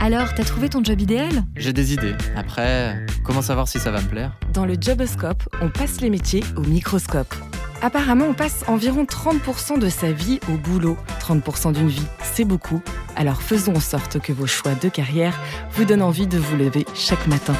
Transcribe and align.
Alors, 0.00 0.32
t'as 0.34 0.44
trouvé 0.44 0.70
ton 0.70 0.82
job 0.82 0.98
idéal? 1.00 1.44
J'ai 1.54 1.74
des 1.74 1.92
idées. 1.92 2.14
Après, 2.34 2.96
comment 3.24 3.42
savoir 3.42 3.68
si 3.68 3.78
ça 3.78 3.90
va 3.90 4.00
me 4.00 4.08
plaire? 4.08 4.38
Dans 4.54 4.64
le 4.64 4.74
Joboscope, 4.80 5.42
on 5.60 5.68
passe 5.68 6.00
les 6.00 6.08
métiers 6.08 6.42
au 6.56 6.62
microscope. 6.62 7.34
Apparemment, 7.82 8.24
on 8.24 8.32
passe 8.32 8.64
environ 8.68 9.04
30% 9.04 9.78
de 9.78 9.88
sa 9.90 10.10
vie 10.10 10.40
au 10.50 10.56
boulot. 10.56 10.96
30% 11.20 11.74
d'une 11.74 11.88
vie, 11.88 12.06
c'est 12.22 12.46
beaucoup. 12.46 12.80
Alors 13.16 13.42
faisons 13.42 13.76
en 13.76 13.80
sorte 13.80 14.18
que 14.18 14.32
vos 14.32 14.46
choix 14.46 14.74
de 14.74 14.88
carrière 14.88 15.38
vous 15.72 15.84
donnent 15.84 16.02
envie 16.02 16.26
de 16.26 16.38
vous 16.38 16.56
lever 16.56 16.86
chaque 16.94 17.26
matin. 17.26 17.54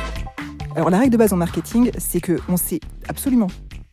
Alors 0.75 0.89
la 0.89 1.01
règle 1.01 1.13
de 1.13 1.19
base 1.19 1.33
en 1.35 1.37
marketing, 1.37 1.91
c'est 1.99 2.21
qu'on 2.21 2.57
sait 2.57 2.81
absolument 3.09 3.49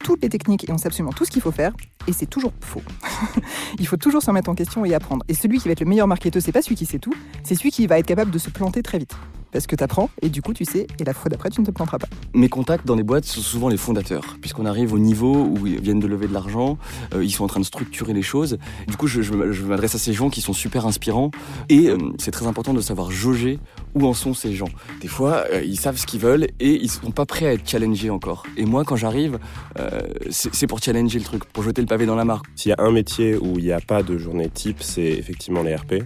toutes 0.06 0.22
les 0.22 0.30
techniques 0.30 0.70
et 0.70 0.72
on 0.72 0.78
sait 0.78 0.86
absolument 0.86 1.12
tout 1.12 1.26
ce 1.26 1.32
qu'il 1.32 1.42
faut 1.42 1.52
faire, 1.52 1.74
et 2.08 2.14
c'est 2.14 2.28
toujours 2.28 2.54
faux. 2.62 2.84
Il 3.80 3.88
faut 3.88 3.98
toujours 3.98 4.22
se 4.22 4.28
remettre 4.28 4.50
en 4.50 4.54
question 4.54 4.86
et 4.86 4.94
apprendre. 4.94 5.26
Et 5.28 5.34
celui 5.34 5.58
qui 5.58 5.68
va 5.68 5.72
être 5.72 5.80
le 5.80 5.88
meilleur 5.88 6.06
marketeur, 6.06 6.44
c'est 6.44 6.52
pas 6.52 6.62
celui 6.62 6.76
qui 6.76 6.86
sait 6.86 7.00
tout, 7.00 7.14
c'est 7.44 7.56
celui 7.56 7.72
qui 7.72 7.88
va 7.88 7.98
être 7.98 8.06
capable 8.06 8.30
de 8.30 8.38
se 8.38 8.52
planter 8.52 8.84
très 8.84 9.00
vite. 9.00 9.16
Parce 9.56 9.68
que 9.68 9.76
tu 9.78 9.86
apprends 9.86 10.10
et 10.22 10.28
du 10.28 10.42
coup 10.42 10.54
tu 10.54 10.66
sais, 10.66 10.86
et 11.00 11.06
la 11.06 11.14
fois 11.14 11.30
d'après 11.30 11.50
tu 11.50 11.62
ne 11.62 11.66
te 11.66 11.72
planteras 11.72 11.98
pas. 11.98 12.10
Mes 12.34 12.50
contacts 12.50 12.86
dans 12.86 12.96
les 12.96 13.04
boîtes 13.04 13.24
sont 13.24 13.40
souvent 13.40 13.70
les 13.70 13.78
fondateurs, 13.78 14.36
puisqu'on 14.42 14.66
arrive 14.66 14.92
au 14.92 15.00
niveau 15.00 15.46
où 15.46 15.66
ils 15.66 15.80
viennent 15.80 16.02
de 16.02 16.08
lever 16.08 16.28
de 16.28 16.34
l'argent, 16.34 16.78
euh, 17.14 17.24
ils 17.24 17.32
sont 17.32 17.46
en 17.46 17.48
train 17.48 17.62
de 17.62 17.66
structurer 17.66 18.12
les 18.12 18.22
choses. 18.22 18.58
Du 18.90 18.98
coup, 18.98 19.08
je, 19.08 19.22
je, 19.22 19.32
je 19.54 19.64
m'adresse 19.64 19.96
à 19.96 19.98
ces 19.98 20.12
gens 20.12 20.30
qui 20.30 20.42
sont 20.42 20.52
super 20.52 20.86
inspirants, 20.86 21.32
et 21.70 21.88
euh, 21.88 21.98
c'est 22.18 22.32
très 22.32 22.48
important 22.48 22.74
de 22.74 22.82
savoir 22.82 23.12
jauger 23.12 23.60
où 23.94 24.06
en 24.06 24.14
sont 24.14 24.34
ces 24.34 24.54
gens. 24.54 24.68
Des 25.00 25.08
fois, 25.08 25.46
euh, 25.54 25.64
ils 25.64 25.80
savent 25.80 25.96
ce 25.96 26.06
qu'ils 26.06 26.20
veulent 26.20 26.48
et 26.60 26.72
ils 26.74 26.92
sont 26.92 27.12
pas 27.12 27.26
prêts 27.26 27.48
à 27.48 27.54
être 27.54 27.66
challengés 27.66 28.10
encore. 28.10 28.44
Et 28.58 28.66
moi, 28.66 28.84
quand 28.84 28.98
j'arrive, 28.98 29.40
euh, 29.80 30.02
c'est 30.32 30.68
pour 30.68 30.82
challenger 30.82 31.20
le 31.20 31.24
truc, 31.24 31.46
pour 31.46 31.64
jeter 31.64 31.80
le 31.80 31.88
pavé 31.88 32.06
dans 32.06 32.16
la 32.16 32.26
mare. 32.26 32.42
S'il 32.58 32.72
y 32.72 32.74
a 32.74 32.84
un 32.84 32.92
métier 32.92 33.38
où 33.38 33.58
il 33.58 33.64
n'y 33.64 33.72
a 33.72 33.80
pas 33.80 34.04
de 34.04 34.18
journée 34.18 34.50
type, 34.50 34.84
c'est 34.84 35.14
effectivement 35.14 35.64
les 35.64 35.74
RP. 35.74 36.04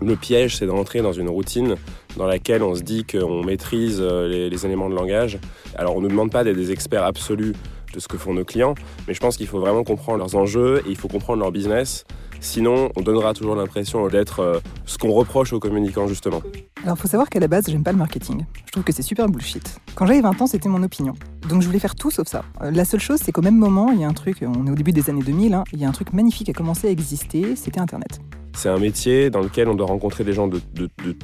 Le 0.00 0.14
piège, 0.16 0.56
c'est 0.56 0.66
d'entrer 0.66 1.00
dans 1.00 1.12
une 1.12 1.28
routine 1.28 1.76
dans 2.16 2.26
laquelle 2.26 2.62
on 2.62 2.74
se 2.74 2.82
dit 2.82 3.04
qu'on 3.04 3.44
maîtrise 3.44 3.98
euh, 4.00 4.48
les, 4.48 4.66
éléments 4.66 4.88
de 4.88 4.94
langage. 4.94 5.38
Alors, 5.76 5.96
on 5.96 6.00
ne 6.00 6.04
nous 6.04 6.10
demande 6.10 6.30
pas 6.30 6.44
d'être 6.44 6.56
des 6.56 6.72
experts 6.72 7.04
absolus 7.04 7.54
de 7.92 8.00
ce 8.00 8.08
que 8.08 8.18
font 8.18 8.34
nos 8.34 8.44
clients, 8.44 8.74
mais 9.06 9.14
je 9.14 9.20
pense 9.20 9.36
qu'il 9.36 9.46
faut 9.46 9.60
vraiment 9.60 9.84
comprendre 9.84 10.18
leurs 10.18 10.34
enjeux 10.36 10.82
et 10.86 10.90
il 10.90 10.96
faut 10.96 11.08
comprendre 11.08 11.40
leur 11.40 11.52
business. 11.52 12.04
Sinon, 12.40 12.90
on 12.96 13.02
donnera 13.02 13.34
toujours 13.34 13.56
l'impression 13.56 14.06
d'être 14.06 14.40
euh, 14.40 14.60
ce 14.86 14.96
qu'on 14.96 15.10
reproche 15.10 15.52
aux 15.52 15.58
communicants, 15.58 16.06
justement. 16.06 16.40
Alors, 16.84 16.96
il 16.96 17.00
faut 17.00 17.08
savoir 17.08 17.28
qu'à 17.28 17.40
la 17.40 17.48
base, 17.48 17.64
j'aime 17.68 17.82
pas 17.82 17.90
le 17.90 17.98
marketing. 17.98 18.44
Je 18.64 18.72
trouve 18.72 18.84
que 18.84 18.92
c'est 18.92 19.02
super 19.02 19.28
bullshit. 19.28 19.80
Quand 19.96 20.06
j'avais 20.06 20.20
20 20.20 20.40
ans, 20.40 20.46
c'était 20.46 20.68
mon 20.68 20.82
opinion. 20.82 21.14
Donc, 21.48 21.62
je 21.62 21.66
voulais 21.66 21.80
faire 21.80 21.96
tout 21.96 22.10
sauf 22.10 22.28
ça. 22.28 22.44
Euh, 22.62 22.70
la 22.70 22.84
seule 22.84 23.00
chose, 23.00 23.18
c'est 23.22 23.32
qu'au 23.32 23.42
même 23.42 23.56
moment, 23.56 23.90
il 23.90 24.00
y 24.00 24.04
a 24.04 24.08
un 24.08 24.12
truc, 24.12 24.38
on 24.42 24.66
est 24.66 24.70
au 24.70 24.76
début 24.76 24.92
des 24.92 25.10
années 25.10 25.22
2000, 25.22 25.54
hein, 25.54 25.64
il 25.72 25.80
y 25.80 25.84
a 25.84 25.88
un 25.88 25.92
truc 25.92 26.12
magnifique 26.12 26.46
qui 26.46 26.50
a 26.52 26.54
commencé 26.54 26.86
à 26.86 26.90
exister, 26.90 27.56
c'était 27.56 27.80
Internet. 27.80 28.20
C'est 28.58 28.68
un 28.68 28.78
métier 28.78 29.30
dans 29.30 29.40
lequel 29.40 29.68
on 29.68 29.76
doit 29.76 29.86
rencontrer 29.86 30.24
des 30.24 30.32
gens 30.32 30.48
de, 30.48 30.60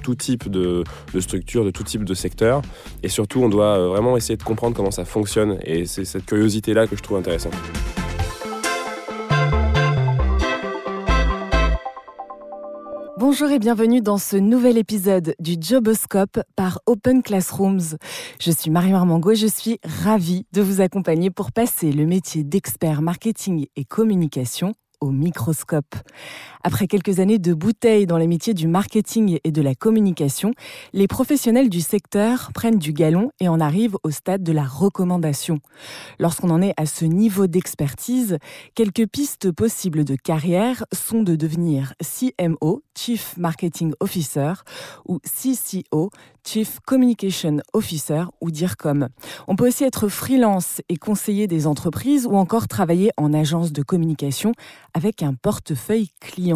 tout 0.04 0.14
type 0.14 0.48
de, 0.48 0.84
de, 1.12 1.20
structure, 1.20 1.64
de 1.64 1.72
tout 1.72 1.82
type 1.82 2.04
de 2.04 2.14
secteur. 2.14 2.62
Et 3.02 3.08
surtout, 3.08 3.42
on 3.42 3.48
doit 3.48 3.76
euh, 3.76 3.88
vraiment 3.88 4.16
essayer 4.16 4.36
de 4.36 4.42
comprendre 4.44 4.76
comment 4.76 4.92
ça 4.92 5.04
fonctionne. 5.04 5.58
Et 5.64 5.84
c'est 5.84 6.04
cette 6.04 6.26
curiosité-là 6.26 6.86
que 6.86 6.94
je 6.94 7.02
trouve 7.02 7.18
intéressante. 7.18 7.54
Bonjour 13.18 13.50
et 13.50 13.58
bienvenue 13.58 14.00
dans 14.00 14.18
ce 14.18 14.36
nouvel 14.36 14.78
épisode 14.78 15.34
du 15.40 15.56
Joboscope 15.60 16.38
par 16.54 16.78
Open 16.86 17.20
Classrooms. 17.24 17.96
Je 18.38 18.50
suis 18.52 18.70
Marie 18.70 18.92
Armango 18.92 19.32
et 19.32 19.36
je 19.36 19.48
suis 19.48 19.80
ravie 20.04 20.46
de 20.52 20.62
vous 20.62 20.80
accompagner 20.80 21.30
pour 21.30 21.50
passer 21.50 21.90
le 21.90 22.06
métier 22.06 22.44
d'expert 22.44 23.02
marketing 23.02 23.66
et 23.74 23.84
communication 23.84 24.72
au 25.00 25.10
microscope. 25.10 25.94
Après 26.66 26.86
quelques 26.86 27.20
années 27.20 27.38
de 27.38 27.52
bouteilles 27.52 28.06
dans 28.06 28.16
les 28.16 28.26
métiers 28.26 28.54
du 28.54 28.66
marketing 28.66 29.38
et 29.44 29.52
de 29.52 29.60
la 29.60 29.74
communication, 29.74 30.54
les 30.94 31.06
professionnels 31.06 31.68
du 31.68 31.82
secteur 31.82 32.52
prennent 32.54 32.78
du 32.78 32.94
galon 32.94 33.30
et 33.38 33.48
en 33.48 33.60
arrivent 33.60 33.98
au 34.02 34.10
stade 34.10 34.42
de 34.42 34.50
la 34.50 34.64
recommandation. 34.64 35.60
Lorsqu'on 36.18 36.48
en 36.48 36.62
est 36.62 36.72
à 36.78 36.86
ce 36.86 37.04
niveau 37.04 37.46
d'expertise, 37.46 38.38
quelques 38.74 39.06
pistes 39.06 39.52
possibles 39.52 40.04
de 40.04 40.16
carrière 40.16 40.86
sont 40.90 41.22
de 41.22 41.36
devenir 41.36 41.92
CMO, 42.00 42.82
Chief 42.96 43.36
Marketing 43.36 43.92
Officer, 44.00 44.54
ou 45.06 45.18
CCO, 45.18 46.08
Chief 46.46 46.78
Communication 46.86 47.58
Officer, 47.74 48.24
ou 48.40 48.50
dire 48.50 48.78
comme. 48.78 49.08
On 49.48 49.56
peut 49.56 49.68
aussi 49.68 49.84
être 49.84 50.08
freelance 50.08 50.80
et 50.88 50.96
conseiller 50.96 51.46
des 51.46 51.66
entreprises 51.66 52.26
ou 52.26 52.36
encore 52.36 52.68
travailler 52.68 53.10
en 53.18 53.34
agence 53.34 53.70
de 53.70 53.82
communication 53.82 54.52
avec 54.94 55.22
un 55.22 55.34
portefeuille 55.34 56.08
client. 56.20 56.53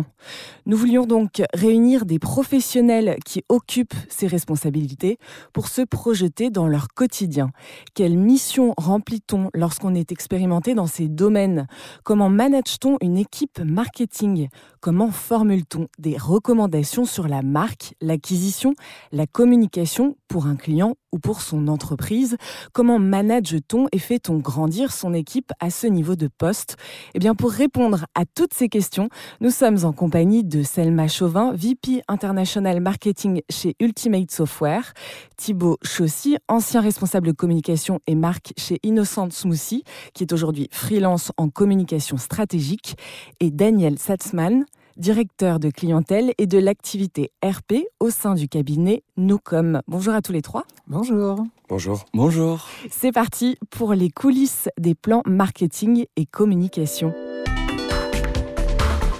Nous 0.66 0.76
voulions 0.76 1.06
donc 1.06 1.42
réunir 1.54 2.04
des 2.04 2.18
professionnels 2.18 3.16
qui 3.24 3.44
occupent 3.48 3.94
ces 4.08 4.26
responsabilités 4.26 5.18
pour 5.52 5.68
se 5.68 5.82
projeter 5.82 6.50
dans 6.50 6.66
leur 6.66 6.88
quotidien. 6.88 7.50
Quelle 7.94 8.16
mission 8.16 8.74
remplit-on 8.76 9.50
lorsqu'on 9.54 9.94
est 9.94 10.12
expérimenté 10.12 10.74
dans 10.74 10.86
ces 10.86 11.08
domaines? 11.08 11.66
Comment 12.04 12.30
manage-t-on 12.30 12.98
une 13.00 13.18
équipe 13.18 13.60
marketing? 13.60 14.48
Comment 14.80 15.10
formule-t-on 15.10 15.88
des 15.98 16.16
recommandations 16.16 17.04
sur 17.04 17.28
la 17.28 17.42
marque, 17.42 17.94
l'acquisition, 18.00 18.74
la 19.12 19.26
communication 19.26 20.16
pour 20.28 20.46
un 20.46 20.56
client 20.56 20.94
ou 21.12 21.18
pour 21.18 21.40
son 21.40 21.68
entreprise. 21.68 22.36
Comment 22.72 22.98
manage-t-on 22.98 23.86
et 23.92 23.98
fait-on 23.98 24.38
grandir 24.38 24.92
son 24.92 25.14
équipe 25.14 25.52
à 25.60 25.70
ce 25.70 25.86
niveau 25.86 26.16
de 26.16 26.28
poste? 26.28 26.76
Eh 27.14 27.18
bien, 27.18 27.34
pour 27.34 27.50
répondre 27.50 28.06
à 28.14 28.24
toutes 28.24 28.54
ces 28.54 28.68
questions, 28.68 29.08
nous 29.40 29.50
sommes 29.50 29.84
en 29.84 29.92
compagnie 29.92 30.44
de 30.44 30.62
Selma 30.62 31.08
Chauvin, 31.08 31.52
VP 31.54 32.02
International 32.08 32.80
Marketing 32.80 33.42
chez 33.50 33.74
Ultimate 33.80 34.30
Software, 34.30 34.92
Thibaut 35.36 35.78
Chaussy, 35.82 36.36
ancien 36.48 36.80
responsable 36.80 37.34
communication 37.34 38.00
et 38.06 38.14
marque 38.14 38.52
chez 38.56 38.78
Innocent 38.82 39.30
Smoothie, 39.30 39.84
qui 40.14 40.24
est 40.24 40.32
aujourd'hui 40.32 40.68
freelance 40.72 41.32
en 41.36 41.48
communication 41.48 42.16
stratégique, 42.16 42.96
et 43.40 43.50
Daniel 43.50 43.98
Satzman, 43.98 44.64
directeur 44.98 45.60
de 45.60 45.70
clientèle 45.70 46.34
et 46.38 46.46
de 46.46 46.58
l'activité 46.58 47.30
RP 47.42 47.86
au 48.00 48.10
sein 48.10 48.34
du 48.34 48.48
cabinet 48.48 49.02
Nocom. 49.16 49.80
Bonjour 49.86 50.12
à 50.12 50.22
tous 50.22 50.32
les 50.32 50.42
trois. 50.42 50.64
Bonjour. 50.88 51.44
Bonjour. 51.68 52.04
Bonjour. 52.12 52.66
C'est 52.90 53.12
parti 53.12 53.56
pour 53.70 53.94
les 53.94 54.10
coulisses 54.10 54.68
des 54.78 54.94
plans 54.94 55.22
marketing 55.24 56.06
et 56.16 56.26
communication. 56.26 57.14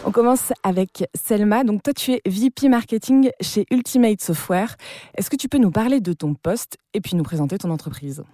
On 0.05 0.11
commence 0.11 0.53
avec 0.63 1.05
Selma. 1.15 1.65
Donc 1.65 1.83
toi, 1.83 1.93
tu 1.93 2.13
es 2.13 2.23
VP 2.27 2.69
marketing 2.69 3.31
chez 3.41 3.67
Ultimate 3.71 4.23
Software. 4.23 4.77
Est-ce 5.17 5.29
que 5.29 5.37
tu 5.37 5.49
peux 5.49 5.59
nous 5.59 5.71
parler 5.71 6.01
de 6.01 6.13
ton 6.15 6.35
poste 6.35 6.79
et 6.95 7.01
puis 7.01 7.15
nous 7.15 7.25
présenter 7.25 7.59
ton 7.59 7.71
entreprise? 7.71 8.25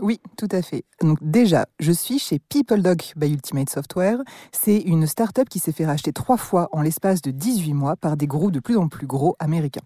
Oui, 0.00 0.20
tout 0.36 0.48
à 0.50 0.62
fait. 0.62 0.84
Donc 1.02 1.18
déjà, 1.20 1.66
je 1.78 1.92
suis 1.92 2.18
chez 2.18 2.38
PeopleDoc 2.38 3.12
by 3.16 3.30
Ultimate 3.30 3.70
Software. 3.70 4.18
C'est 4.52 4.78
une 4.78 5.06
start-up 5.06 5.48
qui 5.48 5.58
s'est 5.58 5.72
fait 5.72 5.86
racheter 5.86 6.12
trois 6.12 6.36
fois 6.36 6.68
en 6.72 6.82
l'espace 6.82 7.22
de 7.22 7.30
18 7.30 7.74
mois 7.74 7.96
par 7.96 8.16
des 8.16 8.26
groupes 8.26 8.52
de 8.52 8.60
plus 8.60 8.76
en 8.76 8.88
plus 8.88 9.06
gros 9.06 9.36
américains. 9.38 9.82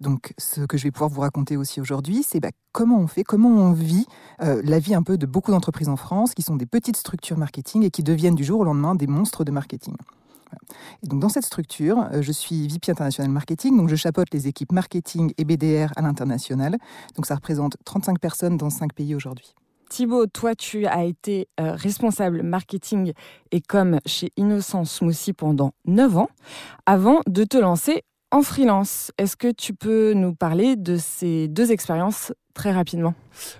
Donc 0.00 0.34
ce 0.38 0.62
que 0.62 0.76
je 0.76 0.84
vais 0.84 0.90
pouvoir 0.90 1.10
vous 1.10 1.20
raconter 1.20 1.56
aussi 1.56 1.80
aujourd'hui, 1.80 2.22
c'est 2.22 2.40
bah, 2.40 2.50
comment 2.72 2.98
on 2.98 3.06
fait, 3.06 3.24
comment 3.24 3.50
on 3.50 3.72
vit 3.72 4.06
euh, 4.42 4.60
la 4.64 4.78
vie 4.78 4.94
un 4.94 5.02
peu 5.02 5.18
de 5.18 5.26
beaucoup 5.26 5.50
d'entreprises 5.50 5.88
en 5.88 5.96
France 5.96 6.34
qui 6.34 6.42
sont 6.42 6.56
des 6.56 6.66
petites 6.66 6.96
structures 6.96 7.38
marketing 7.38 7.84
et 7.84 7.90
qui 7.90 8.02
deviennent 8.02 8.34
du 8.34 8.44
jour 8.44 8.60
au 8.60 8.64
lendemain 8.64 8.94
des 8.94 9.06
monstres 9.06 9.44
de 9.44 9.50
marketing. 9.50 9.94
Et 11.02 11.06
donc 11.06 11.20
dans 11.20 11.28
cette 11.28 11.44
structure, 11.44 12.08
je 12.20 12.32
suis 12.32 12.68
VP 12.68 12.92
International 12.92 13.30
Marketing, 13.30 13.76
donc 13.76 13.88
je 13.88 13.96
chapeaute 13.96 14.32
les 14.32 14.48
équipes 14.48 14.72
marketing 14.72 15.32
et 15.36 15.44
BDR 15.44 15.92
à 15.96 16.02
l'international. 16.02 16.76
Donc 17.16 17.26
ça 17.26 17.34
représente 17.34 17.76
35 17.84 18.18
personnes 18.18 18.56
dans 18.56 18.70
5 18.70 18.92
pays 18.92 19.14
aujourd'hui. 19.14 19.54
Thibaut, 19.88 20.26
toi, 20.26 20.54
tu 20.54 20.86
as 20.86 21.04
été 21.04 21.48
euh, 21.60 21.72
responsable 21.72 22.42
marketing 22.42 23.12
et 23.52 23.60
com 23.60 24.00
chez 24.06 24.32
Innocent 24.36 24.84
Smoothie 24.84 25.32
pendant 25.32 25.72
9 25.84 26.16
ans, 26.16 26.28
avant 26.86 27.20
de 27.26 27.44
te 27.44 27.56
lancer 27.56 28.02
en 28.30 28.42
freelance. 28.42 29.12
Est-ce 29.18 29.36
que 29.36 29.52
tu 29.52 29.74
peux 29.74 30.12
nous 30.12 30.34
parler 30.34 30.74
de 30.74 30.96
ces 30.96 31.46
deux 31.46 31.70
expériences 31.70 32.32
très 32.54 32.72
rapidement 32.72 33.14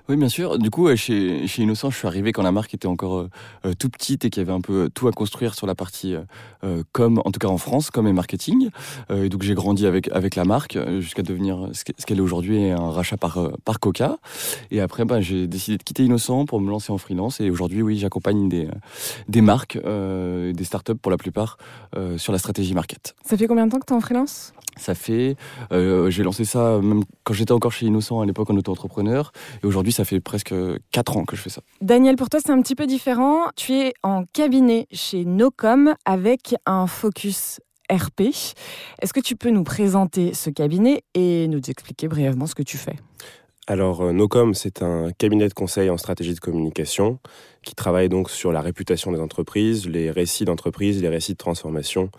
Oui, 0.08 0.17
bien 0.17 0.29
sûr. 0.29 0.58
Du 0.58 0.70
coup, 0.70 0.94
chez, 0.96 1.46
chez 1.46 1.62
Innocent, 1.62 1.91
je 1.91 1.96
suis 1.96 2.06
arrivé 2.06 2.32
quand 2.32 2.43
la 2.43 2.52
marque 2.52 2.73
était 2.75 2.87
encore 2.87 3.26
euh, 3.67 3.73
tout 3.76 3.91
petite 3.91 4.25
et 4.25 4.31
qu'il 4.31 4.41
y 4.41 4.46
avait 4.46 4.56
un 4.56 4.61
peu 4.61 4.88
tout 4.94 5.08
à 5.08 5.11
construire 5.11 5.55
sur 5.55 5.67
la 5.67 5.75
partie 5.75 6.14
euh, 6.62 6.82
com, 6.93 7.20
en 7.25 7.31
tout 7.32 7.41
cas 7.41 7.49
en 7.49 7.58
France, 7.58 7.91
com 7.91 8.06
et 8.06 8.12
marketing. 8.12 8.70
Euh, 9.11 9.25
et 9.25 9.29
donc 9.29 9.43
j'ai 9.43 9.55
grandi 9.55 9.87
avec 9.87 10.08
avec 10.12 10.37
la 10.37 10.44
marque 10.44 10.79
jusqu'à 11.00 11.23
devenir 11.23 11.69
ce 11.73 11.85
qu'elle 11.85 12.19
est 12.19 12.23
aujourd'hui, 12.23 12.70
un 12.70 12.91
rachat 12.91 13.17
par 13.17 13.50
par 13.64 13.81
Coca. 13.81 14.17
Et 14.70 14.81
après, 14.81 15.05
bah, 15.05 15.20
j'ai 15.20 15.49
décidé 15.49 15.76
de 15.76 15.82
quitter 15.82 16.05
Innocent 16.05 16.44
pour 16.46 16.61
me 16.61 16.70
lancer 16.70 16.93
en 16.93 16.99
freelance. 16.99 17.41
Et 17.41 17.50
aujourd'hui, 17.50 17.82
oui, 17.82 17.99
j'accompagne 17.99 18.49
des 18.49 18.69
des 19.29 19.41
marques, 19.41 19.76
des 19.76 20.64
startups 20.64 20.94
pour 20.94 21.11
la 21.11 21.19
plupart 21.19 21.58
sur 22.17 22.32
la 22.32 22.38
stratégie 22.38 22.75
market. 22.75 23.17
Ça 23.25 23.37
fait 23.37 23.49
combien 23.49 23.67
de 23.67 23.73
temps 23.73 23.81
que 23.81 23.87
tu 23.87 23.93
es 23.93 23.96
en 23.96 24.00
freelance? 24.00 24.52
Ça 24.76 24.94
fait, 24.94 25.37
j'ai 25.70 26.23
lancé 26.23 26.44
ça 26.44 26.79
même 26.81 27.05
quand 27.25 27.35
j'étais 27.35 27.52
encore 27.52 27.73
chez 27.73 27.87
Innocent 27.87 28.20
à 28.20 28.26
l'époque 28.26 28.50
en 28.50 28.56
auto 28.56 28.73
entrepreneur. 28.84 29.32
Et 29.62 29.66
aujourd'hui, 29.66 29.92
ça 29.92 30.04
fait 30.04 30.20
presque 30.20 30.54
4 30.92 31.16
ans 31.16 31.25
que 31.25 31.36
je 31.36 31.42
fais 31.42 31.50
ça. 31.50 31.62
Daniel, 31.81 32.16
pour 32.16 32.28
toi, 32.28 32.40
c'est 32.44 32.52
un 32.52 32.60
petit 32.60 32.75
peu 32.75 32.86
différent. 32.86 33.46
Tu 33.56 33.72
es 33.72 33.94
en 34.02 34.25
cabinet 34.32 34.86
chez 34.92 35.25
Nocom 35.25 35.94
avec 36.04 36.54
un 36.66 36.86
focus 36.86 37.60
RP. 37.90 38.22
Est-ce 39.00 39.12
que 39.12 39.20
tu 39.20 39.36
peux 39.36 39.50
nous 39.50 39.64
présenter 39.64 40.34
ce 40.34 40.50
cabinet 40.50 41.02
et 41.14 41.48
nous 41.48 41.58
expliquer 41.58 42.08
brièvement 42.08 42.46
ce 42.46 42.54
que 42.54 42.62
tu 42.62 42.76
fais? 42.78 42.96
Alors, 43.66 44.02
euh, 44.02 44.12
Nocom, 44.12 44.52
c'est 44.52 44.82
un 44.82 45.10
cabinet 45.12 45.48
de 45.48 45.54
conseil 45.54 45.88
en 45.88 45.96
stratégie 45.96 46.34
de 46.34 46.40
communication 46.40 47.19
qui 47.62 47.75
travaille 47.75 48.10
donc 48.10 48.28
sur 48.28 48.52
la 48.52 48.60
réputation 48.60 49.10
des 49.10 49.20
entreprises, 49.20 49.88
les 49.88 50.10
récits 50.10 50.44
d'entreprise, 50.44 51.00
les 51.00 51.08
récits 51.08 51.32
de 51.32 51.38
transformation 51.38 52.10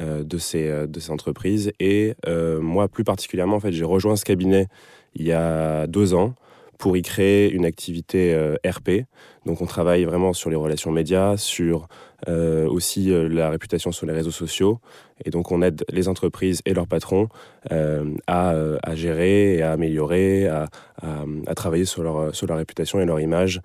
euh, 0.00 0.22
de, 0.22 0.38
ces, 0.38 0.68
euh, 0.68 0.86
de 0.86 1.00
ces 1.00 1.10
entreprises. 1.10 1.72
Et 1.80 2.14
moi, 2.60 2.86
plus 2.86 3.02
particulièrement, 3.02 3.56
en 3.56 3.60
fait, 3.60 3.72
j'ai 3.72 3.84
rejoint 3.84 4.14
ce 4.14 4.24
cabinet 4.24 4.68
il 5.14 5.26
y 5.26 5.32
a 5.32 5.86
deux 5.86 6.14
ans 6.14 6.34
pour 6.78 6.96
y 6.96 7.02
créer 7.02 7.50
une 7.50 7.64
activité 7.64 8.36
RP. 8.66 9.06
Donc, 9.46 9.60
on 9.60 9.66
travaille 9.66 10.04
vraiment 10.04 10.32
sur 10.32 10.50
les 10.50 10.56
relations 10.56 10.90
médias, 10.90 11.36
sur 11.36 11.86
euh, 12.28 12.68
aussi 12.68 13.10
euh, 13.10 13.28
la 13.28 13.50
réputation 13.50 13.90
sur 13.90 14.06
les 14.06 14.12
réseaux 14.12 14.30
sociaux. 14.30 14.78
Et 15.24 15.30
donc 15.30 15.50
on 15.50 15.60
aide 15.60 15.84
les 15.88 16.08
entreprises 16.08 16.60
et 16.66 16.74
leurs 16.74 16.86
patrons 16.86 17.28
euh, 17.72 18.14
à, 18.26 18.54
à, 18.82 18.94
gérer 18.94 19.56
et 19.56 19.62
à 19.62 19.72
améliorer, 19.72 20.46
à, 20.46 20.68
à, 21.00 21.54
travailler 21.54 21.84
sur 21.84 22.02
leur, 22.02 22.34
sur 22.34 22.46
leur 22.46 22.58
réputation 22.58 23.00
et 23.00 23.04
leur 23.04 23.20
image 23.20 23.60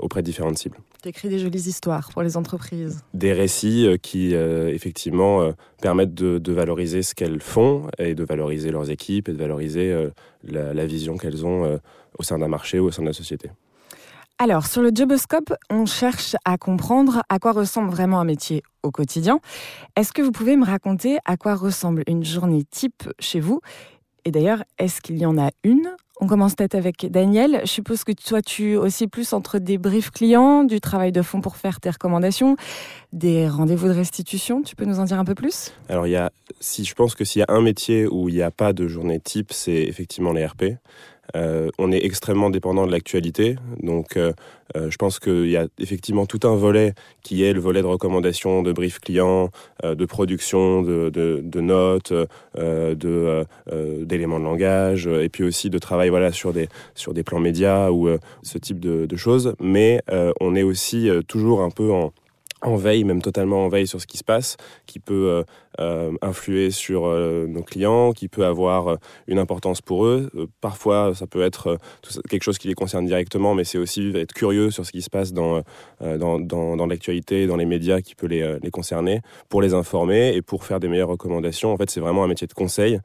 auprès 0.00 0.20
de 0.20 0.26
différentes 0.26 0.58
cibles. 0.58 0.78
Tu 1.02 1.08
écris 1.08 1.28
des 1.28 1.38
jolies 1.38 1.68
histoires 1.68 2.10
pour 2.12 2.22
les 2.22 2.36
entreprises. 2.36 3.02
Des 3.14 3.32
récits 3.32 3.86
qui 4.02 4.34
effectivement 4.34 5.52
permettent 5.80 6.14
de, 6.14 6.36
de, 6.36 6.52
valoriser 6.52 7.02
ce 7.02 7.14
qu'elles 7.14 7.40
font 7.40 7.88
et 7.98 8.14
de 8.14 8.24
valoriser 8.24 8.70
leurs 8.70 8.90
équipes 8.90 9.30
et 9.30 9.32
de 9.32 9.38
valoriser 9.38 10.08
la, 10.42 10.74
la 10.74 10.86
vision 10.86 11.16
qu'elles 11.16 11.46
ont 11.46 11.80
au 12.18 12.22
sein 12.22 12.38
d'un 12.38 12.48
marché 12.48 12.78
ou 12.78 12.86
au 12.86 12.90
sein 12.90 13.02
de 13.02 13.08
la 13.08 13.14
société. 13.14 13.50
Alors, 14.38 14.66
sur 14.66 14.82
le 14.82 14.90
Joboscope, 14.92 15.54
on 15.70 15.86
cherche 15.86 16.34
à 16.44 16.58
comprendre 16.58 17.22
à 17.28 17.38
quoi 17.38 17.52
ressemble 17.52 17.90
vraiment 17.90 18.18
un 18.18 18.24
métier 18.24 18.64
au 18.82 18.90
quotidien. 18.90 19.38
Est-ce 19.94 20.12
que 20.12 20.22
vous 20.22 20.32
pouvez 20.32 20.56
me 20.56 20.64
raconter 20.64 21.18
à 21.24 21.36
quoi 21.36 21.54
ressemble 21.54 22.02
une 22.08 22.24
journée 22.24 22.64
type 22.64 23.08
chez 23.20 23.38
vous? 23.38 23.60
Et 24.24 24.32
d'ailleurs, 24.32 24.64
est-ce 24.76 25.00
qu'il 25.00 25.18
y 25.18 25.26
en 25.26 25.38
a 25.38 25.50
une? 25.62 25.88
On 26.20 26.26
commence 26.26 26.56
peut-être 26.56 26.74
avec 26.74 27.06
Daniel. 27.10 27.60
Je 27.62 27.70
suppose 27.70 28.02
que 28.02 28.10
toi, 28.10 28.42
tu 28.42 28.74
aussi 28.74 29.06
plus 29.06 29.32
entre 29.32 29.60
des 29.60 29.78
briefs 29.78 30.10
clients, 30.10 30.64
du 30.64 30.80
travail 30.80 31.12
de 31.12 31.22
fond 31.22 31.40
pour 31.40 31.56
faire 31.56 31.78
tes 31.78 31.90
recommandations, 31.90 32.56
des 33.12 33.48
rendez-vous 33.48 33.86
de 33.86 33.92
restitution. 33.92 34.62
Tu 34.62 34.74
peux 34.74 34.84
nous 34.84 34.98
en 34.98 35.04
dire 35.04 35.18
un 35.20 35.24
peu 35.24 35.34
plus? 35.36 35.72
Alors, 35.88 36.08
y 36.08 36.16
a, 36.16 36.32
si 36.58 36.84
je 36.84 36.94
pense 36.94 37.14
que 37.14 37.24
s'il 37.24 37.40
y 37.40 37.42
a 37.42 37.54
un 37.54 37.60
métier 37.60 38.08
où 38.08 38.28
il 38.28 38.34
n'y 38.34 38.42
a 38.42 38.50
pas 38.50 38.72
de 38.72 38.88
journée 38.88 39.20
type, 39.20 39.52
c'est 39.52 39.82
effectivement 39.82 40.32
les 40.32 40.44
RP. 40.44 40.64
Euh, 41.36 41.70
on 41.78 41.90
est 41.92 42.04
extrêmement 42.04 42.50
dépendant 42.50 42.86
de 42.86 42.92
l'actualité. 42.92 43.56
Donc, 43.82 44.16
euh, 44.16 44.32
euh, 44.76 44.90
je 44.90 44.96
pense 44.96 45.18
qu'il 45.18 45.48
y 45.48 45.56
a 45.56 45.66
effectivement 45.78 46.26
tout 46.26 46.40
un 46.44 46.54
volet 46.54 46.94
qui 47.22 47.44
est 47.44 47.52
le 47.52 47.60
volet 47.60 47.82
de 47.82 47.86
recommandation, 47.86 48.62
de 48.62 48.72
brief 48.72 48.98
client, 49.00 49.50
de 49.82 50.04
production, 50.04 50.82
de, 50.82 51.10
notes, 51.60 52.12
d'éléments 52.54 54.38
de, 54.38 54.44
langage, 54.44 55.06
et 55.06 55.28
puis 55.28 55.44
aussi 55.44 55.70
de 55.70 55.78
travail 55.78 56.08
voilà, 56.08 56.32
sur, 56.32 56.52
des, 56.52 56.68
sur 56.94 57.14
des 57.14 57.22
plans 57.22 57.40
médias 57.40 57.90
ou 57.90 58.08
ce 58.42 58.58
type 58.58 58.80
de, 58.80 59.16
choses. 59.16 59.54
Mais 59.60 60.00
on 60.40 60.54
est 60.54 60.62
aussi 60.62 61.08
toujours 61.28 61.62
un 61.62 61.70
peu 61.70 61.92
en 61.92 62.12
en 62.64 62.76
veille, 62.76 63.04
même 63.04 63.22
totalement 63.22 63.64
en 63.64 63.68
veille 63.68 63.86
sur 63.86 64.00
ce 64.00 64.06
qui 64.06 64.18
se 64.18 64.24
passe, 64.24 64.56
qui 64.86 64.98
peut 64.98 65.28
euh, 65.28 65.42
euh, 65.80 66.12
influer 66.22 66.70
sur 66.70 67.06
euh, 67.06 67.46
nos 67.46 67.62
clients, 67.62 68.12
qui 68.12 68.28
peut 68.28 68.44
avoir 68.44 68.96
une 69.26 69.38
importance 69.38 69.80
pour 69.80 70.06
eux. 70.06 70.30
parfois, 70.60 71.14
ça 71.14 71.26
peut 71.26 71.42
être 71.42 71.78
quelque 72.28 72.42
chose 72.42 72.58
qui 72.58 72.68
les 72.68 72.74
concerne 72.74 73.06
directement, 73.06 73.54
mais 73.54 73.64
c'est 73.64 73.78
aussi 73.78 74.12
être 74.14 74.32
curieux 74.32 74.70
sur 74.70 74.86
ce 74.86 74.92
qui 74.92 75.02
se 75.02 75.10
passe 75.10 75.32
dans, 75.32 75.62
dans, 76.00 76.38
dans, 76.38 76.86
l'actualité, 76.86 77.46
dans 77.46 77.56
les 77.56 77.66
médias 77.66 78.00
qui 78.00 78.14
peut 78.14 78.26
les, 78.26 78.58
les, 78.62 78.70
concerner, 78.70 79.20
pour 79.48 79.60
les 79.60 79.74
informer 79.74 80.34
et 80.34 80.42
pour 80.42 80.64
faire 80.64 80.80
des 80.80 80.88
meilleures 80.88 81.08
recommandations. 81.08 81.72
En 81.72 81.76
fait, 81.76 81.90
c'est 81.90 82.00
vraiment 82.00 82.24
un 82.24 82.28
métier 82.28 82.46
de 82.46 82.54
conseil. 82.54 82.98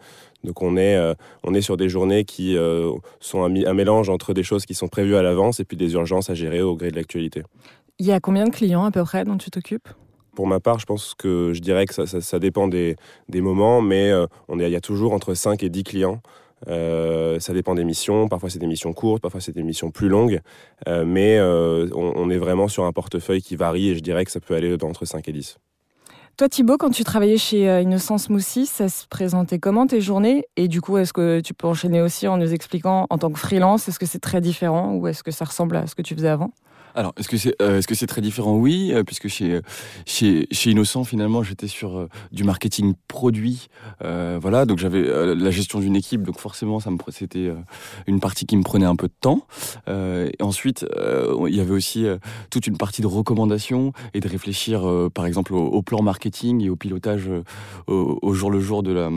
Donc 0.43 0.61
on 0.61 0.77
est, 0.77 0.97
on 1.43 1.53
est 1.53 1.61
sur 1.61 1.75
des 1.75 1.89
journées 1.89 2.23
qui 2.23 2.55
sont 3.19 3.43
un 3.43 3.73
mélange 3.73 4.09
entre 4.09 4.33
des 4.33 4.43
choses 4.43 4.65
qui 4.65 4.73
sont 4.73 4.87
prévues 4.87 5.15
à 5.15 5.21
l'avance 5.21 5.59
et 5.59 5.65
puis 5.65 5.77
des 5.77 5.93
urgences 5.93 6.29
à 6.29 6.33
gérer 6.33 6.61
au 6.61 6.75
gré 6.75 6.91
de 6.91 6.95
l'actualité. 6.95 7.43
Il 8.01 8.05
y 8.05 8.13
a 8.13 8.21
combien 8.21 8.45
de 8.45 8.49
clients 8.49 8.85
à 8.85 8.91
peu 8.91 9.03
près 9.03 9.25
dont 9.25 9.37
tu 9.37 9.51
t'occupes? 9.51 9.89
Pour 10.33 10.47
ma 10.47 10.61
part, 10.61 10.79
je 10.79 10.85
pense 10.85 11.15
que 11.15 11.51
je 11.53 11.59
dirais 11.59 11.85
que 11.85 12.05
ça, 12.05 12.39
dépend 12.39 12.69
des, 12.69 12.95
moments, 13.33 13.81
mais 13.81 14.09
euh, 14.09 14.25
on 14.47 14.57
est, 14.57 14.67
il 14.67 14.71
y 14.71 14.77
a 14.77 14.81
toujours 14.81 15.11
entre 15.11 15.33
5 15.33 15.61
et 15.63 15.69
10 15.69 15.83
clients. 15.83 16.21
Euh, 16.69 17.41
ça 17.41 17.51
dépend 17.51 17.75
des 17.75 17.83
missions, 17.83 18.29
parfois 18.29 18.49
c'est 18.49 18.59
des 18.59 18.67
missions 18.67 18.93
courtes, 18.93 19.21
parfois 19.21 19.41
c'est 19.41 19.51
des 19.51 19.63
missions 19.63 19.91
plus 19.91 20.07
longues, 20.07 20.39
euh, 20.87 21.03
mais 21.05 21.39
on, 21.41 22.29
est 22.29 22.37
vraiment 22.37 22.69
sur 22.69 22.85
un 22.85 22.91
portefeuille 22.93 23.41
qui 23.41 23.57
varie 23.57 23.89
et 23.89 23.95
je 23.95 24.01
dirais 24.01 24.23
que 24.23 24.31
ça 24.31 24.39
peut 24.39 24.55
aller 24.55 24.75
entre 24.81 25.03
5 25.03 25.27
et 25.27 25.33
10. 25.33 25.57
Toi 26.37 26.47
Thibaut, 26.47 26.77
quand 26.77 26.91
tu 26.91 27.03
travaillais 27.03 27.37
chez 27.37 27.81
Innocence 27.81 28.29
Moussis, 28.29 28.65
ça 28.65 28.87
se 28.87 29.07
présentait 29.07 29.59
comment 29.59 29.87
tes 29.87 29.99
journées? 29.99 30.45
Et 30.55 30.69
du 30.69 30.79
coup, 30.79 30.97
est-ce 30.97 31.11
que 31.11 31.41
tu 31.41 31.53
peux 31.53 31.67
enchaîner 31.67 32.01
aussi 32.01 32.29
en 32.29 32.37
nous 32.37 32.53
expliquant 32.53 33.07
en 33.09 33.17
tant 33.17 33.29
que 33.29 33.39
freelance, 33.39 33.89
est-ce 33.89 33.99
que 33.99 34.05
c'est 34.05 34.19
très 34.19 34.39
différent 34.39 34.93
ou 34.95 35.07
est-ce 35.07 35.21
que 35.21 35.31
ça 35.31 35.43
ressemble 35.43 35.75
à 35.75 35.87
ce 35.87 35.95
que 35.95 36.01
tu 36.01 36.15
faisais 36.15 36.29
avant? 36.29 36.51
Alors, 36.95 37.13
est-ce 37.17 37.27
que 37.27 37.37
c'est 37.37 37.55
euh, 37.61 37.79
est-ce 37.79 37.87
que 37.87 37.95
c'est 37.95 38.07
très 38.07 38.21
différent? 38.21 38.55
Oui, 38.55 38.91
euh, 38.93 39.03
puisque 39.03 39.27
chez 39.27 39.61
chez 40.05 40.47
chez 40.51 40.71
Innocent 40.71 41.03
finalement, 41.03 41.43
j'étais 41.43 41.67
sur 41.67 41.97
euh, 41.97 42.09
du 42.31 42.43
marketing 42.43 42.93
produit, 43.07 43.67
voilà, 44.01 44.65
donc 44.65 44.77
j'avais 44.77 45.01
la 45.35 45.51
gestion 45.51 45.79
d'une 45.79 45.95
équipe, 45.95 46.23
donc 46.23 46.39
forcément, 46.39 46.79
ça 46.79 46.91
me 46.91 46.97
c'était 47.09 47.51
une 48.07 48.19
partie 48.19 48.45
qui 48.45 48.55
me 48.55 48.63
prenait 48.63 48.85
un 48.85 48.95
peu 48.95 49.07
de 49.07 49.13
temps. 49.19 49.47
ensuite, 50.41 50.85
il 51.47 51.55
y 51.55 51.59
avait 51.59 51.71
aussi 51.71 52.05
toute 52.49 52.67
une 52.67 52.77
partie 52.77 53.01
de 53.01 53.07
recommandation 53.07 53.93
et 54.13 54.19
de 54.19 54.27
réfléchir, 54.27 54.81
par 55.13 55.25
exemple, 55.25 55.53
au, 55.53 55.65
au, 55.65 55.81
plan 55.81 56.01
marketing 56.01 56.61
et 56.61 56.69
au 56.69 56.75
pilotage 56.75 57.29
au, 57.87 58.19
au 58.21 58.33
jour 58.33 58.51
le 58.51 58.59
jour 58.59 58.83
de 58.83 58.91
la 58.91 59.09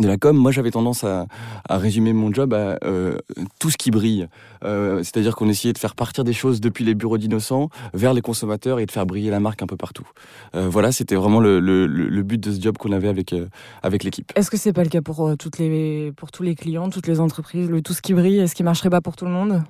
de 0.00 0.08
la 0.08 0.16
com, 0.16 0.36
moi 0.36 0.50
j'avais 0.50 0.70
tendance 0.70 1.04
à, 1.04 1.26
résumer 1.68 2.12
mon 2.12 2.32
job 2.32 2.54
à 2.54 2.78
euh, 2.84 3.18
tout 3.58 3.70
ce 3.70 3.76
qui 3.76 3.90
brille. 3.90 4.28
Euh, 4.64 4.98
c'est-à-dire 4.98 5.36
qu'on 5.36 5.48
essayait 5.48 5.72
de 5.72 5.78
faire 5.78 5.94
partir 5.94 6.24
des 6.24 6.32
choses 6.32 6.60
depuis 6.60 6.84
les 6.84 6.94
bureaux 6.94 7.18
d'innocents 7.18 7.68
vers 7.94 8.14
les 8.14 8.22
consommateurs 8.22 8.78
et 8.78 8.86
de 8.86 8.90
faire 8.90 9.06
briller 9.06 9.30
la 9.30 9.40
marque 9.40 9.62
un 9.62 9.66
peu 9.66 9.76
partout. 9.76 10.06
Euh, 10.54 10.68
voilà, 10.68 10.92
c'était 10.92 11.14
vraiment 11.14 11.40
le, 11.40 12.22
but 12.22 12.38
de 12.38 12.52
ce 12.52 12.60
job 12.60 12.76
qu'on 12.78 12.92
avait 12.92 13.08
avec, 13.08 13.34
avec 13.82 14.04
l'équipe. 14.04 14.32
Est-ce 14.34 14.50
que 14.50 14.56
c'est 14.56 14.72
pas 14.72 14.82
le 14.82 14.88
cas 14.88 15.02
pour, 15.02 15.36
toutes 15.38 15.58
les, 15.58 16.12
pour 16.12 16.30
tous 16.30 16.42
les 16.42 16.54
clients, 16.54 16.90
toutes 16.90 17.06
les 17.06 17.20
entreprises, 17.20 17.70
le 17.70 17.82
tout 17.82 17.92
ce 17.92 18.02
qui 18.02 18.14
brille 18.14 18.38
Est-ce 18.38 18.54
qu'il 18.54 18.64
marcherait 18.64 18.90
pas 18.90 19.00
pour 19.00 19.16
tout 19.16 19.24
le 19.24 19.30
monde? 19.30 19.62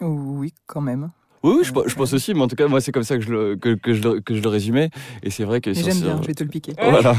Oui, 0.00 0.52
quand 0.66 0.80
même. 0.80 1.10
Oui, 1.42 1.64
je, 1.64 1.72
pense 1.72 2.12
aussi, 2.12 2.34
mais 2.34 2.42
en 2.42 2.46
tout 2.46 2.54
cas, 2.54 2.68
moi, 2.68 2.80
c'est 2.80 2.92
comme 2.92 3.02
ça 3.02 3.16
que 3.16 3.22
je 3.22 3.32
le, 3.32 3.56
que, 3.56 3.76
je, 3.92 4.20
que 4.20 4.34
je 4.34 4.42
le 4.42 4.48
résumais. 4.48 4.90
Et 5.24 5.30
c'est 5.30 5.44
vrai 5.44 5.60
que. 5.60 5.72
J'aime 5.72 5.98
bien, 5.98 6.20
je 6.22 6.26
vais 6.28 6.34
te 6.34 6.44
le 6.44 6.50
piquer. 6.50 6.72
Voilà. 6.80 7.16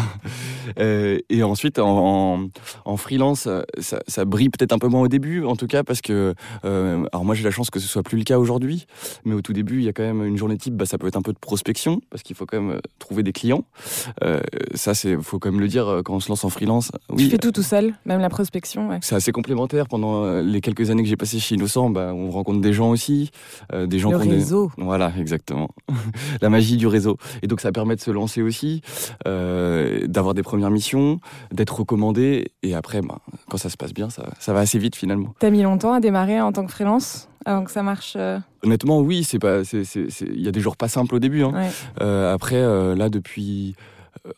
Euh, 0.79 1.19
et 1.29 1.43
ensuite, 1.43 1.77
en, 1.77 2.47
en, 2.85 2.97
freelance, 2.97 3.49
ça, 3.79 3.99
ça 4.07 4.25
brille 4.25 4.49
peut-être 4.49 4.71
un 4.71 4.79
peu 4.79 4.87
moins 4.87 5.01
au 5.01 5.07
début, 5.07 5.43
en 5.43 5.55
tout 5.55 5.67
cas, 5.67 5.83
parce 5.83 6.01
que. 6.01 6.33
Euh, 6.63 7.05
alors, 7.11 7.25
moi, 7.25 7.35
j'ai 7.35 7.43
la 7.43 7.51
chance 7.51 7.69
que 7.69 7.79
ce 7.79 7.87
soit 7.87 8.03
plus 8.03 8.17
le 8.17 8.23
cas 8.23 8.39
aujourd'hui, 8.39 8.85
mais 9.25 9.33
au 9.33 9.41
tout 9.41 9.53
début, 9.53 9.79
il 9.79 9.83
y 9.83 9.89
a 9.89 9.93
quand 9.93 10.03
même 10.03 10.23
une 10.23 10.37
journée 10.37 10.57
type, 10.57 10.75
bah, 10.75 10.85
ça 10.85 10.97
peut 10.97 11.07
être 11.07 11.17
un 11.17 11.21
peu 11.21 11.33
de 11.33 11.37
prospection, 11.37 12.01
parce 12.09 12.23
qu'il 12.23 12.35
faut 12.35 12.45
quand 12.45 12.61
même 12.61 12.77
euh, 12.77 12.81
trouver 12.99 13.23
des 13.23 13.33
clients. 13.33 13.65
ça, 14.73 14.93
c'est 14.93 15.17
faut 15.21 15.39
quand 15.39 15.51
même 15.51 15.59
le 15.59 15.67
dire 15.67 16.01
quand 16.05 16.15
on 16.15 16.19
se 16.19 16.29
lance 16.29 16.43
en 16.43 16.49
freelance. 16.49 16.91
Oui, 17.09 17.25
tu 17.25 17.29
fais 17.29 17.37
tout 17.37 17.51
tout 17.51 17.61
seul, 17.61 17.93
même 18.05 18.19
la 18.19 18.29
prospection. 18.29 18.89
Ouais. 18.89 18.99
C'est 19.01 19.15
assez 19.15 19.31
complémentaire. 19.31 19.87
Pendant 19.87 20.39
les 20.41 20.61
quelques 20.61 20.89
années 20.89 21.03
que 21.03 21.09
j'ai 21.09 21.17
passées 21.17 21.39
chez 21.39 21.55
Innocent, 21.55 21.89
bah, 21.89 22.13
on 22.15 22.31
rencontre 22.31 22.61
des 22.61 22.73
gens 22.73 22.89
aussi, 22.89 23.31
des 23.73 23.99
gens 23.99 24.12
le 24.17 24.29
réseau. 24.29 24.71
Voilà, 24.77 25.11
exactement. 25.17 25.69
la 26.41 26.49
magie 26.49 26.77
du 26.77 26.87
réseau. 26.87 27.17
Et 27.41 27.47
donc 27.47 27.61
ça 27.61 27.71
permet 27.71 27.95
de 27.95 28.01
se 28.01 28.11
lancer 28.11 28.41
aussi, 28.41 28.81
euh, 29.27 30.07
d'avoir 30.07 30.33
des 30.33 30.43
premières 30.43 30.71
missions, 30.71 31.19
d'être 31.51 31.79
recommandé. 31.79 32.51
Et 32.63 32.75
après, 32.75 33.01
bah, 33.01 33.19
quand 33.49 33.57
ça 33.57 33.69
se 33.69 33.77
passe 33.77 33.93
bien, 33.93 34.09
ça, 34.09 34.29
ça 34.39 34.53
va 34.53 34.61
assez 34.61 34.79
vite 34.79 34.95
finalement. 34.95 35.33
T'as 35.39 35.49
mis 35.49 35.61
longtemps 35.61 35.93
à 35.93 35.99
démarrer 35.99 36.41
en 36.41 36.51
tant 36.51 36.65
que 36.65 36.71
freelance 36.71 37.29
avant 37.45 37.65
que 37.65 37.71
ça 37.71 37.83
marche 37.83 38.13
euh 38.17 38.39
Honnêtement, 38.63 38.99
oui. 38.99 39.25
C'est 39.25 39.39
pas, 39.39 39.61
il 39.73 40.41
y 40.41 40.47
a 40.47 40.51
des 40.51 40.61
jours 40.61 40.77
pas 40.77 40.87
simples 40.87 41.15
au 41.15 41.19
début. 41.19 41.43
Hein. 41.43 41.51
Euh, 42.01 42.33
après, 42.33 42.61
là 42.95 43.09
depuis 43.09 43.75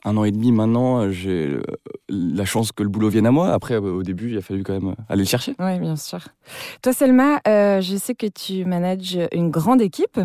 un 0.04 0.18
an 0.18 0.24
et 0.24 0.32
demi 0.32 0.52
maintenant, 0.52 1.10
j'ai 1.12 1.48
euh, 1.48 1.64
la 2.10 2.46
chance 2.46 2.72
que 2.72 2.84
le 2.84 2.90
boulot 2.90 3.10
vienne 3.10 3.28
à 3.28 3.32
moi. 3.32 3.52
Après, 3.52 3.78
au 3.78 4.04
début, 4.04 4.32
il 4.32 4.38
a 4.38 4.42
fallu 4.42 4.64
quand 4.64 4.74
même 4.74 4.96
aller 5.10 5.24
le 5.24 5.28
chercher. 5.28 5.56
Oui, 5.60 5.80
bien 5.80 5.96
sûr. 5.96 6.20
Toi, 6.82 6.94
Selma, 6.94 7.40
euh, 7.48 7.82
je 7.82 7.96
sais 7.96 8.16
que 8.16 8.28
tu 8.28 8.66
manages 8.66 9.18
une 9.34 9.52
grande 9.52 9.82
équipe. 9.82 10.20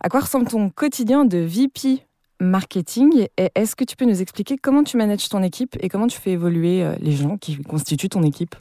À 0.00 0.08
quoi 0.08 0.20
ressemble 0.20 0.46
ton 0.46 0.70
quotidien 0.70 1.24
de 1.24 1.38
VP 1.38 2.02
marketing 2.40 3.26
et 3.38 3.50
est-ce 3.54 3.76
que 3.76 3.84
tu 3.84 3.96
peux 3.96 4.04
nous 4.04 4.20
expliquer 4.20 4.56
comment 4.56 4.84
tu 4.84 4.96
manages 4.96 5.28
ton 5.28 5.42
équipe 5.42 5.76
et 5.80 5.88
comment 5.88 6.06
tu 6.06 6.20
fais 6.20 6.32
évoluer 6.32 6.82
euh, 6.82 6.94
les 7.00 7.12
gens 7.12 7.36
qui 7.36 7.56
constituent 7.62 8.08
ton 8.08 8.22
équipe? 8.22 8.54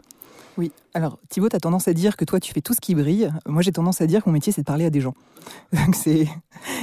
Oui, 0.57 0.71
alors 0.93 1.17
Thibaut, 1.29 1.49
tu 1.49 1.55
as 1.55 1.59
tendance 1.59 1.87
à 1.87 1.93
dire 1.93 2.15
que 2.17 2.23
toi 2.23 2.39
tu 2.39 2.53
fais 2.53 2.61
tout 2.61 2.73
ce 2.73 2.81
qui 2.81 2.93
brille. 2.93 3.31
Moi 3.47 3.61
j'ai 3.63 3.71
tendance 3.71 3.99
à 4.01 4.07
dire 4.07 4.23
que 4.23 4.29
mon 4.29 4.33
métier 4.33 4.53
c'est 4.53 4.61
de 4.61 4.65
parler 4.65 4.85
à 4.85 4.89
des 4.91 5.01
gens. 5.01 5.15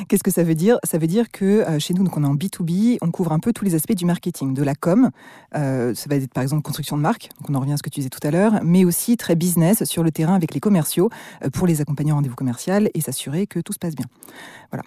Qu'est-ce 0.08 0.22
que 0.22 0.30
ça 0.30 0.42
veut 0.42 0.56
dire? 0.56 0.78
Ça 0.84 0.98
veut 0.98 1.06
dire 1.06 1.30
que 1.30 1.44
euh, 1.44 1.78
chez 1.78 1.94
nous, 1.94 2.02
donc 2.02 2.16
on 2.16 2.24
est 2.24 2.26
en 2.26 2.34
B2B, 2.34 2.98
on 3.00 3.10
couvre 3.10 3.32
un 3.32 3.38
peu 3.38 3.52
tous 3.52 3.64
les 3.64 3.74
aspects 3.74 3.94
du 3.94 4.04
marketing, 4.04 4.52
de 4.52 4.62
la 4.62 4.74
com. 4.74 5.10
Euh, 5.54 5.94
ça 5.94 6.06
va 6.08 6.16
être 6.16 6.32
par 6.32 6.42
exemple 6.42 6.62
construction 6.62 6.96
de 6.96 7.02
marque, 7.02 7.28
donc 7.38 7.50
on 7.50 7.54
en 7.54 7.60
revient 7.60 7.74
à 7.74 7.76
ce 7.76 7.82
que 7.82 7.88
tu 7.88 8.00
disais 8.00 8.10
tout 8.10 8.26
à 8.26 8.30
l'heure, 8.30 8.60
mais 8.64 8.84
aussi 8.84 9.16
très 9.16 9.36
business 9.36 9.84
sur 9.84 10.02
le 10.02 10.10
terrain 10.10 10.34
avec 10.34 10.54
les 10.54 10.60
commerciaux 10.60 11.08
euh, 11.44 11.50
pour 11.50 11.66
les 11.66 11.80
accompagner 11.80 12.12
en 12.12 12.16
rendez-vous 12.16 12.34
commercial 12.34 12.90
et 12.94 13.00
s'assurer 13.00 13.46
que 13.46 13.60
tout 13.60 13.72
se 13.72 13.78
passe 13.78 13.94
bien. 13.94 14.06
Voilà. 14.72 14.84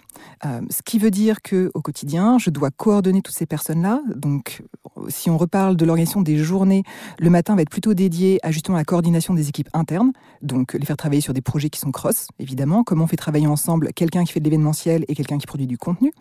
ce 0.70 0.82
qui 0.82 0.98
veut 0.98 1.10
dire 1.10 1.42
que 1.42 1.70
au 1.74 1.82
quotidien, 1.82 2.38
je 2.38 2.48
dois 2.48 2.70
coordonner 2.70 3.20
toutes 3.20 3.34
ces 3.34 3.44
personnes-là. 3.44 4.00
Donc, 4.16 4.62
si 5.08 5.28
on 5.28 5.36
reparle 5.36 5.76
de 5.76 5.84
l'organisation 5.84 6.22
des 6.22 6.38
journées, 6.38 6.84
le 7.18 7.28
matin 7.28 7.54
va 7.54 7.62
être 7.62 7.70
plutôt 7.70 7.92
dédié 7.92 8.38
à 8.42 8.50
justement 8.50 8.78
la 8.78 8.84
coordination 8.84 9.13
des 9.34 9.48
équipes 9.48 9.68
internes, 9.72 10.12
donc 10.42 10.74
les 10.74 10.84
faire 10.84 10.96
travailler 10.96 11.20
sur 11.20 11.32
des 11.32 11.40
projets 11.40 11.70
qui 11.70 11.80
sont 11.80 11.92
cross, 11.92 12.28
évidemment, 12.38 12.84
comment 12.84 13.04
on 13.04 13.06
fait 13.06 13.16
travailler 13.16 13.46
ensemble 13.46 13.92
quelqu'un 13.94 14.24
qui 14.24 14.32
fait 14.32 14.40
de 14.40 14.44
l'événementiel 14.44 15.04
et 15.08 15.14
quelqu'un 15.14 15.38
qui 15.38 15.46
produit 15.46 15.66
du 15.66 15.78
contenu. 15.78 16.12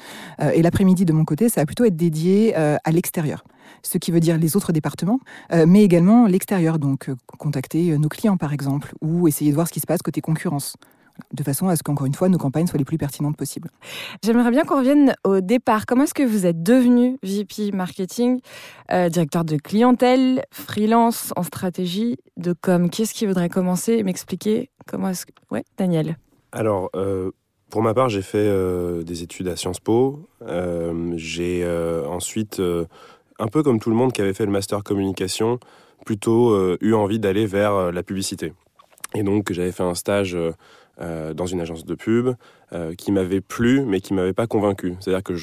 Euh, 0.42 0.52
et 0.52 0.62
l'après-midi, 0.62 1.06
de 1.06 1.14
mon 1.14 1.26
côté, 1.26 1.50
ça 1.50 1.62
va 1.62 1.66
plutôt 1.66 1.86
être 1.86 1.96
dédié 1.96 2.54
euh, 2.58 2.78
à 2.84 2.92
l'extérieur. 2.92 3.44
Ce 3.82 3.98
qui 3.98 4.12
veut 4.12 4.20
dire 4.20 4.38
les 4.38 4.56
autres 4.56 4.72
départements, 4.72 5.20
euh, 5.52 5.66
mais 5.68 5.84
également 5.84 6.28
l'extérieur, 6.28 6.80
donc 6.80 7.10
contacter 7.38 7.98
nos 7.98 8.10
clients 8.10 8.38
par 8.38 8.54
exemple, 8.54 8.94
ou 9.02 9.28
essayer 9.28 9.52
de 9.52 9.56
voir 9.56 9.68
ce 9.68 9.74
qui 9.74 9.80
se 9.80 9.88
passe 9.88 10.02
côté 10.02 10.22
concurrence 10.22 10.76
de 11.34 11.43
façon 11.43 11.67
à 11.67 11.75
ce 11.75 11.84
qu'encore 11.84 12.08
une 12.08 12.15
fois, 12.15 12.29
nos 12.29 12.38
campagnes 12.38 12.67
soient 12.67 12.77
les 12.77 12.86
plus 12.86 12.98
pertinentes 12.98 13.38
possibles. 13.38 13.70
J'aimerais 14.24 14.51
bien 14.51 14.63
qu'on 14.63 14.77
revienne 14.77 15.15
au 15.24 15.41
départ. 15.41 15.86
Comment 15.86 16.03
est-ce 16.03 16.13
que 16.13 16.24
vous 16.24 16.46
êtes 16.46 16.63
devenu 16.63 17.17
VP 17.24 17.72
Marketing, 17.72 18.39
directeur 18.89 19.46
de 19.46 19.58
clientèle, 19.58 20.43
freelance 20.51 21.34
en 21.36 21.43
stratégie 21.43 22.17
de 22.38 22.53
com? 22.53 22.89
Qu'est-ce 22.89 23.13
qui 23.13 23.25
voudrait 23.25 23.50
commencer? 23.50 23.93
Et 23.93 24.03
m'expliquer 24.03 24.70
Comment 24.88 25.10
est-ce 25.10 25.25
que... 25.25 25.32
Ouais, 25.51 25.63
Daniel. 25.77 26.17
Alors, 26.51 26.89
pour 27.74 27.82
ma 27.82 27.96
part, 27.96 28.08
j'ai 28.08 28.22
fait 28.22 28.38
euh, 28.38 29.01
des 29.01 29.24
études 29.24 29.48
à 29.48 29.55
Sciences 29.55 29.79
Po. 29.79 30.29
Euh, 30.43 31.13
j'ai 31.15 31.63
euh, 31.63 32.05
ensuite, 32.08 32.62
un 33.39 33.48
peu 33.48 33.63
comme 33.63 33.79
tout 33.79 33.89
le 33.89 33.96
monde 33.96 34.13
qui 34.13 34.22
avait 34.22 34.36
fait 34.36 34.46
le 34.46 34.51
master 34.51 34.84
communication, 34.84 35.60
plutôt 36.05 36.55
eu 36.82 36.93
envie 36.93 37.17
d'aller 37.17 37.48
vers 37.48 37.91
la 37.91 38.03
publicité. 38.03 38.53
Et 39.15 39.24
donc, 39.24 39.51
j'avais 39.51 39.72
fait 39.72 39.82
un 39.82 39.96
stage 39.96 40.38
dans 41.00 41.46
une 41.46 41.60
agence 41.60 41.86
de 41.86 41.96
pub 41.96 42.36
qui 42.98 43.12
m'avait 43.12 43.42
plu, 43.42 43.82
mais 43.82 44.00
qui 44.00 44.14
m'avait 44.14 44.34
pas 44.34 44.48
convaincu. 44.48 44.96
C'est-à-dire 45.00 45.24
que 45.24 45.34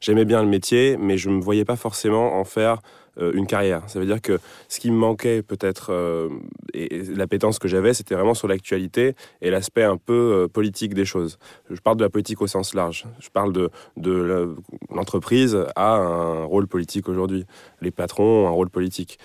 j'aimais 0.00 0.24
bien 0.24 0.42
le 0.42 0.48
métier, 0.48 0.96
mais 0.98 1.18
je 1.18 1.28
ne 1.28 1.36
me 1.36 1.40
voyais 1.40 1.64
pas 1.64 1.76
forcément 1.76 2.38
en 2.38 2.44
faire 2.44 2.80
euh, 3.09 3.09
une 3.34 3.46
carrière. 3.46 3.82
Ça 3.88 3.98
veut 3.98 4.06
dire 4.06 4.20
que 4.20 4.38
ce 4.68 4.80
qui 4.80 4.90
me 4.90 4.96
manquait 4.96 5.42
peut-être, 5.42 5.92
euh, 5.92 6.28
et 6.74 7.02
l'appétence 7.14 7.58
que 7.58 7.68
j'avais, 7.68 7.94
c'était 7.94 8.14
vraiment 8.14 8.34
sur 8.34 8.48
l'actualité 8.48 9.14
et 9.42 9.50
l'aspect 9.50 9.82
un 9.82 9.96
peu 9.96 10.12
euh, 10.44 10.48
politique 10.48 10.94
des 10.94 11.04
choses. 11.04 11.38
Je 11.70 11.80
parle 11.80 11.96
de 11.96 12.02
la 12.02 12.10
politique 12.10 12.40
au 12.42 12.46
sens 12.46 12.74
large. 12.74 13.06
Je 13.18 13.28
parle 13.28 13.52
de, 13.52 13.70
de 13.96 14.54
l'entreprise 14.90 15.58
a 15.76 15.96
un 15.96 16.44
rôle 16.44 16.66
politique 16.66 17.08
aujourd'hui. 17.08 17.44
Les 17.80 17.90
patrons 17.90 18.44
ont 18.44 18.48
un 18.48 18.50
rôle 18.50 18.70
politique, 18.70 19.18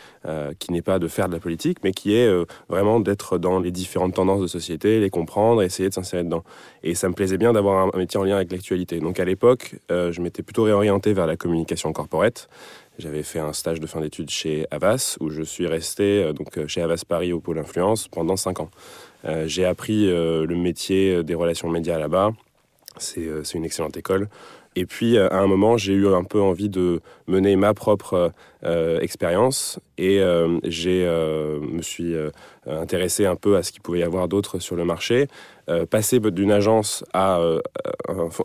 qui 0.60 0.72
n'est 0.72 0.82
pas 0.82 1.00
de 1.00 1.08
faire 1.08 1.28
de 1.28 1.34
la 1.34 1.40
politique, 1.40 1.80
mais 1.84 1.92
qui 1.92 2.16
est 2.16 2.46
vraiment 2.70 3.00
d'être 3.00 3.38
dans 3.38 3.60
les 3.60 3.72
différentes 3.72 4.16
tendances 4.16 4.42
de 4.42 4.48
société, 4.48 5.00
les 5.00 5.10
comprendre, 5.10 5.62
essayer 5.62 5.90
de 5.90 5.94
s'insérer 5.94 6.24
dedans. 6.24 6.44
Et 6.84 6.96
ça 6.96 7.10
me 7.10 7.14
plaisait 7.14 7.38
bien 7.38 7.54
d'avoir 7.54 7.90
un 7.94 7.98
métier 7.98 8.20
en 8.20 8.24
lien 8.24 8.36
avec 8.36 8.52
l'actualité. 8.52 9.00
Donc 9.00 9.20
à 9.20 9.26
l'époque, 9.26 9.76
je 9.90 10.22
m'étais 10.22 10.44
plutôt 10.44 10.64
réorienté 10.64 11.14
vers 11.14 11.28
la 11.28 11.38
communication 11.38 11.94
corporate. 11.94 12.50
J'avais 12.98 13.24
fait 13.24 13.40
un 13.40 13.52
stage 13.52 13.82
de 13.82 13.88
fin 13.88 14.00
d'études 14.00 14.30
chez 14.30 14.66
Avas, 14.72 15.18
où 15.20 15.30
je 15.30 15.42
suis 15.42 15.68
resté 15.68 16.24
euh, 16.24 16.34
donc, 16.34 16.58
euh, 16.58 16.68
chez 16.68 16.82
Avas 16.82 17.04
Paris 17.06 17.34
au 17.34 17.42
pôle 17.42 17.60
influence 17.60 18.08
pendant 18.08 18.38
5 18.38 18.62
ans. 18.62 18.70
Euh, 19.26 19.48
j'ai 19.48 19.66
appris 19.66 20.06
le 20.06 20.56
métier 20.56 21.24
des 21.24 21.36
relations 21.36 21.68
médias 21.68 22.00
là-bas. 22.00 22.32
C'est 22.98 23.54
une 23.54 23.66
excellente 23.66 23.98
école. 23.98 24.30
Et 24.78 24.86
puis, 24.86 25.18
à 25.18 25.40
un 25.40 25.48
moment, 25.48 25.78
j'ai 25.78 25.94
eu 25.94 26.08
un 26.08 26.24
peu 26.24 26.42
envie 26.42 26.70
de 26.70 27.02
mener 27.28 27.56
ma 27.56 27.74
propre 27.74 28.32
expérience 29.02 29.80
et 29.98 30.18
je 30.20 31.60
me 31.60 31.82
suis 31.82 32.16
intéressé 32.66 33.26
un 33.26 33.36
peu 33.36 33.58
à 33.58 33.64
ce 33.64 33.72
qu'il 33.72 33.82
pouvait 33.82 34.00
y 34.00 34.04
avoir 34.04 34.28
d'autre 34.28 34.60
sur 34.60 34.76
le 34.76 34.86
marché. 34.86 35.28
passer 35.90 36.20
d'une 36.20 36.52
agence 36.52 37.04
à 37.14 37.40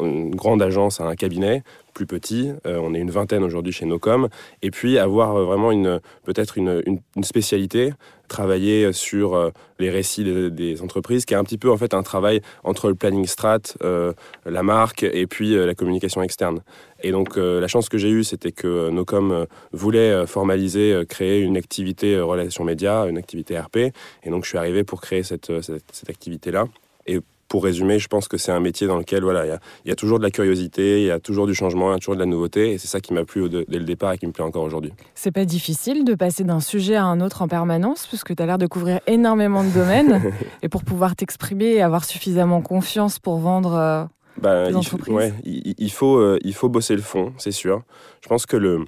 une 0.00 0.34
grande 0.34 0.62
agence 0.62 1.00
à 1.00 1.04
un 1.04 1.14
cabinet, 1.14 1.62
plus 1.92 2.06
petit. 2.06 2.50
Euh, 2.66 2.78
on 2.82 2.94
est 2.94 2.98
une 2.98 3.10
vingtaine 3.10 3.42
aujourd'hui 3.42 3.72
chez 3.72 3.86
Nocom. 3.86 4.28
Et 4.62 4.70
puis 4.70 4.98
avoir 4.98 5.36
euh, 5.36 5.44
vraiment 5.44 5.72
une 5.72 6.00
peut-être 6.24 6.58
une, 6.58 6.82
une, 6.86 7.24
spécialité, 7.24 7.92
travailler 8.28 8.92
sur 8.92 9.34
euh, 9.34 9.50
les 9.78 9.90
récits 9.90 10.24
des, 10.50 10.82
entreprises, 10.82 11.24
qui 11.24 11.34
est 11.34 11.36
un 11.36 11.44
petit 11.44 11.58
peu 11.58 11.70
en 11.70 11.76
fait 11.76 11.94
un 11.94 12.02
travail 12.02 12.40
entre 12.64 12.88
le 12.88 12.94
planning 12.94 13.26
strat, 13.26 13.58
la 13.80 14.62
marque 14.62 15.02
et 15.02 15.26
puis 15.26 15.54
la 15.54 15.74
communication 15.74 16.22
externe. 16.22 16.60
Et 17.02 17.12
donc 17.12 17.36
la 17.36 17.68
chance 17.68 17.88
que 17.88 17.98
j'ai 17.98 18.10
eue, 18.10 18.24
c'était 18.24 18.52
que 18.52 18.90
Nocom 18.90 19.46
voulait 19.72 20.26
formaliser, 20.26 21.02
créer 21.08 21.40
une 21.40 21.56
activité 21.56 22.18
relations 22.20 22.64
médias, 22.64 23.06
une 23.08 23.18
activité 23.18 23.58
RP. 23.58 23.76
Et 23.76 24.30
donc 24.30 24.44
je 24.44 24.50
suis 24.50 24.58
arrivé 24.58 24.84
pour 24.84 25.00
créer 25.00 25.22
cette, 25.22 25.62
cette, 25.62 25.84
cette 25.92 26.10
activité-là. 26.10 26.66
Et 27.06 27.20
pour 27.50 27.64
résumer, 27.64 27.98
je 27.98 28.06
pense 28.06 28.28
que 28.28 28.38
c'est 28.38 28.52
un 28.52 28.60
métier 28.60 28.86
dans 28.86 28.96
lequel 28.96 29.24
voilà, 29.24 29.44
il 29.84 29.88
y, 29.88 29.90
a 29.90 29.96
toujours 29.96 30.18
de 30.18 30.22
la 30.22 30.30
curiosité, 30.30 31.00
il 31.00 31.06
y 31.06 31.10
a 31.10 31.18
toujours 31.18 31.48
du 31.48 31.54
changement, 31.54 31.90
il 31.90 31.94
y 31.94 31.96
a 31.96 31.98
toujours 31.98 32.14
de 32.14 32.20
la 32.20 32.26
nouveauté, 32.26 32.70
et 32.70 32.78
c'est 32.78 32.86
ça 32.86 33.00
qui 33.00 33.12
m'a 33.12 33.24
plu 33.24 33.48
dès 33.50 33.78
le 33.78 33.84
départ 33.84 34.12
et 34.12 34.18
qui 34.18 34.26
me 34.28 34.30
plaît 34.30 34.44
encore 34.44 34.62
aujourd'hui. 34.62 34.92
C'est 35.16 35.32
pas 35.32 35.44
difficile 35.44 36.04
de 36.04 36.14
passer 36.14 36.44
d'un 36.44 36.60
sujet 36.60 36.94
à 36.94 37.04
un 37.04 37.20
autre 37.20 37.42
en 37.42 37.48
permanence, 37.48 38.06
puisque 38.06 38.36
tu 38.36 38.42
as 38.42 38.46
l'air 38.46 38.56
de 38.56 38.68
couvrir 38.68 39.00
énormément 39.08 39.64
de 39.64 39.70
domaines, 39.70 40.32
et 40.62 40.68
pour 40.68 40.84
pouvoir 40.84 41.16
t'exprimer 41.16 41.72
et 41.72 41.82
avoir 41.82 42.04
suffisamment 42.04 42.62
confiance 42.62 43.18
pour 43.18 43.38
vendre. 43.38 44.08
Euh, 44.38 44.70
bah, 44.70 44.70
il, 44.70 45.12
ouais, 45.12 45.32
il, 45.44 45.90
faut, 45.90 46.16
euh, 46.16 46.38
il 46.42 46.54
faut 46.54 46.68
bosser 46.68 46.94
le 46.94 47.02
fond, 47.02 47.32
c'est 47.38 47.52
sûr. 47.52 47.82
Je 48.22 48.28
pense 48.28 48.46
que 48.46 48.56
le, 48.56 48.84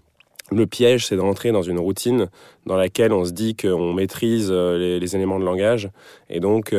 le 0.50 0.66
piège, 0.66 1.06
c'est 1.06 1.16
de 1.16 1.20
rentrer 1.20 1.52
dans 1.52 1.62
une 1.62 1.78
routine 1.78 2.28
dans 2.66 2.76
laquelle 2.76 3.12
on 3.12 3.24
se 3.24 3.32
dit 3.32 3.54
qu'on 3.56 3.92
maîtrise 3.92 4.48
euh, 4.50 4.98
les, 4.98 5.16
éléments 5.16 5.38
de 5.38 5.44
langage. 5.44 5.90
Et 6.30 6.40
donc, 6.40 6.74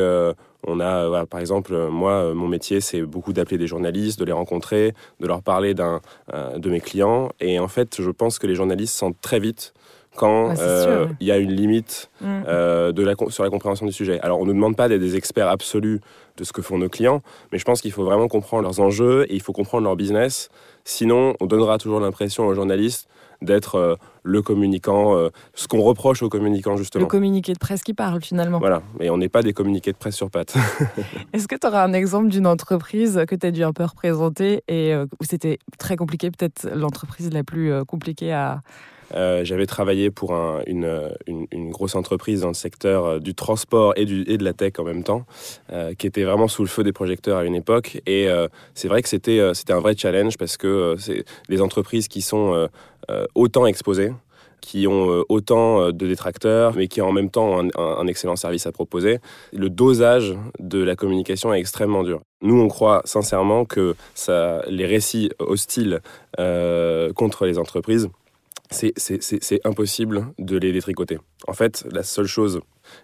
on 0.66 0.80
a, 0.80 1.26
par 1.26 1.40
exemple, 1.40 1.88
moi, 1.88 2.32
mon 2.34 2.48
métier, 2.48 2.80
c'est 2.80 3.02
beaucoup 3.02 3.32
d'appeler 3.32 3.58
des 3.58 3.66
journalistes, 3.66 4.18
de 4.18 4.24
les 4.24 4.32
rencontrer, 4.32 4.94
de 5.20 5.26
leur 5.26 5.42
parler 5.42 5.74
d'un, 5.74 6.00
euh, 6.32 6.58
de 6.58 6.70
mes 6.70 6.80
clients. 6.80 7.30
Et 7.40 7.58
en 7.58 7.68
fait, 7.68 8.00
je 8.00 8.10
pense 8.10 8.38
que 8.38 8.46
les 8.46 8.54
journalistes 8.54 8.94
sentent 8.94 9.20
très 9.20 9.40
vite 9.40 9.74
quand 10.16 10.58
euh, 10.58 11.06
il 11.20 11.26
y 11.26 11.32
a 11.32 11.38
une 11.38 11.52
limite 11.52 12.10
mm. 12.20 12.42
euh, 12.46 12.92
de 12.92 13.02
la, 13.02 13.14
sur 13.28 13.44
la 13.44 13.50
compréhension 13.50 13.86
du 13.86 13.92
sujet. 13.92 14.20
Alors, 14.20 14.38
on 14.38 14.42
ne 14.42 14.48
nous 14.48 14.54
demande 14.54 14.76
pas 14.76 14.88
d'être 14.88 15.00
des 15.00 15.16
experts 15.16 15.48
absolus 15.48 16.00
de 16.36 16.44
ce 16.44 16.52
que 16.52 16.62
font 16.62 16.78
nos 16.78 16.88
clients, 16.88 17.22
mais 17.52 17.58
je 17.58 17.64
pense 17.64 17.80
qu'il 17.80 17.92
faut 17.92 18.04
vraiment 18.04 18.28
comprendre 18.28 18.62
leurs 18.62 18.80
enjeux 18.80 19.26
et 19.28 19.34
il 19.34 19.42
faut 19.42 19.52
comprendre 19.52 19.84
leur 19.84 19.96
business. 19.96 20.48
Sinon, 20.84 21.34
on 21.40 21.46
donnera 21.46 21.78
toujours 21.78 22.00
l'impression 22.00 22.46
aux 22.46 22.54
journalistes 22.54 23.08
d'être 23.44 23.76
euh, 23.76 23.96
le 24.22 24.42
communicant, 24.42 25.16
euh, 25.16 25.28
ce 25.54 25.68
qu'on 25.68 25.82
reproche 25.82 26.22
aux 26.22 26.28
communicants 26.28 26.76
justement. 26.76 27.04
Le 27.04 27.08
communiqué 27.08 27.52
de 27.52 27.58
presse 27.58 27.82
qui 27.82 27.94
parle 27.94 28.20
finalement. 28.22 28.58
Voilà, 28.58 28.82
mais 28.98 29.10
on 29.10 29.18
n'est 29.18 29.28
pas 29.28 29.42
des 29.42 29.52
communiqués 29.52 29.92
de 29.92 29.96
presse 29.96 30.16
sur 30.16 30.30
pattes. 30.30 30.54
Est-ce 31.32 31.46
que 31.46 31.56
tu 31.56 31.66
auras 31.66 31.84
un 31.84 31.92
exemple 31.92 32.28
d'une 32.28 32.46
entreprise 32.46 33.22
que 33.28 33.34
tu 33.34 33.46
as 33.46 33.50
dû 33.50 33.62
un 33.62 33.72
peu 33.72 33.84
représenter 33.84 34.62
et 34.68 34.94
euh, 34.94 35.06
où 35.20 35.24
c'était 35.24 35.58
très 35.78 35.96
compliqué, 35.96 36.30
peut-être 36.30 36.68
l'entreprise 36.74 37.30
la 37.32 37.44
plus 37.44 37.72
compliquée 37.84 38.32
à, 38.32 38.60
euh, 39.12 39.44
j'avais 39.44 39.66
travaillé 39.66 40.10
pour 40.10 40.34
une, 40.66 41.10
grosse 41.70 41.94
entreprise 41.94 42.42
dans 42.42 42.48
le 42.48 42.54
secteur 42.54 43.04
euh, 43.04 43.18
du 43.18 43.34
transport 43.34 43.92
et, 43.96 44.04
de 44.04 44.44
la 44.44 44.52
tech 44.52 44.74
en 44.78 44.84
même 44.84 45.02
temps, 45.02 45.24
euh, 45.72 45.94
qui 45.94 46.06
était 46.06 46.24
vraiment 46.24 46.48
sous 46.48 46.62
le 46.62 46.68
feu 46.68 46.82
des 46.82 46.92
projecteurs 46.92 47.38
à 47.38 47.44
une 47.44 47.54
époque. 47.54 48.00
Et 48.06 48.28
c'est 48.74 48.88
vrai 48.88 49.02
que 49.02 49.08
c'était 49.08 49.40
un 49.40 49.80
vrai 49.80 49.94
challenge 49.96 50.36
parce 50.38 50.56
que 50.56 50.96
des 51.48 51.60
entreprises 51.60 52.08
qui 52.08 52.22
sont 52.22 52.68
autant 53.34 53.66
exposées 53.66 54.12
qui 54.60 54.86
ont 54.86 55.22
autant 55.28 55.88
de 55.88 56.06
détracteurs, 56.06 56.74
mais 56.74 56.88
qui 56.88 57.02
en 57.02 57.12
même 57.12 57.28
temps 57.28 57.60
un, 57.60 57.68
un, 57.76 58.06
excellent 58.06 58.34
service 58.34 58.66
à 58.66 58.72
proposer. 58.72 59.18
Le 59.52 59.68
dosage 59.68 60.34
de 60.58 60.82
la 60.82 60.96
communication 60.96 61.52
est 61.52 61.60
extrêmement 61.60 62.02
dur. 62.02 62.22
Nous, 62.40 62.58
on 62.58 62.68
croit 62.68 63.02
sincèrement 63.04 63.66
que 63.66 63.94
les 64.68 64.86
récits 64.86 65.30
hostiles 65.38 66.00
contre 66.38 67.44
les 67.44 67.58
entreprises 67.58 68.08
c'est 68.70 69.60
impossible 69.64 70.26
de 70.38 70.56
les 70.56 70.72
détricoter. 70.72 71.18
En 71.46 71.52
fait, 71.52 71.84
la 71.90 72.02
seule 72.02 72.26
chose 72.26 72.60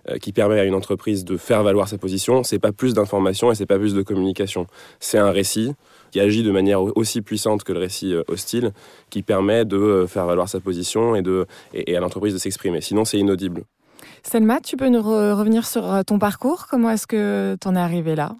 euh, 0.09 0.19
qui 0.19 0.33
permet 0.33 0.59
à 0.59 0.65
une 0.65 0.75
entreprise 0.75 1.25
de 1.25 1.37
faire 1.37 1.63
valoir 1.63 1.89
sa 1.89 1.99
position, 1.99 2.43
c'est 2.43 2.59
pas 2.59 2.73
plus 2.73 2.95
d'informations 2.95 3.53
et 3.53 3.55
c'est 3.55 3.67
pas 3.67 3.79
plus 3.79 3.95
de 3.95 4.03
communication. 4.03 4.67
C'est 4.99 5.19
un 5.19 5.31
récit 5.31 5.73
qui 6.11 6.21
agit 6.21 6.43
de 6.43 6.51
manière 6.51 6.83
aussi 6.97 7.23
puissante 7.23 7.63
que 7.63 7.73
le 7.73 7.79
récit 7.79 8.15
euh, 8.15 8.23
hostile, 8.29 8.73
qui 9.11 9.23
permet 9.23 9.65
de 9.65 9.77
euh, 9.77 10.07
faire 10.07 10.27
valoir 10.27 10.49
sa 10.49 10.61
position 10.61 11.15
et, 11.15 11.97
à 11.97 12.01
l'entreprise 12.01 12.35
de 12.35 12.39
s'exprimer. 12.39 12.81
Sinon, 12.81 13.05
c'est 13.05 13.19
inaudible. 13.19 13.63
Selma, 14.23 14.61
tu 14.61 14.77
peux 14.77 14.89
nous 14.89 15.03
revenir 15.03 15.67
sur 15.67 16.05
ton 16.07 16.19
parcours? 16.19 16.67
Comment 16.69 16.91
est-ce 16.91 17.07
que 17.07 17.57
tu 17.61 17.69
en 17.69 17.77
es 17.77 17.79
arrivé 17.79 18.15
là? 18.15 18.35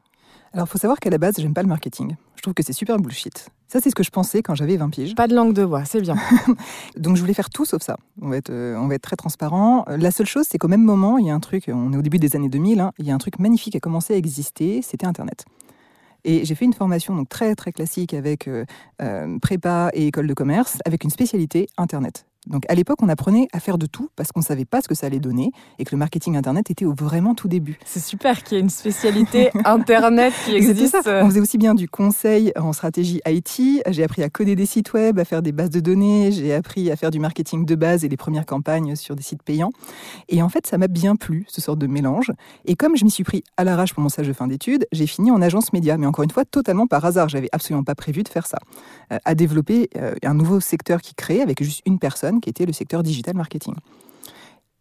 Alors, 0.53 0.67
il 0.67 0.71
faut 0.71 0.79
savoir 0.79 0.99
qu'à 0.99 1.11
la 1.11 1.19
base, 1.19 1.35
j'aime 1.39 1.55
pas 1.55 1.63
le 1.63 1.69
marketing. 1.69 2.17
Je 2.35 2.43
trouve 2.43 2.55
que 2.55 2.65
c'est 2.65 2.73
super 2.73 2.97
bullshit. 2.97 3.51
Ça, 3.69 3.79
c'est 3.81 3.91
ce 3.91 3.95
que 3.95 4.03
je 4.03 4.11
pensais 4.11 4.43
quand 4.43 4.57
j'avais 4.57 4.77
20 4.77 4.91
piges. 4.91 5.15
Pas 5.15 5.29
de 5.29 5.35
langue 5.35 5.53
de 5.53 5.65
bois, 5.65 5.85
c'est 5.85 6.01
bien. 6.01 6.17
Donc, 6.97 7.15
je 7.15 7.21
voulais 7.21 7.35
faire 7.35 7.51
tout 7.51 7.65
sauf 7.65 7.83
ça. 7.83 7.97
On 8.21 8.31
va 8.31 8.37
être, 8.37 8.51
euh, 8.51 8.77
on 8.77 8.89
va 8.89 8.97
être 8.97 9.03
très 9.03 9.15
transparent. 9.15 9.85
La 9.87 10.11
seule 10.11 10.27
chose, 10.27 10.47
c'est 10.51 10.59
qu'au 10.59 10.67
même 10.67 10.83
moment, 10.83 11.19
il 11.19 11.27
y 11.27 11.31
a 11.31 11.35
un 11.35 11.41
truc, 11.41 11.65
on 11.73 11.93
est 11.93 11.97
au 11.97 12.03
début 12.03 12.19
des 12.19 12.35
années 12.35 12.49
2000, 12.49 12.81
hein, 12.81 12.93
il 12.99 13.07
y 13.07 13.13
a 13.13 13.15
un 13.15 13.19
truc 13.19 13.39
magnifique 13.39 13.73
qui 13.73 13.77
a 13.77 13.81
commencé 13.81 14.15
à 14.15 14.17
exister, 14.17 14.83
c'était 14.83 15.07
Internet. 15.07 15.45
Et 16.25 16.45
j'ai 16.45 16.55
fait 16.57 16.65
une 16.65 16.75
formation 16.75 17.15
donc 17.15 17.29
très 17.29 17.55
très 17.55 17.73
classique 17.73 18.13
avec 18.13 18.49
euh, 18.49 18.65
euh, 19.01 19.39
prépa 19.39 19.91
et 19.95 20.09
école 20.09 20.27
de 20.27 20.35
commerce, 20.35 20.79
avec 20.85 21.05
une 21.05 21.11
spécialité 21.11 21.69
Internet. 21.77 22.27
Donc 22.47 22.65
à 22.69 22.75
l'époque, 22.75 23.03
on 23.03 23.09
apprenait 23.09 23.49
à 23.53 23.61
faire 23.61 23.77
de 23.77 23.87
tout 23.87 24.09
parce 24.17 24.33
qu'on 24.33 24.41
ne 24.41 24.45
savait 24.45 24.65
pas 24.65 24.81
ce 24.81 24.89
que 24.89 24.95
ça 24.95 25.07
allait 25.07 25.21
donner 25.21 25.53
et 25.79 25.85
que 25.85 25.91
le 25.93 25.99
marketing 25.99 26.37
Internet 26.37 26.71
était 26.71 26.87
au 26.87 26.95
vraiment 26.95 27.35
tout 27.35 27.49
début. 27.49 27.79
C'est 27.85 28.01
super 28.01 28.43
qu'il 28.43 28.57
y 28.57 28.61
ait 28.61 28.63
une 28.63 28.71
spécialité 28.71 29.51
Internet 29.65 30.33
qui 30.45 30.55
existe. 30.55 30.97
On 31.07 31.29
faisait 31.29 31.41
aussi 31.41 31.59
bien 31.59 31.75
du 31.75 31.89
conseil 31.89 32.53
en 32.57 32.73
stratégie 32.73 33.21
IT. 33.27 33.83
J'ai 33.89 34.05
appris 34.05 34.23
à 34.23 34.31
coder 34.31 34.57
des 34.57 34.65
sites 34.65 34.93
web, 34.95 35.19
à 35.19 35.25
faire 35.27 35.43
des 35.43 35.53
bases 35.53 35.71
de 35.71 35.81
données. 35.81 36.33
J'ai 36.33 36.55
appris 36.55 36.91
à 36.91 36.97
faire 36.97 37.11
du 37.11 37.21
marketing 37.21 37.67
de 37.67 37.75
base 37.75 38.05
et 38.05 38.09
les 38.09 38.17
premières 38.17 38.47
campagnes 38.47 38.97
sur 38.97 39.17
des 39.17 39.23
sites 39.23 39.43
payants. 39.43 39.73
Et 40.29 40.43
en 40.43 40.49
fait, 40.49 40.67
ça 40.67 40.79
m'a 40.79 40.89
bien 40.89 41.17
plu, 41.17 41.45
ce 41.49 41.61
sort 41.61 41.77
de 41.77 41.87
mélange. 41.87 42.33
Et 42.65 42.75
comme 42.75 42.97
je 42.97 43.05
m'y 43.05 43.11
suis 43.11 43.25
pris 43.25 43.45
à 43.59 43.65
l'arrache 43.65 43.93
pour 43.93 44.03
mon 44.03 44.09
stage 44.09 44.29
de 44.29 44.33
fin 44.33 44.47
d'études, 44.47 44.87
j'ai 44.93 45.07
fini 45.07 45.31
en 45.31 45.43
agence 45.43 45.75
média. 45.75 45.99
Mais 45.99 46.07
encore 46.07 46.25
une 46.25 46.31
fois, 46.31 46.47
totalement 46.47 46.87
par 46.87 47.05
hasard. 47.05 47.29
J'avais 47.29 47.49
absolument 47.53 47.85
pas 47.85 47.95
prévu 47.95 48.23
de 48.23 48.29
faire 48.29 48.47
ça. 48.47 48.59
Euh, 49.13 49.19
à 49.25 49.35
développer 49.35 49.91
euh, 49.97 50.15
un 50.25 50.35
nouveau 50.35 50.61
secteur 50.61 51.03
qui 51.03 51.15
crée 51.15 51.43
avec 51.43 51.63
juste 51.63 51.83
une 51.85 51.99
personne 51.99 52.30
qui 52.39 52.51
était 52.51 52.67
le 52.67 52.73
secteur 52.73 53.03
digital 53.03 53.35
marketing. 53.35 53.75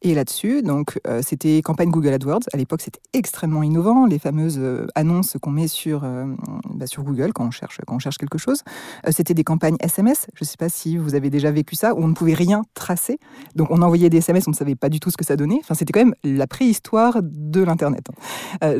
Et 0.01 0.13
là-dessus, 0.13 0.62
donc, 0.62 0.98
euh, 1.08 1.22
c'était 1.22 1.62
campagne 1.62 1.89
Google 1.89 2.13
AdWords. 2.13 2.44
À 2.53 2.58
l'époque, 2.58 2.82
c'était 2.82 3.01
extrêmement 3.12 3.63
innovant. 3.63 4.06
Les 4.06 4.18
fameuses 4.18 4.58
euh, 4.58 4.88
annonces 4.96 5.36
qu'on 5.41 5.51
met 5.51 5.68
sur, 5.68 6.06
euh, 6.06 6.25
bah, 6.74 6.88
sur 6.88 7.03
Google 7.03 7.34
quand 7.34 7.46
on 7.46 7.51
cherche, 7.51 7.79
quand 7.86 7.96
on 7.96 8.00
cherche 8.00 8.18
quelque 8.18 8.38
chose. 8.38 8.63
c'était 9.10 9.34
des 9.34 9.44
campagnes 9.44 9.75
SMS. 9.82 10.27
Je 10.36 10.46
ne 10.46 10.48
sais 10.48 10.56
pas 10.58 10.70
si 10.70 10.96
vous 10.96 11.15
avez 11.15 11.29
déjà 11.29 11.51
vécu 11.51 11.75
ça, 11.75 11.94
où 11.96 11.98
on 12.01 12.08
ne 12.08 12.13
pouvait 12.13 12.34
rien 12.34 12.63
tracer. 12.75 13.20
Donc, 13.56 13.68
on 13.72 13.82
envoyait 13.82 14.10
des 14.10 14.18
SMS, 14.18 14.48
on 14.48 14.51
ne 14.51 14.56
savait 14.56 14.75
pas 14.75 14.88
du 14.88 15.01
tout 15.01 15.12
ce 15.12 15.18
que 15.18 15.25
ça 15.25 15.36
donnait. 15.36 15.60
Enfin, 15.60 15.74
c'était 15.74 15.91
quand 15.91 16.06
même 16.06 16.15
la 16.24 16.48
préhistoire 16.48 17.18
de 17.22 17.62
l'Internet. 17.62 18.08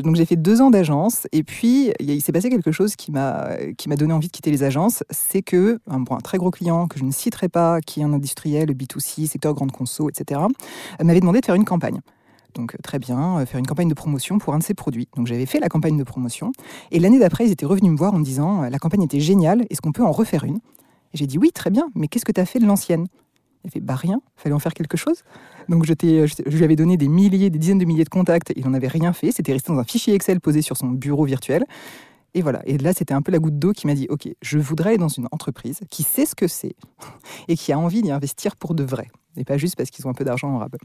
donc, 0.02 0.16
j'ai 0.16 0.24
fait 0.24 0.36
deux 0.36 0.62
ans 0.62 0.70
d'agence. 0.70 1.26
Et 1.32 1.42
puis, 1.42 1.92
il 2.00 2.22
s'est 2.22 2.32
passé 2.32 2.48
quelque 2.48 2.72
chose 2.72 2.96
qui 2.96 3.12
m'a 3.12 3.56
donné 3.98 4.14
envie 4.14 4.28
de 4.28 4.32
quitter 4.32 4.50
les 4.50 4.62
agences. 4.62 5.04
C'est 5.10 5.42
que, 5.42 5.80
un, 5.86 6.02
un 6.10 6.18
très 6.18 6.38
gros 6.38 6.50
client 6.50 6.86
que 6.86 6.98
je 6.98 7.04
ne 7.04 7.10
citerai 7.10 7.50
pas, 7.50 7.80
qui 7.82 8.00
est 8.00 8.04
un 8.04 8.12
industriel, 8.14 8.70
B2C, 8.70 9.26
secteur 9.26 9.52
grande 9.52 9.72
conso, 9.72 10.08
etc., 10.08 10.40
m'avait 11.10 11.20
demandé 11.20 11.40
de 11.40 11.46
faire 11.46 11.54
une 11.54 11.64
campagne. 11.64 12.00
Donc 12.54 12.76
très 12.82 12.98
bien, 12.98 13.38
euh, 13.38 13.46
faire 13.46 13.58
une 13.58 13.66
campagne 13.66 13.88
de 13.88 13.94
promotion 13.94 14.38
pour 14.38 14.54
un 14.54 14.58
de 14.58 14.62
ses 14.62 14.74
produits. 14.74 15.08
Donc 15.16 15.26
j'avais 15.26 15.46
fait 15.46 15.60
la 15.60 15.68
campagne 15.68 15.96
de 15.96 16.04
promotion. 16.04 16.52
Et 16.90 16.98
l'année 16.98 17.18
d'après, 17.18 17.46
ils 17.46 17.52
étaient 17.52 17.66
revenus 17.66 17.92
me 17.92 17.96
voir 17.96 18.14
en 18.14 18.18
me 18.18 18.24
disant, 18.24 18.64
euh, 18.64 18.70
la 18.70 18.78
campagne 18.78 19.02
était 19.02 19.20
géniale, 19.20 19.64
est-ce 19.70 19.80
qu'on 19.80 19.92
peut 19.92 20.04
en 20.04 20.12
refaire 20.12 20.44
une? 20.44 20.56
Et 21.12 21.18
j'ai 21.18 21.26
dit, 21.26 21.38
oui, 21.38 21.50
très 21.52 21.70
bien, 21.70 21.88
mais 21.94 22.08
qu'est-ce 22.08 22.24
que 22.24 22.32
tu 22.32 22.40
as 22.40 22.46
fait 22.46 22.58
de 22.58 22.66
l'ancienne? 22.66 23.06
Il 23.64 23.70
fait, 23.70 23.80
bah 23.80 23.94
rien, 23.94 24.22
fallait 24.36 24.54
en 24.54 24.58
faire 24.58 24.72
quelque 24.72 24.96
chose. 24.96 25.22
Donc 25.68 25.84
je, 25.84 25.92
je, 26.00 26.56
lui 26.56 26.64
avais 26.64 26.76
donné 26.76 26.96
des 26.96 27.08
milliers, 27.08 27.50
des 27.50 27.58
dizaines 27.58 27.78
de 27.78 27.84
milliers 27.84 28.04
de 28.04 28.08
contacts, 28.08 28.52
il 28.56 28.64
n'en 28.64 28.72
avait 28.72 28.88
rien 28.88 29.12
fait, 29.12 29.32
c'était 29.32 29.52
resté 29.52 29.70
dans 29.70 29.78
un 29.78 29.84
fichier 29.84 30.14
Excel 30.14 30.40
posé 30.40 30.62
sur 30.62 30.76
son 30.78 30.88
bureau 30.88 31.24
virtuel. 31.24 31.66
Et 32.34 32.42
voilà. 32.42 32.62
Et 32.64 32.78
là, 32.78 32.92
c'était 32.92 33.14
un 33.14 33.22
peu 33.22 33.32
la 33.32 33.38
goutte 33.38 33.58
d'eau 33.58 33.72
qui 33.72 33.86
m'a 33.86 33.94
dit 33.94 34.06
Ok, 34.08 34.28
je 34.40 34.58
voudrais 34.58 34.90
aller 34.90 34.98
dans 34.98 35.08
une 35.08 35.26
entreprise 35.32 35.80
qui 35.90 36.02
sait 36.02 36.26
ce 36.26 36.34
que 36.34 36.46
c'est 36.46 36.74
et 37.48 37.56
qui 37.56 37.72
a 37.72 37.78
envie 37.78 38.02
d'y 38.02 38.10
investir 38.10 38.56
pour 38.56 38.74
de 38.74 38.84
vrai. 38.84 39.08
Et 39.36 39.44
pas 39.44 39.58
juste 39.58 39.76
parce 39.76 39.90
qu'ils 39.90 40.06
ont 40.06 40.10
un 40.10 40.14
peu 40.14 40.24
d'argent 40.24 40.48
en 40.48 40.58
rab. 40.58 40.76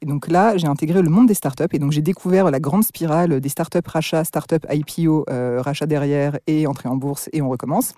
Et 0.00 0.06
donc 0.06 0.28
là, 0.28 0.56
j'ai 0.56 0.66
intégré 0.66 1.02
le 1.02 1.10
monde 1.10 1.26
des 1.26 1.34
startups 1.34 1.64
et 1.72 1.78
donc 1.78 1.92
j'ai 1.92 2.02
découvert 2.02 2.50
la 2.50 2.60
grande 2.60 2.84
spirale 2.84 3.40
des 3.40 3.48
startups 3.48 3.78
rachats, 3.86 4.24
startups 4.24 4.66
IPO, 4.70 5.24
euh, 5.28 5.60
rachat 5.60 5.86
derrière 5.86 6.38
et 6.46 6.66
entrée 6.66 6.88
en 6.88 6.96
bourse 6.96 7.28
et 7.32 7.42
on 7.42 7.48
recommence. 7.48 7.94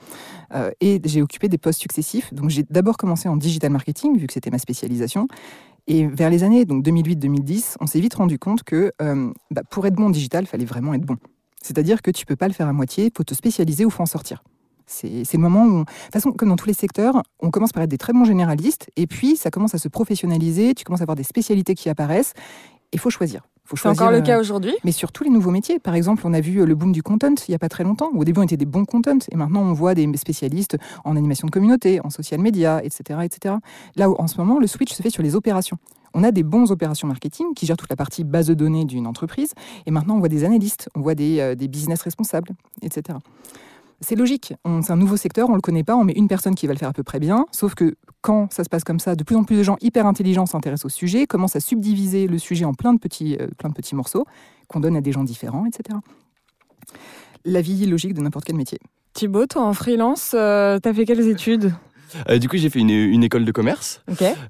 Euh, 0.54 0.70
et 0.80 1.00
j'ai 1.04 1.22
occupé 1.22 1.48
des 1.48 1.58
postes 1.58 1.80
successifs. 1.80 2.32
Donc 2.32 2.50
j'ai 2.50 2.64
d'abord 2.68 2.96
commencé 2.96 3.28
en 3.28 3.36
digital 3.36 3.70
marketing 3.70 4.18
vu 4.18 4.26
que 4.26 4.32
c'était 4.32 4.50
ma 4.50 4.58
spécialisation. 4.58 5.28
Et 5.86 6.06
vers 6.06 6.30
les 6.30 6.42
années 6.42 6.64
donc 6.64 6.84
2008-2010, 6.84 7.76
on 7.80 7.86
s'est 7.86 8.00
vite 8.00 8.14
rendu 8.14 8.38
compte 8.38 8.62
que 8.62 8.92
euh, 9.02 9.32
bah, 9.50 9.62
pour 9.68 9.86
être 9.86 9.94
bon 9.94 10.06
en 10.06 10.10
digital, 10.10 10.44
il 10.44 10.46
fallait 10.46 10.64
vraiment 10.64 10.94
être 10.94 11.04
bon. 11.04 11.16
C'est-à-dire 11.62 12.00
que 12.00 12.10
tu 12.10 12.24
peux 12.24 12.36
pas 12.36 12.48
le 12.48 12.54
faire 12.54 12.68
à 12.68 12.72
moitié, 12.72 13.06
il 13.06 13.12
faut 13.14 13.24
te 13.24 13.34
spécialiser 13.34 13.84
ou 13.84 13.90
faut 13.90 14.02
en 14.02 14.06
sortir. 14.06 14.42
C'est 14.90 15.34
le 15.34 15.38
moment 15.38 15.64
où, 15.64 15.80
de 15.80 15.84
toute 15.84 16.12
façon, 16.12 16.32
comme 16.32 16.48
dans 16.48 16.56
tous 16.56 16.66
les 16.66 16.74
secteurs, 16.74 17.22
on 17.40 17.50
commence 17.50 17.72
par 17.72 17.82
être 17.82 17.90
des 17.90 17.98
très 17.98 18.12
bons 18.12 18.24
généralistes, 18.24 18.90
et 18.96 19.06
puis 19.06 19.36
ça 19.36 19.50
commence 19.50 19.74
à 19.74 19.78
se 19.78 19.88
professionnaliser, 19.88 20.74
tu 20.74 20.84
commences 20.84 21.00
à 21.00 21.04
avoir 21.04 21.16
des 21.16 21.22
spécialités 21.22 21.74
qui 21.74 21.88
apparaissent, 21.88 22.34
il 22.92 22.98
faut 22.98 23.10
choisir. 23.10 23.42
C'est 23.76 23.88
encore 23.88 24.10
le 24.10 24.20
cas 24.20 24.38
euh, 24.38 24.40
aujourd'hui? 24.40 24.74
Mais 24.84 24.92
sur 24.92 25.12
tous 25.12 25.24
les 25.24 25.30
nouveaux 25.30 25.50
métiers. 25.50 25.78
Par 25.78 25.94
exemple, 25.94 26.22
on 26.24 26.32
a 26.32 26.40
vu 26.40 26.60
euh, 26.60 26.66
le 26.66 26.74
boom 26.74 26.92
du 26.92 27.02
content 27.02 27.34
il 27.46 27.50
n'y 27.50 27.54
a 27.54 27.58
pas 27.58 27.68
très 27.68 27.84
longtemps. 27.84 28.10
Au 28.14 28.24
début, 28.24 28.40
on 28.40 28.42
était 28.42 28.56
des 28.56 28.66
bons 28.66 28.84
content, 28.84 29.18
et 29.30 29.36
maintenant, 29.36 29.62
on 29.62 29.72
voit 29.72 29.94
des 29.94 30.10
spécialistes 30.16 30.76
en 31.04 31.16
animation 31.16 31.46
de 31.46 31.52
communauté, 31.52 32.00
en 32.04 32.10
social 32.10 32.40
media, 32.40 32.82
etc. 32.82 33.20
etc. 33.22 33.54
Là 33.96 34.10
où, 34.10 34.16
en 34.18 34.26
ce 34.26 34.38
moment, 34.38 34.58
le 34.58 34.66
switch 34.66 34.92
se 34.92 35.02
fait 35.02 35.10
sur 35.10 35.22
les 35.22 35.36
opérations. 35.36 35.78
On 36.14 36.24
a 36.24 36.32
des 36.32 36.42
bons 36.42 36.72
opérations 36.72 37.06
marketing 37.06 37.54
qui 37.54 37.66
gèrent 37.66 37.76
toute 37.76 37.90
la 37.90 37.96
partie 37.96 38.24
base 38.24 38.48
de 38.48 38.54
données 38.54 38.84
d'une 38.84 39.06
entreprise, 39.06 39.52
et 39.86 39.90
maintenant, 39.92 40.16
on 40.16 40.18
voit 40.18 40.28
des 40.28 40.44
analystes, 40.44 40.88
on 40.96 41.00
voit 41.00 41.14
des, 41.14 41.38
euh, 41.38 41.54
des 41.54 41.68
business 41.68 42.02
responsables, 42.02 42.50
etc. 42.82 43.18
C'est 44.02 44.16
logique, 44.16 44.54
c'est 44.82 44.92
un 44.92 44.96
nouveau 44.96 45.18
secteur, 45.18 45.48
on 45.48 45.52
ne 45.52 45.56
le 45.56 45.60
connaît 45.60 45.84
pas, 45.84 45.94
on 45.94 46.04
met 46.04 46.14
une 46.14 46.26
personne 46.26 46.54
qui 46.54 46.66
va 46.66 46.72
le 46.72 46.78
faire 46.78 46.88
à 46.88 46.92
peu 46.94 47.02
près 47.02 47.20
bien, 47.20 47.44
sauf 47.52 47.74
que 47.74 47.96
quand 48.22 48.50
ça 48.50 48.64
se 48.64 48.70
passe 48.70 48.82
comme 48.82 48.98
ça, 48.98 49.14
de 49.14 49.22
plus 49.24 49.36
en 49.36 49.44
plus 49.44 49.58
de 49.58 49.62
gens 49.62 49.76
hyper 49.82 50.06
intelligents 50.06 50.46
s'intéressent 50.46 50.86
au 50.86 50.88
sujet, 50.88 51.26
commencent 51.26 51.56
à 51.56 51.60
subdiviser 51.60 52.26
le 52.26 52.38
sujet 52.38 52.64
en 52.64 52.72
plein 52.72 52.94
de 52.94 52.98
petits, 52.98 53.36
euh, 53.38 53.48
morceaux 53.92 54.24
qu'on 54.68 54.80
donne 54.80 54.96
à 54.96 55.02
des 55.02 55.12
gens 55.12 55.24
différents, 55.24 55.66
etc. 55.66 55.98
La 57.44 57.60
vie 57.60 57.84
logique 57.86 58.14
de 58.14 58.22
n'importe 58.22 58.46
quel 58.46 58.56
métier. 58.56 58.78
Thibaut, 59.12 59.46
toi 59.46 59.62
en 59.62 59.74
freelance, 59.74 60.32
euh, 60.34 60.78
t'as 60.78 60.94
fait 60.94 61.04
quelles 61.04 61.28
études? 61.28 61.74
Euh, 62.28 62.38
du 62.38 62.48
coup, 62.48 62.56
j'ai 62.56 62.70
fait 62.70 62.80
une, 62.80 63.22
école 63.22 63.44
de 63.44 63.52
commerce. 63.52 64.02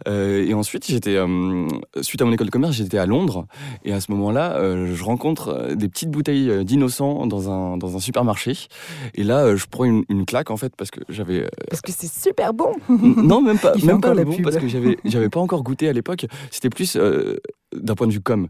Euh, 0.06 0.46
et 0.46 0.54
ensuite, 0.54 0.86
j'étais 0.86 1.16
euh, 1.16 1.66
suite 2.02 2.22
à 2.22 2.24
mon 2.24 2.32
école 2.32 2.46
de 2.46 2.52
commerce, 2.52 2.74
j'étais 2.74 2.98
à 2.98 3.06
Londres. 3.06 3.46
Et 3.84 3.92
à 3.92 4.00
ce 4.00 4.10
moment-là, 4.12 4.58
je 4.60 5.02
rencontre 5.02 5.74
des 5.74 5.88
petites 5.88 6.10
bouteilles 6.10 6.64
d'innocents 6.64 7.26
dans 7.26 7.50
un 7.50 7.76
dans 7.76 7.96
un 7.96 8.00
supermarché. 8.00 8.54
Et 9.14 9.24
là, 9.24 9.56
je 9.56 9.66
prends 9.66 9.84
une, 9.84 10.04
claque 10.26 10.50
en 10.50 10.56
fait 10.56 10.74
parce 10.76 10.90
que 10.90 11.00
j'avais. 11.08 11.48
Parce 11.68 11.80
que 11.80 11.92
c'est 11.92 12.12
super 12.12 12.54
bon. 12.54 12.72
non, 12.88 13.40
même 13.40 13.58
pas, 13.58 13.74
même 13.84 14.00
pas 14.00 14.14
bon 14.14 14.36
parce 14.42 14.56
que 14.56 14.68
j'avais 14.68 14.98
j'avais 15.04 15.28
pas 15.28 15.40
encore 15.40 15.62
goûté 15.62 15.88
à 15.88 15.92
l'époque. 15.92 16.26
C'était 16.50 16.70
plus 16.70 16.96
d'un 17.74 17.94
point 17.94 18.06
de 18.06 18.12
vue 18.12 18.20
com, 18.20 18.48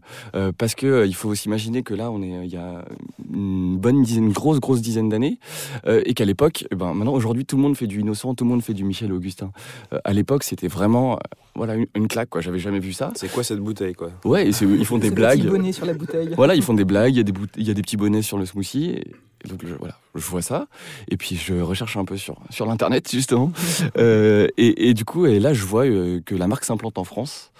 parce 0.57 0.75
que 0.75 1.05
il 1.05 1.15
faut 1.15 1.33
s'imaginer 1.35 1.83
que 1.83 1.93
là, 1.93 2.11
on 2.11 2.21
est, 2.21 2.45
il 2.45 2.51
y 2.51 2.57
a 2.57 2.85
une 3.33 3.77
bonne 3.77 4.03
dizaine, 4.03 4.25
une 4.25 4.33
grosse 4.33 4.59
grosse 4.59 4.81
dizaine 4.81 5.09
d'années, 5.09 5.39
et 5.87 6.13
qu'à 6.13 6.25
l'époque, 6.25 6.65
eh 6.71 6.75
ben 6.75 6.93
maintenant 6.93 7.13
aujourd'hui, 7.13 7.45
tout 7.45 7.55
le 7.55 7.61
monde 7.61 7.75
fait 7.75 7.87
du 7.87 8.01
innocent, 8.01 8.33
tout 8.35 8.43
le 8.43 8.49
monde 8.49 8.61
fait 8.61 8.73
du 8.73 8.83
Michel 8.83 9.11
Augustin. 9.13 9.51
Euh, 9.93 9.99
à 10.03 10.13
l'époque, 10.13 10.43
c'était 10.43 10.67
vraiment 10.67 11.13
euh, 11.13 11.17
voilà 11.55 11.75
une, 11.75 12.07
claque 12.07 12.29
quoi. 12.29 12.41
J'avais 12.41 12.59
jamais 12.59 12.79
vu 12.79 12.93
ça. 12.93 13.11
C'est 13.15 13.31
quoi 13.31 13.43
cette 13.43 13.59
bouteille 13.59 13.93
quoi? 13.93 14.11
Ouais, 14.25 14.49
ils 14.49 14.85
font 14.85 14.97
des 14.97 15.11
blagues. 15.11 15.41
Des 15.41 15.71
sur 15.71 15.85
la 15.85 15.93
bouteille. 15.93 16.33
Voilà, 16.35 16.55
ils 16.55 16.63
font 16.63 16.73
des 16.73 16.85
blagues. 16.85 17.13
Il 17.13 17.17
y 17.17 17.21
a 17.21 17.23
des 17.23 17.33
il 17.57 17.67
y 17.67 17.71
a 17.71 17.73
des 17.73 17.81
petits 17.81 17.97
bonnets 17.97 18.21
sur 18.21 18.37
le 18.37 18.45
smoothie. 18.45 19.01
Et 19.43 19.47
donc 19.47 19.65
je, 19.65 19.73
voilà, 19.73 19.97
je 20.15 20.25
vois 20.25 20.41
ça. 20.41 20.67
Et 21.09 21.17
puis 21.17 21.35
je 21.35 21.53
recherche 21.55 21.97
un 21.97 22.05
peu 22.05 22.17
sur 22.17 22.37
sur 22.49 22.65
l'internet 22.65 23.09
justement. 23.09 23.51
euh, 23.97 24.47
et, 24.57 24.89
et, 24.89 24.93
du 24.93 25.05
coup, 25.05 25.25
et 25.25 25.39
là 25.39 25.53
je 25.53 25.65
vois 25.65 25.85
euh, 25.85 26.21
que 26.25 26.35
la 26.35 26.47
marque 26.47 26.65
s'implante 26.65 26.97
en 26.97 27.03
France. 27.03 27.51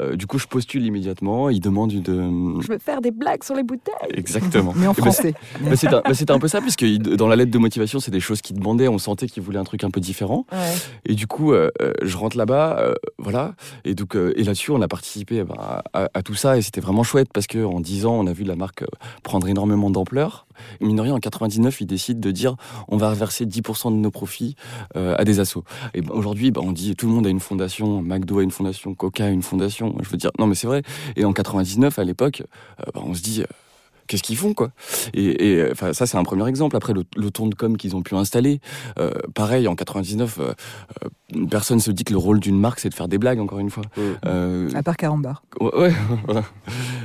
Euh, 0.00 0.16
du 0.16 0.26
coup, 0.26 0.38
je 0.38 0.46
postule 0.46 0.84
immédiatement. 0.84 1.48
Ils 1.48 1.60
demandent 1.60 1.92
une. 1.92 2.60
Je 2.60 2.68
veux 2.68 2.78
faire 2.78 3.00
des 3.00 3.10
blagues 3.10 3.42
sur 3.42 3.54
les 3.54 3.62
bouteilles. 3.62 3.94
Exactement. 4.14 4.72
Mais 4.76 4.86
en 4.86 4.94
français. 4.94 5.34
Ben, 5.60 5.74
c'était 5.76 5.94
un, 5.94 6.34
un, 6.34 6.38
peu 6.38 6.48
ça, 6.48 6.60
puisque 6.60 6.84
dans 6.84 7.28
la 7.28 7.36
lettre 7.36 7.50
de 7.50 7.58
motivation, 7.58 7.98
c'est 8.00 8.10
des 8.10 8.20
choses 8.20 8.42
qu'ils 8.42 8.56
demandaient. 8.56 8.88
On 8.88 8.98
sentait 8.98 9.26
qu'ils 9.26 9.42
voulaient 9.42 9.58
un 9.58 9.64
truc 9.64 9.84
un 9.84 9.90
peu 9.90 10.00
différent. 10.00 10.46
Ouais. 10.52 10.74
Et 11.06 11.14
du 11.14 11.26
coup, 11.26 11.52
euh, 11.52 11.70
je 12.02 12.16
rentre 12.16 12.36
là-bas, 12.36 12.94
voilà. 13.18 13.54
Et 13.84 13.94
donc, 13.94 14.14
et 14.14 14.42
là-dessus, 14.42 14.70
on 14.70 14.82
a 14.82 14.88
participé 14.88 15.42
ben, 15.44 15.56
à, 15.92 16.08
à, 16.12 16.22
tout 16.22 16.34
ça, 16.34 16.58
et 16.58 16.62
c'était 16.62 16.80
vraiment 16.80 17.02
chouette 17.02 17.28
parce 17.32 17.46
que 17.46 17.64
en 17.64 17.80
10 17.80 18.06
ans, 18.06 18.14
on 18.14 18.26
a 18.26 18.32
vu 18.32 18.44
la 18.44 18.56
marque 18.56 18.84
prendre 19.22 19.48
énormément 19.48 19.90
d'ampleur. 19.90 20.46
Mine 20.80 20.96
de 20.96 21.02
rien, 21.02 21.14
en 21.14 21.20
99, 21.20 21.80
ils 21.86 21.88
décident 21.88 22.20
de 22.20 22.30
dire 22.30 22.56
on 22.88 22.96
va 22.96 23.10
reverser 23.10 23.46
10% 23.46 23.92
de 23.92 23.96
nos 23.96 24.10
profits 24.10 24.56
euh, 24.96 25.14
à 25.18 25.24
des 25.24 25.40
assos. 25.40 25.64
Et 25.94 26.02
ben, 26.02 26.10
aujourd'hui, 26.12 26.50
ben, 26.50 26.60
on 26.64 26.72
dit 26.72 26.96
tout 26.96 27.06
le 27.06 27.12
monde 27.12 27.26
a 27.26 27.30
une 27.30 27.40
fondation, 27.40 28.02
McDo 28.02 28.40
a 28.40 28.42
une 28.42 28.50
fondation, 28.50 28.94
Coca 28.94 29.26
a 29.26 29.28
une 29.28 29.42
fondation. 29.42 29.94
Je 30.02 30.08
veux 30.08 30.16
dire, 30.16 30.30
non 30.38 30.46
mais 30.46 30.54
c'est 30.54 30.66
vrai. 30.66 30.82
Et 31.14 31.24
en 31.24 31.32
99, 31.32 31.98
à 31.98 32.04
l'époque, 32.04 32.42
euh, 32.80 32.90
ben, 32.94 33.02
on 33.04 33.14
se 33.14 33.22
dit 33.22 33.42
euh, 33.42 33.46
qu'est-ce 34.06 34.22
qu'ils 34.22 34.36
font 34.36 34.54
quoi? 34.54 34.70
Et, 35.14 35.50
et 35.50 35.70
enfin 35.70 35.92
ça 35.92 36.06
c'est 36.06 36.16
un 36.16 36.24
premier 36.24 36.48
exemple. 36.48 36.76
Après 36.76 36.92
le, 36.92 37.04
le 37.16 37.30
ton 37.30 37.46
de 37.46 37.54
com 37.54 37.76
qu'ils 37.76 37.96
ont 37.96 38.02
pu 38.02 38.14
installer 38.14 38.60
euh, 38.98 39.10
pareil 39.34 39.68
en 39.68 39.74
99 39.74 40.38
euh, 40.38 40.52
euh, 41.04 41.46
personne 41.50 41.80
se 41.80 41.90
dit 41.90 42.04
que 42.04 42.12
le 42.12 42.18
rôle 42.18 42.40
d'une 42.40 42.58
marque 42.58 42.80
c'est 42.80 42.88
de 42.88 42.94
faire 42.94 43.08
des 43.08 43.18
blagues 43.18 43.40
encore 43.40 43.58
une 43.58 43.70
fois. 43.70 43.82
Euh, 44.26 44.70
à 44.74 44.82
part 44.82 44.96
Carambar 44.96 45.42
ouais, 45.60 45.74
ouais 45.76 45.94
voilà. 46.26 46.44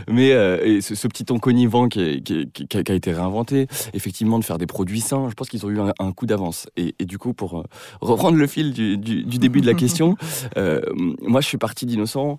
Mais 0.08 0.32
euh, 0.32 0.64
et 0.64 0.82
ce, 0.82 0.96
ce, 0.96 1.08
petit 1.08 1.26
ton 1.26 1.40
connivant 1.40 1.88
qui, 1.88 2.22
qui, 2.22 2.50
qui, 2.52 2.68
qui, 2.68 2.78
a 2.78 2.96
été 2.96 3.12
réinventé 3.12 3.68
effectivement 3.94 4.40
de 4.40 4.44
faire 4.44 4.58
des 4.58 4.68
produits 4.68 5.02
sains 5.02 5.28
je 5.30 5.34
pense 5.34 5.50
qu'ils 5.50 5.66
ont 5.66 5.70
eu 5.70 5.80
un, 5.80 5.94
un 6.00 6.12
coup 6.12 6.26
d'avance. 6.26 6.68
Et, 6.78 6.96
et, 7.00 7.06
du 7.06 7.18
coup 7.18 7.34
pour 7.34 7.60
euh, 7.60 7.64
reprendre 8.02 8.38
le 8.38 8.48
fil 8.48 8.74
du, 8.74 8.98
du, 8.98 9.24
du 9.24 9.38
début 9.38 9.62
de 9.62 9.68
la 9.68 9.74
question 9.82 10.16
moi 11.22 11.42
je 11.42 11.48
suis 11.48 11.58
parti 11.58 11.86
d'innocent 11.86 12.38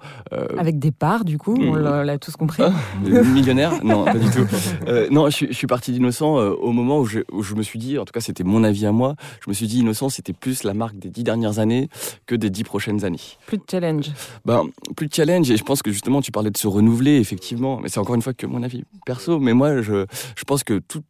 avec 0.57 0.79
des 0.79 0.92
parts 0.92 1.25
du 1.25 1.38
coup 1.38 1.57
on 1.59 1.72
mmh. 1.72 2.03
l'a 2.03 2.18
tous 2.18 2.37
compris. 2.37 2.62
Ah, 2.62 2.72
millionnaire? 3.03 3.85
Non 3.85 4.05
pas 4.05 4.14
du 4.14 4.31
tout 4.31 4.46
euh, 4.88 5.09
non, 5.11 5.31
je, 5.31 5.47
je, 5.47 5.53
suis 5.53 5.67
parti 5.67 5.93
d'Innocent 5.93 6.38
euh, 6.38 6.51
au 6.51 6.73
moment 6.73 6.99
où 6.99 7.05
je, 7.05 7.21
où 7.33 7.43
je, 7.43 7.55
me 7.55 7.62
suis 7.62 7.79
dit, 7.79 7.99
en 7.99 8.05
tout 8.05 8.12
cas 8.12 8.21
c'était 8.21 8.45
mon 8.45 8.65
avis 8.65 8.87
à 8.87 8.93
moi, 8.93 9.17
je 9.45 9.51
me 9.51 9.55
suis 9.55 9.67
dit 9.67 9.81
Innocent 9.81 10.09
c'était 10.09 10.33
plus 10.33 10.65
la 10.65 10.75
marque 10.75 10.99
des 10.99 11.11
dix 11.11 11.25
dernières 11.25 11.59
années 11.59 11.88
que 12.27 12.35
des 12.35 12.51
dix 12.51 12.65
prochaines 12.65 13.05
années. 13.05 13.19
Plus 13.47 13.59
de 13.59 13.65
challenge. 13.71 14.11
Ben, 14.45 14.65
plus 14.97 15.09
de 15.09 15.15
challenge 15.15 15.51
et 15.51 15.57
je 15.57 15.65
pense 15.65 15.83
que 15.83 15.91
justement 15.91 16.21
tu 16.21 16.33
parlais 16.33 16.51
de 16.51 16.59
se 16.59 16.67
renouveler 16.67 17.19
effectivement, 17.19 17.81
mais 17.81 17.88
c'est 17.88 18.01
encore 18.01 18.15
une 18.15 18.23
fois 18.23 18.35
que 18.35 18.47
mon 18.47 18.62
avis 18.62 18.85
perso, 19.07 19.38
mais 19.38 19.53
moi 19.53 19.83
je, 19.83 20.07
je 20.37 20.45
pense 20.45 20.65
que 20.65 20.79
tout, 20.79 21.03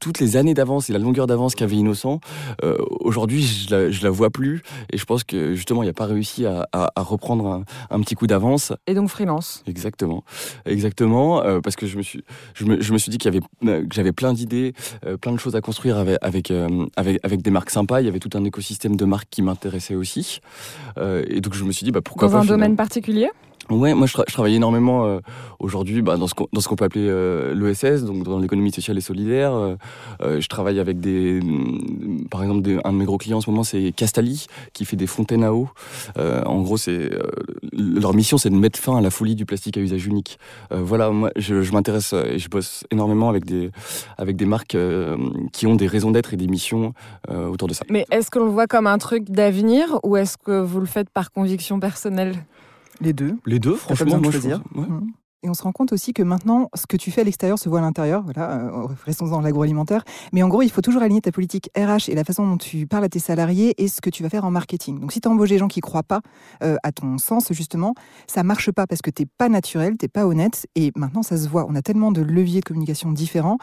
toutes 0.00 0.18
les 0.18 0.36
années 0.36 0.54
d'avance 0.54 0.90
et 0.90 0.92
la 0.92 0.98
longueur 0.98 1.26
d'avance 1.26 1.54
qu'avait 1.54 1.76
Innocent, 1.76 2.20
euh, 2.64 2.76
aujourd'hui, 3.00 3.42
je 3.42 3.70
la, 3.74 3.90
je 3.90 4.02
la 4.02 4.10
vois 4.10 4.30
plus. 4.30 4.62
Et 4.92 4.98
je 4.98 5.04
pense 5.04 5.24
que 5.24 5.54
justement, 5.54 5.82
il 5.82 5.86
n'a 5.86 5.92
pas 5.92 6.06
réussi 6.06 6.46
à, 6.46 6.66
à, 6.72 6.90
à 6.96 7.02
reprendre 7.02 7.46
un, 7.46 7.64
un, 7.90 8.00
petit 8.00 8.14
coup 8.14 8.26
d'avance. 8.26 8.72
Et 8.86 8.94
donc 8.94 9.08
freelance. 9.08 9.62
Exactement, 9.66 10.24
exactement, 10.66 11.44
euh, 11.44 11.60
parce 11.60 11.76
que 11.76 11.86
je 11.86 11.96
me 11.96 12.02
suis, 12.02 12.24
je 12.54 12.64
me, 12.64 12.80
je 12.80 12.92
me 12.92 12.98
suis 12.98 13.10
dit 13.10 13.18
qu'il 13.18 13.32
y 13.32 13.36
avait, 13.36 13.46
euh, 13.70 13.86
que 13.86 13.94
j'avais 13.94 14.12
plein 14.12 14.32
d'idées, 14.32 14.72
euh, 15.06 15.16
plein 15.16 15.32
de 15.32 15.38
choses 15.38 15.54
à 15.54 15.60
construire 15.60 15.98
avec, 15.98 16.18
avec, 16.22 16.50
avec, 16.96 17.20
avec, 17.22 17.42
des 17.42 17.50
marques 17.50 17.70
sympas. 17.70 18.00
Il 18.00 18.06
y 18.06 18.08
avait 18.08 18.18
tout 18.18 18.36
un 18.36 18.44
écosystème 18.44 18.96
de 18.96 19.04
marques 19.04 19.28
qui 19.30 19.42
m'intéressait 19.42 19.94
aussi. 19.94 20.40
et 20.96 21.40
donc 21.40 21.54
je 21.54 21.64
me 21.64 21.72
suis 21.72 21.84
dit, 21.84 21.92
bah, 21.92 22.00
pourquoi 22.02 22.28
Dans 22.28 22.34
pas. 22.34 22.40
un 22.42 22.46
domaine 22.46 22.76
particulier? 22.76 23.28
Ouais, 23.70 23.94
moi 23.94 24.06
je, 24.06 24.12
tra 24.14 24.24
je, 24.26 24.32
travaille 24.32 24.56
énormément 24.56 25.06
euh, 25.06 25.20
aujourd'hui 25.60 26.02
bah, 26.02 26.16
dans 26.16 26.26
ce 26.26 26.34
qu'on 26.34 26.46
qu 26.46 26.76
peut 26.76 26.84
appeler 26.84 27.06
euh, 27.08 27.54
l'ESS, 27.54 28.04
donc 28.04 28.24
dans 28.24 28.40
l'économie 28.40 28.72
sociale 28.72 28.98
et 28.98 29.00
solidaire. 29.00 29.52
Euh, 29.52 30.40
je 30.40 30.48
travaille 30.48 30.80
avec 30.80 30.98
des, 30.98 31.40
par 32.30 32.42
exemple, 32.42 32.62
des, 32.62 32.78
un 32.84 32.92
de 32.92 32.98
mes 32.98 33.04
gros 33.04 33.16
clients 33.16 33.38
en 33.38 33.40
ce 33.40 33.48
moment, 33.48 33.62
c'est 33.62 33.92
Castali, 33.92 34.46
qui 34.72 34.84
fait 34.84 34.96
des 34.96 35.06
fontaines 35.06 35.44
à 35.44 35.52
eau. 35.54 35.68
en 36.16 36.62
gros, 36.62 36.76
c'est 36.76 37.10
leur 37.72 38.14
mission, 38.14 38.38
c'est 38.38 38.50
de 38.50 38.56
mettre 38.56 38.78
fin 38.78 38.96
à 38.96 39.00
la 39.00 39.10
folie 39.10 39.36
du 39.36 39.46
plastique 39.46 39.76
à 39.76 39.80
usage 39.80 40.06
unique. 40.06 40.38
voilà, 40.70 41.10
moi 41.10 41.30
je, 41.36 41.62
je 41.62 41.72
m'intéresse 41.72 42.12
et 42.12 42.38
je 42.38 42.48
bosse 42.48 42.84
énormément 42.90 43.28
avec 43.28 43.44
des, 43.44 43.70
avec 44.18 44.36
des 44.36 44.46
marques 44.46 44.76
qui 45.52 45.66
ont 45.66 45.76
des 45.76 45.86
raisons 45.86 46.10
d'être 46.10 46.34
et 46.34 46.36
des 46.36 46.48
missions 46.48 46.92
autour 47.28 47.68
de 47.68 47.74
ça. 47.74 47.84
Mais 47.88 48.04
est-ce 48.10 48.30
que 48.30 48.38
l'on 48.38 48.50
voit 48.50 48.66
comme 48.66 48.86
un 48.86 48.98
truc 48.98 49.30
d'avenir 49.30 50.00
ou 50.02 50.16
est-ce 50.16 50.36
que 50.36 50.60
vous 50.60 50.80
le 50.80 50.86
faites 50.86 51.10
par 51.10 51.30
conviction 51.30 51.78
personnelle? 51.78 52.34
Les 53.00 53.12
deux. 53.12 53.36
Les 53.46 53.58
deux, 53.58 53.74
franchement, 53.74 54.18
moi, 54.20 54.30
choisir. 54.30 54.62
Je 54.74 54.80
ouais. 54.80 54.86
mmh. 54.86 55.12
Et 55.42 55.48
on 55.48 55.54
se 55.54 55.62
rend 55.62 55.72
compte 55.72 55.92
aussi 55.92 56.12
que 56.12 56.22
maintenant, 56.22 56.68
ce 56.74 56.86
que 56.86 56.98
tu 56.98 57.10
fais 57.10 57.22
à 57.22 57.24
l'extérieur 57.24 57.58
se 57.58 57.68
voit 57.70 57.78
à 57.78 57.82
l'intérieur. 57.82 58.22
Voilà, 58.22 58.66
euh, 58.66 58.86
restons 59.06 59.26
dans 59.26 59.40
l'agroalimentaire. 59.40 60.04
Mais 60.34 60.42
en 60.42 60.48
gros, 60.48 60.60
il 60.60 60.70
faut 60.70 60.82
toujours 60.82 61.00
aligner 61.00 61.22
ta 61.22 61.32
politique 61.32 61.70
RH 61.74 62.10
et 62.10 62.14
la 62.14 62.24
façon 62.24 62.46
dont 62.46 62.58
tu 62.58 62.86
parles 62.86 63.04
à 63.04 63.08
tes 63.08 63.20
salariés 63.20 63.74
et 63.82 63.88
ce 63.88 64.02
que 64.02 64.10
tu 64.10 64.22
vas 64.22 64.28
faire 64.28 64.44
en 64.44 64.50
marketing. 64.50 65.00
Donc, 65.00 65.12
si 65.12 65.20
tu 65.20 65.28
embauches 65.28 65.48
des 65.48 65.56
gens 65.56 65.68
qui 65.68 65.80
croient 65.80 66.02
pas 66.02 66.20
euh, 66.62 66.76
à 66.82 66.92
ton 66.92 67.16
sens, 67.16 67.50
justement, 67.52 67.94
ça 68.26 68.42
marche 68.42 68.70
pas 68.70 68.86
parce 68.86 69.00
que 69.00 69.10
t'es 69.10 69.24
pas 69.24 69.48
naturel, 69.48 69.96
t'es 69.96 70.08
pas 70.08 70.26
honnête. 70.26 70.66
Et 70.74 70.92
maintenant, 70.94 71.22
ça 71.22 71.38
se 71.38 71.48
voit. 71.48 71.64
On 71.70 71.74
a 71.74 71.80
tellement 71.80 72.12
de 72.12 72.20
leviers 72.20 72.60
de 72.60 72.66
communication 72.66 73.10
différents 73.10 73.56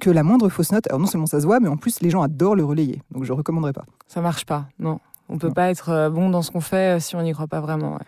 que 0.00 0.10
la 0.10 0.24
moindre 0.24 0.50
fausse 0.50 0.72
note, 0.72 0.86
alors 0.88 1.00
non 1.00 1.06
seulement 1.06 1.26
ça 1.26 1.40
se 1.40 1.46
voit, 1.46 1.58
mais 1.58 1.68
en 1.68 1.78
plus, 1.78 2.00
les 2.00 2.10
gens 2.10 2.20
adorent 2.20 2.56
le 2.56 2.64
relayer. 2.64 3.00
Donc, 3.12 3.24
je 3.24 3.32
recommanderais 3.32 3.72
pas. 3.72 3.86
Ça 4.08 4.20
marche 4.20 4.44
pas, 4.44 4.66
non. 4.78 5.00
On 5.30 5.38
peut 5.38 5.48
non. 5.48 5.54
pas 5.54 5.70
être 5.70 6.10
bon 6.10 6.28
dans 6.28 6.42
ce 6.42 6.50
qu'on 6.50 6.60
fait 6.60 7.00
si 7.00 7.16
on 7.16 7.22
n'y 7.22 7.32
croit 7.32 7.46
pas 7.46 7.60
vraiment. 7.60 7.94
Ouais. 7.94 8.04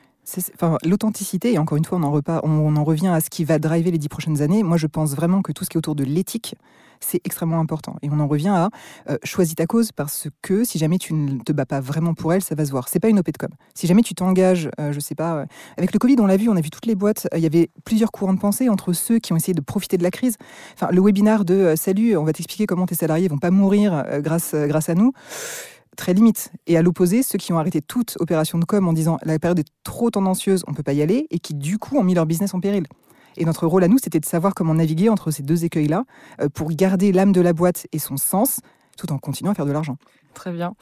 L'authenticité, 0.84 1.52
et 1.52 1.58
encore 1.58 1.78
une 1.78 1.84
fois, 1.84 1.98
on 1.98 2.76
en, 2.76 2.84
revient 2.84 3.08
à 3.08 3.20
ce 3.20 3.30
qui 3.30 3.44
va 3.44 3.58
driver 3.58 3.90
les 3.90 3.98
dix 3.98 4.08
prochaines 4.08 4.42
années. 4.42 4.62
Moi, 4.62 4.76
je 4.76 4.86
pense 4.86 5.14
vraiment 5.14 5.42
que 5.42 5.52
tout 5.52 5.64
ce 5.64 5.70
qui 5.70 5.76
est 5.76 5.78
autour 5.78 5.94
de 5.94 6.04
l'éthique, 6.04 6.56
c'est 7.00 7.20
extrêmement 7.24 7.60
important. 7.60 7.96
Et 8.02 8.08
on 8.10 8.20
en 8.20 8.26
revient 8.26 8.48
à 8.48 8.70
euh, 9.10 9.18
choisis 9.22 9.54
ta 9.54 9.66
cause 9.66 9.92
parce 9.92 10.28
que 10.42 10.64
si 10.64 10.78
jamais 10.78 10.98
tu 10.98 11.14
ne 11.14 11.38
te 11.40 11.52
bats 11.52 11.66
pas 11.66 11.80
vraiment 11.80 12.14
pour 12.14 12.32
elle, 12.32 12.42
ça 12.42 12.54
va 12.54 12.64
se 12.64 12.70
voir. 12.70 12.88
C'est 12.88 13.00
pas 13.00 13.08
une 13.08 13.18
OP 13.18 13.30
de 13.30 13.36
com. 13.36 13.50
Si 13.74 13.86
jamais 13.86 14.02
tu 14.02 14.14
t'engages, 14.14 14.70
euh, 14.80 14.92
je 14.92 15.00
sais 15.00 15.14
pas, 15.14 15.36
euh, 15.36 15.46
avec 15.76 15.92
le 15.92 15.98
Covid, 15.98 16.16
on 16.18 16.26
l'a 16.26 16.36
vu, 16.36 16.48
on 16.48 16.56
a 16.56 16.60
vu 16.60 16.70
toutes 16.70 16.86
les 16.86 16.94
boîtes. 16.94 17.28
Il 17.34 17.40
y 17.40 17.46
avait 17.46 17.70
plusieurs 17.84 18.10
courants 18.10 18.34
de 18.34 18.40
pensée 18.40 18.68
entre 18.68 18.92
ceux 18.92 19.18
qui 19.18 19.32
ont 19.32 19.36
essayé 19.36 19.54
de 19.54 19.60
profiter 19.60 19.96
de 19.98 20.02
la 20.02 20.10
crise. 20.10 20.36
Enfin, 20.74 20.88
le 20.90 21.00
webinaire 21.00 21.44
de 21.44 21.74
salut, 21.76 22.16
on 22.16 22.24
va 22.24 22.32
t'expliquer 22.32 22.66
comment 22.66 22.86
tes 22.86 22.94
salariés 22.94 23.28
vont 23.28 23.38
pas 23.38 23.50
mourir 23.50 24.04
grâce 24.20 24.54
grâce 24.54 24.88
à 24.88 24.94
nous 24.94 25.12
très 25.96 26.14
limite. 26.14 26.52
Et 26.66 26.76
à 26.76 26.82
l'opposé, 26.82 27.22
ceux 27.22 27.38
qui 27.38 27.52
ont 27.52 27.58
arrêté 27.58 27.80
toute 27.80 28.16
opération 28.20 28.58
de 28.58 28.64
com 28.64 28.86
en 28.86 28.92
disant 28.92 29.18
la 29.24 29.38
période 29.38 29.58
est 29.58 29.68
trop 29.82 30.10
tendancieuse, 30.10 30.62
on 30.66 30.70
ne 30.70 30.76
peut 30.76 30.82
pas 30.82 30.92
y 30.92 31.02
aller, 31.02 31.26
et 31.30 31.38
qui 31.38 31.54
du 31.54 31.78
coup 31.78 31.96
ont 31.96 32.04
mis 32.04 32.14
leur 32.14 32.26
business 32.26 32.54
en 32.54 32.60
péril. 32.60 32.86
Et 33.36 33.44
notre 33.44 33.66
rôle 33.66 33.84
à 33.84 33.88
nous, 33.88 33.98
c'était 33.98 34.20
de 34.20 34.24
savoir 34.24 34.54
comment 34.54 34.74
naviguer 34.74 35.08
entre 35.08 35.30
ces 35.30 35.42
deux 35.42 35.64
écueils-là 35.64 36.04
euh, 36.40 36.48
pour 36.48 36.68
garder 36.70 37.12
l'âme 37.12 37.32
de 37.32 37.40
la 37.40 37.52
boîte 37.52 37.86
et 37.92 37.98
son 37.98 38.16
sens, 38.16 38.60
tout 38.96 39.12
en 39.12 39.18
continuant 39.18 39.52
à 39.52 39.54
faire 39.54 39.66
de 39.66 39.72
l'argent. 39.72 39.96
Très 40.32 40.52
bien. 40.52 40.74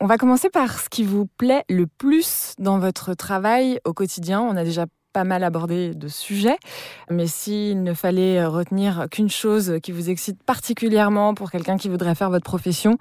On 0.00 0.06
va 0.06 0.16
commencer 0.16 0.48
par 0.50 0.80
ce 0.80 0.88
qui 0.88 1.04
vous 1.04 1.26
plaît 1.26 1.64
le 1.68 1.86
plus 1.86 2.54
dans 2.58 2.78
votre 2.78 3.14
travail 3.14 3.78
au 3.84 3.92
quotidien. 3.92 4.40
On 4.40 4.56
a 4.56 4.64
déjà 4.64 4.86
pas 5.12 5.24
mal 5.24 5.44
abordé 5.44 5.94
de 5.94 6.08
sujets, 6.08 6.58
mais 7.10 7.26
s'il 7.26 7.82
ne 7.82 7.94
fallait 7.94 8.44
retenir 8.44 9.06
qu'une 9.10 9.30
chose 9.30 9.78
qui 9.82 9.92
vous 9.92 10.10
excite 10.10 10.42
particulièrement 10.42 11.34
pour 11.34 11.50
quelqu'un 11.50 11.76
qui 11.76 11.88
voudrait 11.88 12.14
faire 12.14 12.30
votre 12.30 12.44
profession, 12.44 12.96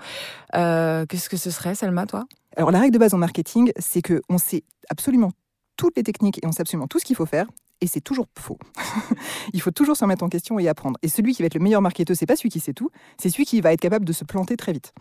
euh, 0.55 1.05
qu'est-ce 1.05 1.29
que 1.29 1.37
ce 1.37 1.51
serait, 1.51 1.75
Selma, 1.75 2.05
toi? 2.05 2.25
Alors 2.57 2.71
la 2.71 2.79
règle 2.79 2.93
de 2.93 2.99
base 2.99 3.13
en 3.13 3.17
marketing, 3.17 3.71
c'est 3.77 4.01
que 4.01 4.21
on 4.29 4.37
sait 4.37 4.63
absolument 4.89 5.31
toutes 5.77 5.95
les 5.95 6.03
techniques 6.03 6.37
et 6.43 6.47
on 6.47 6.51
sait 6.51 6.61
absolument 6.61 6.87
tout 6.87 6.99
ce 6.99 7.05
qu'il 7.05 7.15
faut 7.15 7.25
faire. 7.25 7.47
Et 7.83 7.87
c'est 7.87 8.01
toujours 8.01 8.27
faux. 8.37 8.59
Il 9.53 9.61
faut 9.61 9.71
toujours 9.71 9.97
se 9.97 10.03
remettre 10.03 10.23
en 10.23 10.29
question 10.29 10.59
et 10.59 10.67
apprendre. 10.67 10.99
Et 11.01 11.07
celui 11.07 11.33
qui 11.33 11.41
va 11.41 11.47
être 11.47 11.55
le 11.55 11.61
meilleur 11.61 11.81
marketeur, 11.81 12.15
c'est 12.15 12.27
pas 12.27 12.35
celui 12.35 12.49
qui 12.49 12.59
sait 12.59 12.73
tout, 12.73 12.91
c'est 13.17 13.29
celui 13.29 13.45
qui 13.45 13.59
va 13.59 13.73
être 13.73 13.81
capable 13.81 14.05
de 14.05 14.13
se 14.13 14.23
planter 14.23 14.55
très 14.55 14.71
vite. 14.71 14.93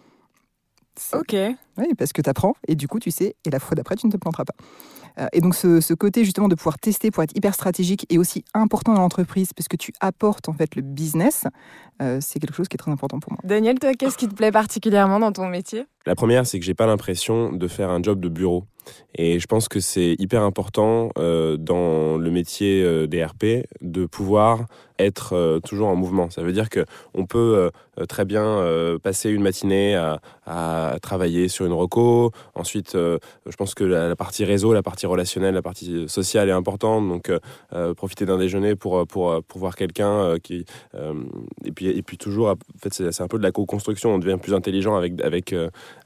Ok. 1.12 1.34
Oui, 1.76 1.94
parce 1.98 2.12
que 2.12 2.22
tu 2.22 2.30
apprends 2.30 2.54
et 2.66 2.74
du 2.74 2.88
coup 2.88 2.98
tu 2.98 3.10
sais, 3.10 3.36
et 3.44 3.50
la 3.50 3.58
fois 3.58 3.74
d'après 3.74 3.96
tu 3.96 4.06
ne 4.06 4.12
te 4.12 4.16
planteras 4.16 4.44
pas. 4.44 4.54
Euh, 5.18 5.26
et 5.32 5.40
donc 5.40 5.54
ce, 5.54 5.94
côté 5.94 6.24
justement 6.24 6.48
de 6.48 6.54
pouvoir 6.54 6.78
tester 6.78 7.10
pour 7.10 7.22
être 7.22 7.36
hyper 7.36 7.54
stratégique 7.54 8.06
et 8.10 8.18
aussi 8.18 8.44
important 8.54 8.94
dans 8.94 9.02
l'entreprise 9.02 9.52
parce 9.52 9.68
que 9.68 9.76
tu 9.76 9.92
apportes 10.00 10.48
en 10.48 10.52
fait 10.52 10.76
le 10.76 10.82
business, 10.82 11.44
euh, 12.00 12.18
c'est 12.20 12.38
quelque 12.38 12.54
chose 12.54 12.68
qui 12.68 12.76
est 12.76 12.78
très 12.78 12.90
important 12.90 13.20
pour 13.20 13.32
moi. 13.32 13.40
Daniel, 13.44 13.78
toi, 13.78 13.92
qu'est-ce 13.94 14.16
qui 14.16 14.28
te 14.28 14.34
plaît 14.34 14.52
particulièrement 14.52 15.20
dans 15.20 15.32
ton 15.32 15.46
métier? 15.48 15.86
La 16.06 16.14
première, 16.14 16.46
c'est 16.46 16.58
que 16.58 16.64
j'ai 16.64 16.74
pas 16.74 16.86
l'impression 16.86 17.52
de 17.52 17.68
faire 17.68 17.90
un 17.90 18.02
job 18.02 18.20
de 18.20 18.28
bureau. 18.28 18.64
Et 19.14 19.38
je 19.40 19.46
pense 19.46 19.68
que 19.68 19.80
c'est 19.80 20.14
hyper 20.18 20.42
important 20.42 21.10
euh, 21.18 21.56
dans 21.56 22.16
le 22.16 22.30
métier 22.30 22.82
euh, 22.82 23.06
des 23.06 23.24
RP 23.24 23.66
de 23.80 24.06
pouvoir 24.06 24.66
être 24.98 25.34
euh, 25.34 25.60
toujours 25.60 25.88
en 25.88 25.96
mouvement. 25.96 26.30
Ça 26.30 26.42
veut 26.42 26.52
dire 26.52 26.68
que 26.68 26.84
on 27.14 27.26
peut 27.26 27.70
euh, 27.98 28.06
très 28.06 28.24
bien 28.24 28.40
passer 29.02 29.30
une 29.30 29.42
matinée 29.42 29.94
à, 29.94 30.96
travailler 31.02 31.48
sur 31.48 31.66
une 31.66 31.72
reco. 31.72 32.32
Ensuite, 32.54 32.92
je 32.94 33.56
pense 33.58 33.74
que 33.74 33.84
la, 33.84 34.08
la, 34.08 34.16
partie 34.16 34.44
réseau, 34.44 34.72
la 34.72 34.82
partie 34.82 35.04
relationnelle, 35.04 35.54
la 35.54 35.62
partie 35.62 36.08
sociale 36.08 36.48
est 36.48 36.52
importante. 36.52 37.06
Donc, 37.06 37.30
profiter 37.94 38.24
d'un 38.24 38.38
déjeuner 38.38 38.74
pour, 38.74 39.06
pour, 39.06 39.42
pour 39.42 39.60
voir 39.60 39.76
quelqu'un 39.76 40.36
qui. 40.42 40.64
et, 41.64 41.72
puis, 41.72 41.88
et 41.88 42.02
puis, 42.02 42.16
toujours, 42.16 42.48
en 42.48 42.56
fait, 42.80 42.94
c'est 42.94 43.22
un 43.22 43.28
peu 43.28 43.36
de 43.36 43.42
la 43.42 43.52
co-construction. 43.52 44.14
On 44.14 44.18
devient 44.18 44.38
plus 44.40 44.54
intelligent 44.54 44.96
avec, 44.96 45.20
avec, 45.20 45.54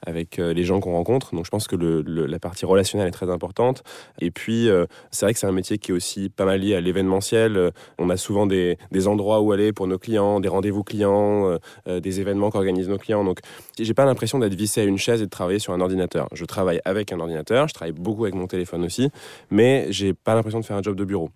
avec 0.05 0.37
les 0.37 0.63
gens 0.63 0.79
qu'on 0.79 0.93
rencontre. 0.93 1.35
Donc, 1.35 1.45
je 1.45 1.49
pense 1.49 1.67
que 1.67 1.75
la 1.75 2.39
partie 2.39 2.65
relationnelle 2.65 3.07
est 3.07 3.11
très 3.11 3.29
importante. 3.29 3.83
Et 4.19 4.31
puis, 4.31 4.69
c'est 5.11 5.25
vrai 5.25 5.33
que 5.33 5.39
c'est 5.39 5.47
un 5.47 5.51
métier 5.51 5.77
qui 5.77 5.91
est 5.91 5.95
aussi 5.95 6.29
pas 6.29 6.45
mal 6.45 6.61
lié 6.61 6.75
à 6.75 6.81
l'événementiel. 6.81 7.71
On 7.97 8.09
a 8.09 8.17
souvent 8.17 8.45
des, 8.45 8.77
des 8.91 9.07
endroits 9.07 9.41
où 9.41 9.51
aller 9.51 9.73
pour 9.73 9.87
nos 9.87 9.97
clients, 9.97 10.39
des 10.39 10.47
rendez-vous 10.47 10.83
clients, 10.83 11.57
euh, 11.87 11.99
des 11.99 12.19
événements 12.19 12.49
qu'organisent 12.51 12.89
nos 12.89 12.97
clients. 12.97 13.23
Donc, 13.23 13.39
j'ai 13.79 13.93
pas 13.93 14.05
l'impression 14.05 14.39
d'être 14.39 14.53
vissé 14.55 14.81
à 14.81 14.83
une 14.83 14.97
chaise 14.97 15.21
et 15.21 15.25
de 15.25 15.29
travailler 15.29 15.59
sur 15.59 15.73
un 15.73 15.81
ordinateur. 15.81 16.27
Je 16.33 16.45
travaille 16.45 16.81
avec 16.85 17.11
un 17.11 17.19
ordinateur, 17.19 17.67
je 17.67 17.73
travaille 17.73 17.93
beaucoup 17.93 18.23
avec 18.23 18.35
mon 18.35 18.47
téléphone 18.47 18.83
aussi, 18.83 19.09
mais 19.49 19.87
j'ai 19.89 20.13
pas 20.13 20.35
l'impression 20.35 20.59
de 20.59 20.65
faire 20.65 20.77
un 20.77 20.81
job 20.81 20.95
de 20.95 21.05
bureau. 21.05 21.29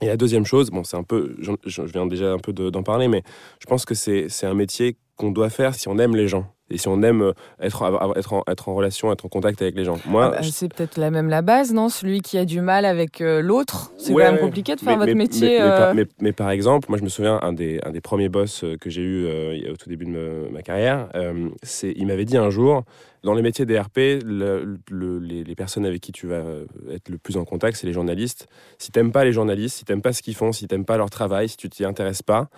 Et 0.00 0.06
la 0.06 0.16
deuxième 0.16 0.44
chose, 0.44 0.70
bon, 0.70 0.82
c'est 0.82 0.96
un 0.96 1.04
peu, 1.04 1.36
je 1.38 1.82
viens 1.82 2.06
déjà 2.06 2.32
un 2.32 2.38
peu 2.38 2.52
d'en 2.52 2.82
parler, 2.82 3.08
mais 3.08 3.22
je 3.60 3.66
pense 3.66 3.84
que 3.84 3.94
c'est 3.94 4.28
un 4.44 4.54
métier 4.54 4.96
qu'on 5.16 5.30
doit 5.30 5.50
faire 5.50 5.74
si 5.74 5.88
on 5.88 5.98
aime 5.98 6.16
les 6.16 6.28
gens 6.28 6.46
et 6.70 6.78
si 6.78 6.88
on 6.88 7.02
aime 7.02 7.32
être, 7.60 7.84
être, 8.16 8.32
en, 8.32 8.42
être 8.46 8.68
en 8.68 8.74
relation, 8.74 9.12
être 9.12 9.26
en 9.26 9.28
contact 9.28 9.60
avec 9.60 9.76
les 9.76 9.84
gens. 9.84 9.98
Moi, 10.06 10.32
ah 10.32 10.40
bah, 10.40 10.42
c'est 10.42 10.72
peut-être 10.72 10.96
la 10.96 11.10
même 11.10 11.28
la 11.28 11.42
base, 11.42 11.74
non? 11.74 11.88
Celui 11.88 12.22
qui 12.22 12.38
a 12.38 12.46
du 12.46 12.60
mal 12.62 12.86
avec 12.86 13.20
euh, 13.20 13.42
l'autre, 13.42 13.92
c'est 13.98 14.12
ouais, 14.12 14.24
quand 14.24 14.32
même 14.32 14.40
compliqué 14.40 14.74
de 14.74 14.80
faire 14.80 14.92
mais, 14.92 14.96
votre 14.96 15.08
mais, 15.08 15.14
métier. 15.14 15.58
Mais, 15.58 15.60
euh... 15.60 15.76
par, 15.76 15.94
mais, 16.20 16.32
par, 16.32 16.50
exemple, 16.50 16.88
moi 16.88 16.98
je 16.98 17.04
me 17.04 17.08
souviens, 17.08 17.38
un 17.42 17.52
des, 17.52 17.80
un 17.84 17.90
des 17.90 18.00
premiers 18.00 18.30
boss 18.30 18.64
que 18.80 18.88
j'ai 18.88 19.02
eu 19.02 19.26
euh, 19.26 19.72
au 19.72 19.76
tout 19.76 19.90
début 19.90 20.06
de 20.06 20.10
me, 20.10 20.48
ma 20.50 20.62
carrière, 20.62 21.08
euh, 21.14 21.50
il 21.82 22.06
m'avait 22.06 22.24
dit 22.24 22.38
un 22.38 22.48
jour, 22.48 22.84
dans 23.22 23.34
les 23.34 23.42
métiers 23.42 23.66
des 23.66 23.78
RP, 23.78 24.22
le, 24.24 24.78
le, 24.90 25.18
les, 25.18 25.44
les, 25.44 25.54
personnes 25.54 25.84
avec 25.84 26.00
qui 26.00 26.12
tu 26.12 26.26
vas 26.26 26.42
être 26.90 27.08
le 27.08 27.18
plus 27.18 27.36
en 27.36 27.44
contact, 27.44 27.76
c'est 27.76 27.86
les 27.86 27.92
journalistes. 27.92 28.48
Si 28.78 28.90
t'aimes 28.90 29.12
pas 29.12 29.24
les 29.24 29.32
journalistes, 29.32 29.78
si 29.78 29.84
t'aimes 29.84 30.02
pas 30.02 30.12
ce 30.12 30.22
qu'ils 30.22 30.34
font, 30.34 30.52
si 30.52 30.66
t'aimes 30.66 30.84
pas 30.84 30.96
leur 30.96 31.10
travail, 31.10 31.48
si 31.48 31.56
tu 31.56 31.70
t'y 31.70 31.84
intéresses 31.84 32.22
pas, 32.22 32.48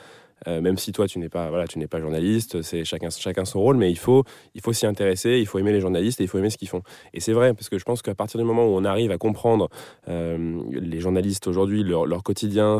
euh, 0.46 0.61
même 0.61 0.77
si 0.77 0.92
toi 0.92 1.07
tu 1.07 1.18
n'es 1.18 1.29
pas 1.29 1.49
voilà 1.49 1.66
tu 1.66 1.79
n'es 1.79 1.87
pas 1.87 1.99
journaliste 1.99 2.61
c'est 2.61 2.85
chacun 2.85 3.09
chacun 3.11 3.46
son 3.46 3.61
rôle 3.61 3.77
mais 3.77 3.90
il 3.90 3.99
faut 3.99 4.22
il 4.55 4.61
faut 4.61 4.72
s'y 4.72 4.87
intéresser 4.87 5.38
il 5.38 5.46
faut 5.46 5.59
aimer 5.59 5.72
les 5.72 5.81
journalistes 5.81 6.20
et 6.20 6.25
il 6.25 6.29
faut 6.29 6.38
aimer 6.38 6.51
ce 6.51 6.59
qu'ils 6.59 6.68
font. 6.68 6.83
Et 7.14 7.20
c'est 7.20 7.33
vrai 7.33 7.55
parce 7.55 7.68
que 7.68 7.79
je 7.79 7.85
pense 7.85 8.03
qu'à 8.03 8.14
partir 8.14 8.38
du 8.38 8.44
moment 8.44 8.66
où 8.66 8.77
on 8.77 8.85
arrive 8.85 9.11
à 9.11 9.18
comprendre 9.18 9.68
euh, 10.09 10.61
les 10.72 11.01
journalistes 11.01 11.46
aujourd'hui 11.46 11.83
leur, 11.83 12.07
leur, 12.07 12.22
quotidien 12.22 12.79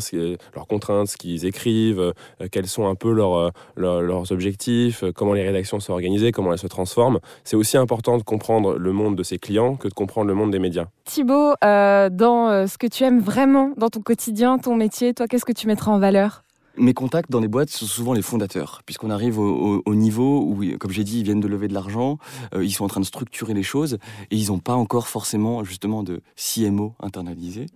leurs 0.55 0.67
contraintes 0.67 1.09
ce 1.09 1.17
qu'ils 1.17 1.47
écrivent 1.47 2.01
euh, 2.01 2.49
quels 2.51 2.67
sont 2.67 2.89
un 2.89 2.95
peu 2.95 3.13
leurs 3.13 3.53
leur, 3.77 4.03
leurs 4.03 4.33
objectifs 4.33 5.05
comment 5.15 5.33
les 5.33 5.45
rédactions 5.45 5.81
sont 5.81 5.93
organisées 5.93 6.33
comment 6.33 6.53
elles 6.53 6.59
se 6.59 6.67
transforment 6.67 7.21
c'est 7.45 7.57
aussi 7.57 7.77
important 7.79 8.19
de 8.19 8.23
comprendre 8.23 8.77
le 8.77 8.93
monde 8.93 9.17
de 9.17 9.23
ses 9.23 9.39
clients 9.39 9.77
que 9.77 9.89
de 9.89 9.95
comprendre 9.95 10.29
le 10.29 10.35
monde 10.35 10.51
des 10.51 10.59
médias. 10.59 10.87
Thibaut 11.05 11.55
dans 11.63 12.67
ce 12.67 12.79
que 12.79 12.87
tu 12.87 13.05
aimes 13.05 13.21
vraiment 13.21 13.73
dans 13.77 13.89
ton 13.89 14.01
quotidien 14.01 14.59
ton 14.59 14.77
métier 14.77 15.15
toi 15.15 15.27
qu'est-ce 15.27 15.45
que 15.45 15.53
tu 15.53 15.67
mettras 15.67 15.93
en 15.93 15.99
valeur? 15.99 16.46
Mes 16.79 16.95
contacts 16.95 17.31
dans 17.31 17.41
les 17.41 17.49
boîtes 17.49 17.71
sont 17.71 17.87
souvent 17.87 18.13
les 18.13 18.23
fondateurs, 18.23 18.83
puisqu'on 18.85 19.11
arrive 19.11 19.39
au, 19.39 19.77
au, 19.77 19.83
au, 19.85 19.95
niveau 19.95 20.43
où, 20.43 20.63
comme 20.79 20.91
j'ai 20.91 21.05
dit, 21.05 21.21
ils 21.21 21.25
viennent 21.25 21.41
de 21.41 21.49
lever 21.49 21.69
de 21.69 21.75
l'argent, 21.75 22.19
euh, 22.55 22.65
ils 22.65 22.73
sont 22.73 22.85
en 22.85 22.89
train 22.89 23.01
de 23.01 23.07
structurer 23.07 23.55
les 23.55 23.63
choses, 23.63 23.99
et 24.31 24.37
ils 24.37 24.49
n'ont 24.49 24.59
pas 24.59 24.75
encore 24.75 25.09
forcément 25.09 25.65
justement 25.65 26.03
de 26.03 26.21
CMO 26.37 26.95
internalisé. 27.01 27.67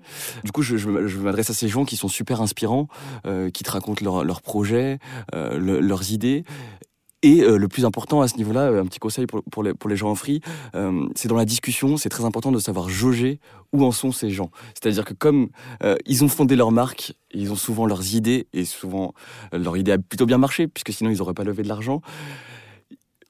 Du 0.44 0.52
coup, 0.52 0.62
je, 0.62 0.76
m'adresse 1.20 1.50
à 1.50 1.54
ces 1.54 1.68
gens 1.68 1.84
qui 1.84 1.96
sont 1.96 2.08
super 2.08 2.40
inspirants, 2.40 2.88
euh, 3.26 3.50
qui 3.50 3.62
te 3.62 3.70
racontent 3.70 4.04
leurs 4.04 4.24
leur 4.24 4.42
projets, 4.42 4.98
euh, 5.34 5.58
le, 5.58 5.80
leurs 5.80 6.12
idées, 6.12 6.44
Et 7.22 7.42
euh, 7.42 7.58
le 7.58 7.68
plus 7.68 7.84
important 7.84 8.22
à 8.22 8.28
ce 8.28 8.36
niveau-là, 8.36 8.70
euh, 8.70 8.82
un 8.82 8.86
petit 8.86 8.98
conseil 8.98 9.26
pour, 9.26 9.42
pour, 9.44 9.62
les, 9.62 9.74
pour 9.74 9.90
les 9.90 9.96
gens 9.96 10.10
en 10.10 10.14
free, 10.14 10.40
euh, 10.74 11.06
c'est 11.14 11.28
dans 11.28 11.36
la 11.36 11.44
discussion, 11.44 11.98
c'est 11.98 12.08
très 12.08 12.24
important 12.24 12.50
de 12.50 12.58
savoir 12.58 12.88
jauger 12.88 13.40
où 13.72 13.84
en 13.84 13.92
sont 13.92 14.10
ces 14.12 14.30
gens. 14.30 14.50
C'est-à-dire 14.74 15.04
que 15.04 15.14
comme 15.14 15.48
euh, 15.82 15.96
ils 16.06 16.24
ont 16.24 16.28
fondé 16.28 16.56
leur 16.56 16.72
marque, 16.72 17.14
ils 17.32 17.52
ont 17.52 17.56
souvent 17.56 17.86
leurs 17.86 18.14
idées, 18.14 18.46
et 18.52 18.64
souvent 18.64 19.14
euh, 19.54 19.58
leur 19.58 19.76
idée 19.76 19.92
a 19.92 19.98
plutôt 19.98 20.26
bien 20.26 20.38
marché, 20.38 20.66
puisque 20.66 20.92
sinon 20.92 21.10
ils 21.10 21.18
n'auraient 21.18 21.34
pas 21.34 21.44
levé 21.44 21.62
de 21.62 21.68
l'argent. 21.68 22.00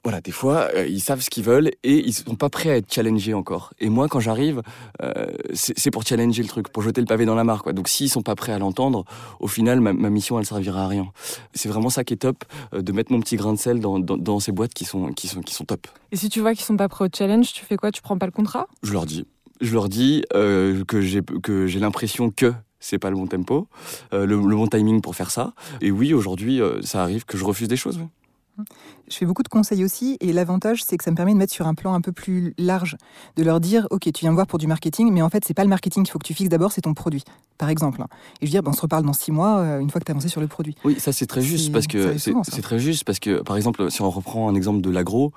Voilà, 0.03 0.23
des 0.23 0.31
fois, 0.31 0.69
euh, 0.75 0.87
ils 0.87 1.01
savent 1.01 1.21
ce 1.21 1.29
qu'ils 1.29 1.45
veulent 1.45 1.71
et 1.83 1.99
ils 1.99 2.15
sont 2.15 2.35
pas 2.35 2.49
prêts 2.49 2.71
à 2.71 2.77
être 2.77 2.91
challengés 2.91 3.35
encore. 3.35 3.75
Et 3.81 3.91
moi, 3.91 4.09
quand 4.09 4.19
j'arrive, 4.19 4.63
euh, 5.03 5.27
c'est 5.53 5.91
pour 5.91 6.05
challenger 6.05 6.43
le 6.43 6.49
truc, 6.49 6.71
pour 6.71 6.83
jeter 6.83 7.03
le 7.03 7.07
pavé 7.07 7.27
dans 7.27 7.35
la 7.35 7.45
mare. 7.45 7.63
Quoi. 7.63 7.75
Donc, 7.75 7.87
s'ils 7.87 8.09
sont 8.09 8.23
pas 8.23 8.35
prêts 8.35 8.53
à 8.53 8.59
l'entendre, 8.59 9.05
au 9.41 9.47
final, 9.47 9.81
ma, 9.81 9.93
ma 9.93 10.09
mission, 10.09 10.39
elle 10.39 10.47
servira 10.47 10.85
à 10.85 10.89
rien. 10.89 11.13
C'est 11.53 11.69
vraiment 11.69 11.91
ça 11.91 12.03
qui 12.03 12.15
est 12.15 12.17
top, 12.17 12.45
euh, 12.73 12.81
de 12.81 12.93
mettre 12.93 13.13
mon 13.13 13.21
petit 13.21 13.37
grain 13.37 13.53
de 13.53 13.59
sel 13.59 13.81
dans, 13.81 13.99
dans, 13.99 14.17
dans 14.17 14.41
ces 14.41 14.53
boîtes 14.53 14.73
qui 14.73 14.87
sont, 14.87 15.13
qui 15.13 15.29
sont, 15.29 15.43
qui 15.43 15.55
sont 15.55 15.65
top. 15.65 15.87
Et 16.13 16.17
si 16.17 16.31
tu 16.31 16.41
vois 16.41 16.55
qu'ils 16.55 16.65
sont 16.65 16.79
pas 16.79 16.89
prêts 16.89 17.05
au 17.05 17.09
challenge, 17.15 17.53
tu 17.53 17.67
fais 17.67 17.77
quoi? 17.77 17.93
Tu 17.93 18.01
prends 18.01 18.17
pas 18.17 18.27
le 18.27 18.33
contrat? 18.33 18.69
Je 18.83 18.95
leur 18.95 19.05
dis, 19.05 19.27
je 19.61 19.75
leur 19.75 19.91
dis 19.91 20.25
que 20.31 21.01
j'ai 21.03 21.21
que 21.43 21.67
j'ai 21.67 21.79
l'impression 21.79 22.31
que 22.31 22.55
c'est 22.81 22.99
pas 22.99 23.11
le 23.11 23.17
bon 23.17 23.27
tempo, 23.27 23.69
euh, 24.15 24.25
le, 24.25 24.37
le 24.37 24.57
bon 24.57 24.67
timing 24.67 25.03
pour 25.03 25.15
faire 25.15 25.31
ça. 25.31 25.53
Et 25.83 25.91
oui, 25.91 26.15
aujourd'hui, 26.15 26.63
euh, 26.63 26.81
ça 26.81 27.03
arrive 27.03 27.27
que 27.27 27.37
je 27.37 27.45
refuse 27.45 27.69
des 27.69 27.77
choses. 27.77 27.99
oui. 27.99 28.07
Je 29.09 29.17
fais 29.17 29.27
beaucoup 29.27 29.43
de 29.43 29.49
conseils 29.49 29.85
aussi, 29.85 30.17
et 30.21 30.33
l'avantage, 30.33 30.85
c'est 30.85 30.97
que 30.97 31.05
ça 31.05 31.11
me 31.11 31.17
permet 31.17 31.33
de 31.33 31.39
mettre 31.39 31.53
sur 31.53 31.67
un 31.67 31.75
plan 31.75 31.95
un 31.95 32.01
peu 32.01 32.13
plus 32.13 32.55
large, 32.59 32.97
de 33.37 33.43
leur 33.43 33.61
dire, 33.61 33.87
ok, 33.91 34.03
tu 34.13 34.21
viens 34.21 34.31
me 34.31 34.37
voir 34.37 34.47
pour 34.47 34.59
du 34.59 34.67
marketing, 34.67 35.13
mais 35.13 35.23
en 35.23 35.31
fait, 35.31 35.45
c'est 35.45 35.55
pas 35.55 35.65
le 35.65 35.71
marketing 35.71 36.05
qu'il 36.05 36.13
faut 36.13 36.19
que 36.19 36.27
tu 36.27 36.35
fixes 36.35 36.51
d'abord, 36.51 36.73
c'est 36.73 36.83
ton 36.83 36.95
produit, 36.95 37.25
par 37.59 37.69
exemple. 37.69 38.03
Et 38.03 38.07
je 38.43 38.47
veux 38.47 38.51
dire, 38.51 38.63
ben, 38.63 38.71
on 38.71 38.75
se 38.75 38.83
reparle 38.83 39.05
dans 39.05 39.13
six 39.13 39.33
mois, 39.33 39.59
euh, 39.59 39.81
une 39.81 39.91
fois 39.91 40.01
que 40.01 40.05
tu 40.05 40.13
as 40.13 40.15
avancé 40.15 40.29
sur 40.29 40.41
le 40.41 40.47
produit. 40.47 40.75
Oui, 40.85 40.99
ça 40.99 41.13
c'est 41.13 41.27
très 41.27 41.43
juste 41.43 41.73
parce 41.73 41.87
que 41.87 42.17
c'est 42.19 42.63
très 42.63 42.79
juste 42.79 43.05
parce 43.05 43.19
que 43.19 43.43
par 43.43 43.57
exemple 43.57 43.91
si 43.91 44.03
on 44.03 44.11
reprend 44.11 44.49
un 44.49 44.55
exemple 44.55 44.81
de 44.81 44.91
l'agro, 44.91 45.33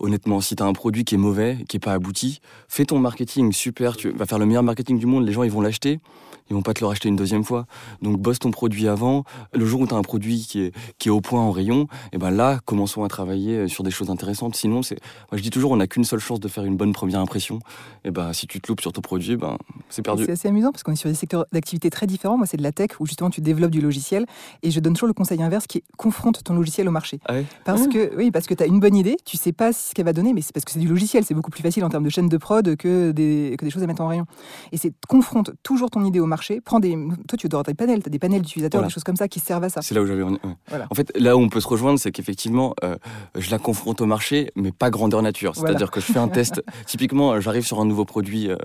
honnêtement 0.00 0.40
si 0.40 0.56
tu 0.56 0.62
as 0.62 0.66
un 0.66 0.72
produit 0.72 1.04
qui 1.04 1.14
est 1.14 1.18
mauvais, 1.18 1.58
qui 1.68 1.76
est 1.76 1.80
pas 1.80 1.92
abouti, 1.92 2.40
fais 2.68 2.84
ton 2.84 2.98
marketing 2.98 3.52
super, 3.52 3.96
tu 3.96 4.10
vas 4.10 4.26
faire 4.26 4.38
le 4.38 4.46
meilleur 4.46 4.62
marketing 4.62 4.98
du 4.98 5.06
monde, 5.06 5.24
les 5.24 5.32
gens 5.32 5.42
ils 5.42 5.50
vont 5.50 5.60
l'acheter, 5.60 6.00
ils 6.50 6.54
vont 6.54 6.62
pas 6.62 6.74
te 6.74 6.80
le 6.80 6.86
racheter 6.86 7.08
une 7.08 7.16
deuxième 7.16 7.44
fois. 7.44 7.66
Donc 8.02 8.18
bosse 8.18 8.38
ton 8.38 8.50
produit 8.50 8.88
avant, 8.88 9.24
le 9.52 9.64
jour 9.66 9.80
où 9.80 9.86
tu 9.86 9.94
as 9.94 9.96
un 9.96 10.02
produit 10.02 10.46
qui 10.48 10.60
est 10.60 10.72
qui 10.98 11.08
est 11.08 11.10
au 11.12 11.20
point 11.20 11.40
en 11.40 11.50
rayon, 11.50 11.86
et 12.12 12.18
ben 12.18 12.30
là 12.30 12.60
commençons 12.64 13.04
à 13.04 13.08
travailler 13.08 13.56
euh, 13.56 13.68
sur 13.68 13.84
des 13.84 13.90
choses 13.90 14.10
intéressantes. 14.10 14.56
Sinon 14.56 14.82
c'est 14.82 14.98
moi 15.30 15.38
je 15.38 15.42
dis 15.42 15.50
toujours 15.50 15.70
on 15.70 15.76
n'a 15.76 15.86
qu'une 15.86 16.04
seule 16.04 16.20
chance 16.20 16.40
de 16.40 16.48
faire 16.48 16.64
une 16.64 16.76
bonne 16.76 16.92
première 16.92 17.20
impression. 17.20 17.58
Et 18.04 18.10
ben 18.10 18.32
si 18.32 18.46
tu 18.46 18.60
te 18.60 18.68
loupes 18.68 18.80
sur 18.80 18.92
ton 18.92 19.00
produit, 19.00 19.36
ben 19.36 19.56
c'est 19.88 20.02
perdu. 20.02 20.24
C'est 20.26 20.32
assez 20.32 20.48
amusant 20.48 20.72
parce 20.72 20.82
qu'on 20.82 20.92
est 20.92 20.96
sur 20.96 21.08
des 21.08 21.16
secteurs 21.16 21.46
d'activité 21.52 21.88
très 21.90 22.06
différents. 22.06 22.36
Moi, 22.36 22.46
c'est 22.46 22.56
de 22.56 22.62
la 22.62 22.72
tech 22.72 22.90
où 23.00 23.06
justement 23.06 23.30
tu 23.30 23.40
développes 23.40 23.70
du 23.70 23.80
logiciel, 23.80 24.26
et 24.62 24.70
je 24.70 24.80
donne 24.80 24.94
toujours 24.94 25.08
le 25.08 25.14
conseil 25.14 25.42
inverse 25.42 25.66
qui 25.66 25.78
est 25.78 25.84
confronte 25.96 26.42
ton 26.44 26.54
logiciel 26.54 26.88
au 26.88 26.92
marché. 26.92 27.20
Ah 27.26 27.34
ouais? 27.34 27.46
Parce 27.64 27.86
Mmh. 27.86 27.92
que 27.92 28.16
oui, 28.16 28.30
parce 28.30 28.46
que 28.46 28.54
tu 28.54 28.62
as 28.62 28.66
une 28.66 28.80
bonne 28.80 28.96
idée, 28.96 29.16
tu 29.24 29.36
sais 29.36 29.52
pas 29.52 29.72
ce 29.72 29.94
qu'elle 29.94 30.06
va 30.06 30.12
donner, 30.12 30.32
mais 30.32 30.40
c'est 30.40 30.52
parce 30.52 30.64
que 30.64 30.72
c'est 30.72 30.78
du 30.80 30.88
logiciel, 30.88 31.24
c'est 31.24 31.34
beaucoup 31.34 31.50
plus 31.50 31.62
facile 31.62 31.84
en 31.84 31.88
termes 31.88 32.04
de 32.04 32.10
chaîne 32.10 32.28
de 32.28 32.36
prod 32.36 32.74
que 32.76 33.12
des, 33.12 33.54
que 33.58 33.64
des 33.64 33.70
choses 33.70 33.82
à 33.82 33.86
mettre 33.86 34.02
en 34.02 34.08
rayon. 34.08 34.26
Et 34.72 34.76
c'est 34.76 34.92
confronte 35.08 35.50
toujours 35.62 35.90
ton 35.90 36.04
idée 36.04 36.18
au 36.18 36.26
marché, 36.26 36.35
prends 36.64 36.80
des 36.80 36.92
toi 37.28 37.36
tu 37.38 37.48
dois 37.48 37.58
avoir 37.60 37.64
des 37.64 37.74
panels, 37.74 38.02
tu 38.02 38.08
as 38.08 38.10
des 38.10 38.18
panels 38.18 38.42
d'utilisateurs, 38.42 38.80
Voilà. 38.80 38.88
des 38.88 38.94
choses 38.94 39.04
comme 39.04 39.16
ça 39.16 39.28
qui 39.28 39.40
servent 39.40 39.64
à 39.64 39.68
ça. 39.68 39.82
C'est 39.82 39.94
là 39.94 40.02
où 40.02 40.06
j'avais. 40.06 40.22
ouais. 40.22 40.36
Voilà. 40.68 40.86
En 40.90 40.94
fait, 40.94 41.12
là 41.16 41.36
où 41.36 41.40
on 41.40 41.48
peut 41.48 41.60
se 41.60 41.68
rejoindre, 41.68 41.98
c'est 41.98 42.10
qu'effectivement, 42.12 42.74
euh, 42.84 42.96
je 43.36 43.50
la 43.50 43.58
confronte 43.58 44.00
au 44.00 44.06
marché, 44.06 44.50
mais 44.56 44.72
pas 44.72 44.90
grandeur 44.90 45.22
nature. 45.22 45.52
Voilà. 45.54 45.68
C'est-à-dire 45.70 45.90
que 45.90 46.00
je 46.00 46.06
fais 46.06 46.18
un 46.18 46.28
test. 46.28 46.62
Typiquement, 46.86 47.32
euh, 47.32 47.40
j'arrive 47.40 47.66
sur 47.66 47.80
un 47.80 47.84
nouveau 47.84 48.04
produit 48.04 48.50
euh, 48.50 48.56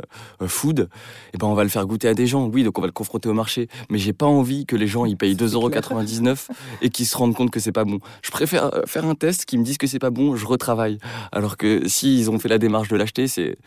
food, 0.47 0.89
et 1.33 1.37
ben 1.37 1.47
on 1.47 1.53
va 1.53 1.63
le 1.63 1.69
faire 1.69 1.85
goûter 1.85 2.07
à 2.07 2.13
des 2.13 2.27
gens. 2.27 2.45
Oui, 2.47 2.63
donc 2.63 2.77
on 2.77 2.81
va 2.81 2.87
le 2.87 2.93
confronter 2.93 3.29
au 3.29 3.33
marché, 3.33 3.67
mais 3.89 3.97
j'ai 3.97 4.13
pas 4.13 4.25
envie 4.25 4.65
que 4.65 4.75
les 4.75 4.87
gens 4.87 5.05
ils 5.05 5.17
payent 5.17 5.35
2,99€ 5.35 6.47
et 6.81 6.89
qu'ils 6.89 7.05
se 7.05 7.17
rendent 7.17 7.35
compte 7.35 7.51
que 7.51 7.59
c'est 7.59 7.71
pas 7.71 7.83
bon. 7.85 7.99
Je 8.21 8.31
préfère 8.31 8.71
faire 8.85 9.05
un 9.05 9.15
test 9.15 9.45
qui 9.45 9.57
me 9.57 9.63
disent 9.63 9.77
que 9.77 9.87
c'est 9.87 9.99
pas 9.99 10.09
bon, 10.09 10.35
je 10.35 10.45
retravaille. 10.45 10.97
Alors 11.31 11.57
que 11.57 11.87
s'ils 11.87 12.29
ont 12.29 12.39
fait 12.39 12.49
la 12.49 12.57
démarche 12.57 12.89
de 12.89 12.95
l'acheter, 12.95 13.27
c'est 13.27 13.57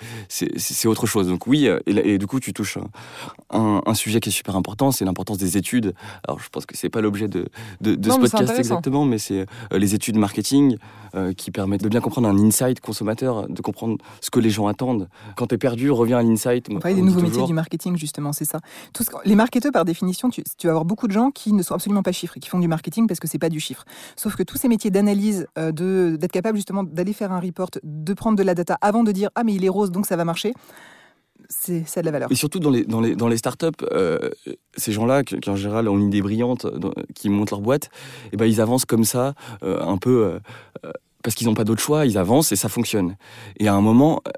autre 0.87 1.07
chose. 1.07 1.29
Donc 1.29 1.47
oui, 1.47 1.69
et 1.87 2.19
du 2.19 2.27
coup 2.27 2.41
tu 2.41 2.53
touches 2.53 2.77
un, 3.51 3.59
un, 3.59 3.83
un 3.87 3.94
sujet 3.95 4.21
qui 4.21 4.29
est 4.29 4.33
super 4.33 4.57
important, 4.57 4.91
c'est 4.93 5.05
l'importance 5.05 5.39
des 5.39 5.57
études. 5.57 5.95
Alors 6.27 6.41
je 6.41 6.49
pense 6.49 6.67
que 6.67 6.77
c'est 6.77 6.89
pas 6.91 7.01
l'objet 7.01 7.29
de, 7.29 7.47
de, 7.81 7.95
de 7.95 8.09
Non, 8.09 8.17
ce 8.17 8.21
podcast 8.21 8.55
exactement, 8.59 9.05
mais 9.05 9.19
c'est 9.19 9.47
euh, 9.73 9.79
les 9.79 9.95
études 9.95 10.17
marketing 10.17 10.77
euh, 11.15 11.33
qui 11.33 11.51
permettent 11.51 11.83
de 11.83 11.89
bien 11.89 12.01
comprendre 12.01 12.29
un 12.29 12.39
insight 12.39 12.81
consommateur, 12.81 13.49
de 13.49 13.63
comprendre 13.63 13.99
ce 14.21 14.31
que 14.31 14.41
les 14.41 14.51
gens 14.51 14.67
attendent. 14.67 15.09
Quand 15.37 15.47
tu 15.47 15.55
es 15.55 15.59
perdu, 15.59 15.91
reviens 15.91 16.19
à 16.19 16.23
l'insight. 16.23 16.67
On 16.71 16.79
parlait 16.81 16.97
des 16.97 17.03
nouveaux 17.03 17.21
métiers 17.21 17.45
du 17.45 17.53
marketing, 17.55 17.97
justement, 17.97 18.33
c'est 18.33 18.45
ça. 18.45 18.59
Tout 18.93 19.05
ce 19.05 19.11
que- 19.11 19.17
les 19.25 19.35
marketeurs, 19.37 19.73
par 19.73 19.85
définition, 19.85 20.29
tu, 20.31 20.43
tu 20.59 20.67
vas 20.67 20.73
avoir 20.73 20.85
beaucoup 20.85 21.07
de 21.07 21.13
gens 21.13 21.31
qui 21.31 21.53
ne 21.53 21.63
sont 21.63 21.75
absolument 21.75 22.03
pas 22.03 22.13
chiffres 22.13 22.37
et 22.37 22.41
qui 22.41 22.49
font 22.49 22.59
du 22.59 22.69
marketing 22.69 23.07
parce 23.07 23.21
que 23.21 23.29
c'est 23.29 23.39
pas 23.39 23.49
du 23.51 23.61
chiffre. 23.61 23.85
Sauf 24.17 24.35
que 24.37 24.43
tous 24.43 24.57
ces 24.59 24.69
métiers 24.69 24.91
d'analyse, 24.91 25.47
euh, 25.59 25.71
de- 25.73 26.17
d'être 26.19 26.33
capable 26.33 26.57
justement 26.59 26.83
d'aller 26.83 27.13
faire 27.13 27.31
un 27.33 27.41
report, 27.41 27.71
de 27.83 28.15
prendre 28.15 28.37
de 28.37 28.43
la 28.43 28.55
data 28.55 28.77
avant 28.81 29.05
de 29.05 29.13
dire 29.13 29.31
ah 29.37 29.45
mais 29.45 29.55
il 29.55 29.65
est 29.65 29.69
rose 29.69 29.91
donc 29.93 30.07
ça 30.07 30.17
va 30.17 30.25
marcher, 30.25 30.53
c'est 31.49 31.87
ça 31.87 32.01
de 32.01 32.07
la 32.07 32.13
valeur. 32.13 32.33
Et 32.33 32.35
surtout 32.35 32.61
dans 32.61 32.71
les, 32.71 32.85
dans 32.85 33.01
les, 33.01 33.37
startups, 33.37 33.67
euh, 33.93 34.31
ces 34.77 34.93
gens-là, 34.93 35.23
qui, 35.23 35.39
qui 35.41 35.51
en 35.51 35.57
général 35.57 35.89
ont 35.89 35.99
une 35.99 36.09
idée 36.09 36.23
brillante, 36.23 36.67
qui 37.15 37.29
montent 37.29 37.51
leur 37.51 37.61
boîte, 37.61 37.91
et 38.33 38.37
ben 38.37 38.47
ils 38.47 38.61
avancent 38.61 38.85
comme 38.85 39.05
ça, 39.05 39.35
euh, 39.63 39.81
un 39.83 39.99
peu 39.99 40.41
euh, 40.85 40.93
parce 41.25 41.35
qu'ils 41.35 41.49
n'ont 41.49 41.55
pas 41.55 41.65
d'autre 41.65 41.81
choix, 41.81 42.07
ils 42.07 42.19
avancent 42.19 42.53
et 42.53 42.57
ça 42.57 42.69
fonctionne. 42.69 43.17
Et 43.59 43.67
à 43.67 43.75
un 43.75 43.81
moment, 43.81 44.21
euh, 44.29 44.31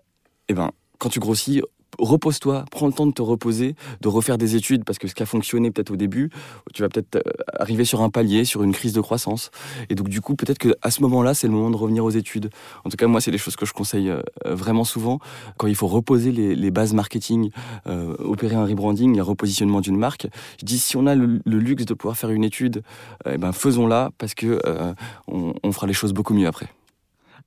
eh 0.49 0.55
ben, 0.55 0.71
quand 0.99 1.11
tu 1.11 1.21
grossis, 1.21 1.61
repose-toi, 1.99 2.65
prends 2.71 2.87
le 2.87 2.93
temps 2.93 3.07
de 3.07 3.13
te 3.13 3.23
reposer, 3.23 3.75
de 4.01 4.09
refaire 4.09 4.39
des 4.39 4.57
études, 4.57 4.85
parce 4.85 4.99
que 4.99 5.09
ce 5.09 5.15
qui 5.15 5.23
a 5.23 5.27
fonctionné 5.27 5.71
peut-être 5.71 5.91
au 5.91 5.97
début, 5.97 6.31
tu 6.75 6.83
vas 6.83 6.89
peut-être 6.89 7.17
euh, 7.17 7.33
arriver 7.59 7.85
sur 7.85 8.03
un 8.03 8.11
palier, 8.11 8.45
sur 8.45 8.63
une 8.63 8.73
crise 8.73 8.93
de 8.93 9.01
croissance. 9.01 9.51
Et 9.91 9.95
donc 9.95 10.09
du 10.09 10.21
coup, 10.21 10.35
peut-être 10.35 10.59
qu'à 10.59 10.91
ce 10.91 11.03
moment-là, 11.03 11.35
c'est 11.35 11.47
le 11.47 11.53
moment 11.53 11.71
de 11.71 11.77
revenir 11.77 12.05
aux 12.05 12.11
études. 12.11 12.51
En 12.85 12.91
tout 12.91 12.97
cas, 12.97 13.07
moi, 13.07 13.21
c'est 13.21 13.31
des 13.31 13.39
choses 13.39 13.57
que 13.57 13.67
je 13.67 13.73
conseille 13.73 14.11
euh, 14.11 14.23
vraiment 14.45 14.85
souvent, 14.85 15.19
quand 15.57 15.67
il 15.67 15.75
faut 15.75 15.87
reposer 15.87 16.33
les, 16.33 16.71
bases 16.71 16.93
marketing, 16.93 17.51
euh, 17.87 18.15
opérer 18.19 18.57
un 18.57 18.67
rebranding, 18.67 19.19
un 19.19 19.23
repositionnement 19.23 19.81
d'une 19.81 19.97
marque. 19.97 20.27
Je 20.61 20.67
dis, 20.67 20.79
si 20.79 20.97
on 20.97 21.07
a 21.07 21.15
le, 21.15 21.41
le 21.45 21.59
luxe 21.59 21.85
de 21.85 21.95
pouvoir 21.95 22.17
faire 22.17 22.31
une 22.31 22.45
étude, 22.45 22.83
euh, 23.27 23.33
eh 23.35 23.39
ben, 23.39 23.53
faisons-la, 23.53 24.11
parce 24.19 24.35
que 24.35 24.61
euh, 24.67 24.95
on, 25.29 25.55
on 25.63 25.73
fera 25.73 25.87
les 25.87 25.93
choses 25.93 26.13
beaucoup 26.13 26.35
mieux 26.35 26.47
après. 26.47 26.69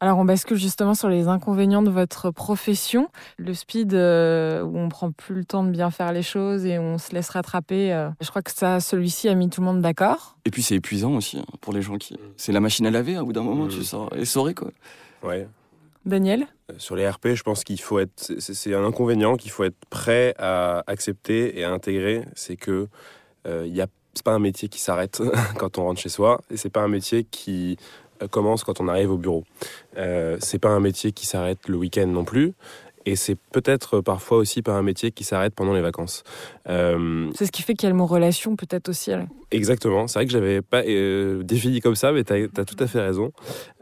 Alors 0.02 0.18
on 0.18 0.26
bascule 0.26 0.58
justement 0.58 0.94
sur 0.94 1.10
les 1.10 1.28
inconvénients 1.28 1.82
de 1.82 1.90
votre 1.90 2.32
profession. 2.32 3.10
Le 3.38 3.54
speed 3.54 3.94
euh, 3.94 4.62
où 4.64 4.78
on 4.78 4.88
prend 4.88 5.12
plus 5.12 5.36
le 5.36 5.44
temps 5.46 5.64
de 5.64 5.72
bien 5.72 5.92
faire 5.92 6.14
les 6.14 6.22
choses 6.22 6.66
et 6.66 6.80
on 6.80 6.98
se 6.98 7.14
laisse 7.14 7.30
rattraper. 7.30 7.92
euh, 7.94 8.10
je 8.22 8.30
crois 8.30 8.42
que 8.42 8.52
ça, 8.52 8.80
celui-ci 8.80 9.28
a 9.28 9.36
mis 9.36 9.50
tout 9.50 9.60
le 9.62 9.66
monde 9.66 9.82
d'accord. 9.82 10.38
Et 10.46 10.52
puis 10.52 10.64
c'est 10.64 10.76
épuisant 10.76 11.16
aussi 11.16 11.40
hein, 11.40 11.46
pour 11.60 11.74
les 11.74 11.82
gens 11.82 11.98
qui. 11.98 12.18
C'est 12.38 12.52
la 12.54 12.62
machine 12.62 12.86
à 12.86 12.92
laver, 12.92 13.16
hein, 13.16 13.24
au 13.24 13.26
bout 13.26 13.34
d'un 13.34 13.44
moment, 13.44 13.68
tu 13.68 13.84
sors 13.84 14.10
essoré 14.16 14.54
quoi. 14.54 14.70
Ouais. 15.22 15.48
Daniel? 16.06 16.48
Euh, 16.72 16.76
Sur 16.78 16.96
les 16.96 17.08
RP, 17.08 17.34
je 17.34 17.44
pense 17.44 17.64
qu'il 17.64 17.80
faut 17.82 18.00
être, 18.00 18.32
c'est 18.40 18.74
un 18.74 18.86
inconvénient 18.86 19.36
qu'il 19.36 19.52
faut 19.52 19.64
être 19.64 19.78
prêt 19.90 20.34
à 20.38 20.84
accepter 20.88 21.60
et 21.60 21.64
à 21.64 21.72
intégrer, 21.72 22.26
c'est 22.36 22.56
que 22.56 22.88
euh, 23.48 23.66
il 23.68 23.76
y 23.76 23.82
a, 23.82 23.88
c'est 24.14 24.24
pas 24.24 24.34
un 24.34 24.40
métier 24.40 24.70
qui 24.70 24.80
s'arrête 24.80 25.22
quand 25.58 25.78
on 25.78 25.84
rentre 25.84 26.00
chez 26.00 26.10
soi, 26.10 26.42
et 26.50 26.58
c'est 26.58 26.70
pas 26.70 26.82
un 26.82 26.88
métier 26.88 27.26
qui 27.26 27.78
euh, 27.82 28.09
commence 28.28 28.64
quand 28.64 28.82
on 28.82 28.88
arrive 28.88 29.12
au 29.12 29.18
bureau. 29.18 29.44
Euh, 29.98 30.38
c'est 30.40 30.60
pas 30.60 30.70
un 30.70 30.80
métier 30.80 31.12
qui 31.12 31.26
s'arrête 31.26 31.68
le 31.68 31.78
week-end 31.78 32.08
non 32.08 32.26
plus, 32.26 32.54
et 33.06 33.16
c'est 33.16 33.38
peut-être 33.52 34.02
parfois 34.02 34.38
aussi 34.38 34.62
pas 34.62 34.74
un 34.74 34.84
métier 34.84 35.12
qui 35.12 35.24
s'arrête 35.24 35.54
pendant 35.56 35.74
les 35.74 35.82
vacances. 35.82 36.24
Euh, 36.68 37.30
C'est 37.36 37.46
ce 37.46 37.52
qui 37.52 37.62
fait 37.62 37.74
qu'il 37.74 37.88
y 37.88 37.92
a 37.92 37.96
le 37.96 38.02
relation 38.02 38.56
peut-être 38.56 38.90
aussi. 38.90 39.12
Exactement, 39.52 40.06
c'est 40.08 40.20
vrai 40.20 40.26
que 40.28 40.32
j'avais 40.32 40.62
pas 40.62 40.84
euh, 40.86 41.42
défini 41.42 41.82
comme 41.82 41.96
ça, 41.96 42.12
mais 42.12 42.24
tu 42.24 42.34
as, 42.34 42.66
tout 42.66 42.76
à 42.78 42.86
fait 42.86 43.02
raison. 43.02 43.32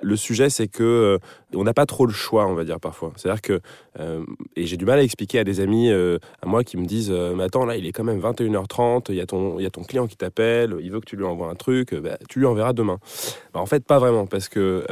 Le 0.01 0.15
sujet, 0.15 0.49
c'est 0.49 0.69
que 0.69 0.83
euh, 0.83 1.17
on 1.53 1.65
n'a 1.65 1.73
pas 1.73 1.85
trop 1.85 2.05
le 2.05 2.13
choix, 2.13 2.47
on 2.47 2.53
va 2.53 2.63
dire 2.63 2.79
parfois. 2.79 3.11
C'est-à-dire 3.17 3.41
que, 3.41 3.59
euh, 3.99 4.23
et 4.55 4.65
j'ai 4.65 4.77
du 4.77 4.85
mal 4.85 4.99
à 4.99 5.03
expliquer 5.03 5.39
à 5.39 5.43
des 5.43 5.59
amis 5.59 5.91
à 5.91 6.45
moi 6.45 6.63
qui 6.63 6.77
me 6.77 6.85
disent 6.85 7.11
Mais 7.11 7.43
attends, 7.43 7.65
là, 7.65 7.75
il 7.75 7.85
est 7.85 7.91
quand 7.91 8.05
même 8.05 8.21
21h30, 8.21 9.07
il 9.09 9.15
y, 9.15 9.21
a 9.21 9.25
ton- 9.25 9.59
y 9.59 9.65
a 9.65 9.69
ton 9.69 9.83
client 9.83 10.07
qui 10.07 10.15
t'appelle, 10.15 10.77
il 10.79 10.89
veut 10.89 11.01
que 11.01 11.05
tu 11.05 11.17
lui 11.17 11.25
envoies 11.25 11.49
un 11.49 11.55
truc, 11.55 11.93
bah, 11.95 12.17
tu 12.29 12.39
lui 12.39 12.45
enverras 12.45 12.71
demain. 12.71 12.99
Bah, 13.53 13.59
en 13.59 13.65
fait, 13.65 13.83
pas 13.83 13.99
vraiment, 13.99 14.25
parce 14.25 14.47
que 14.47 14.85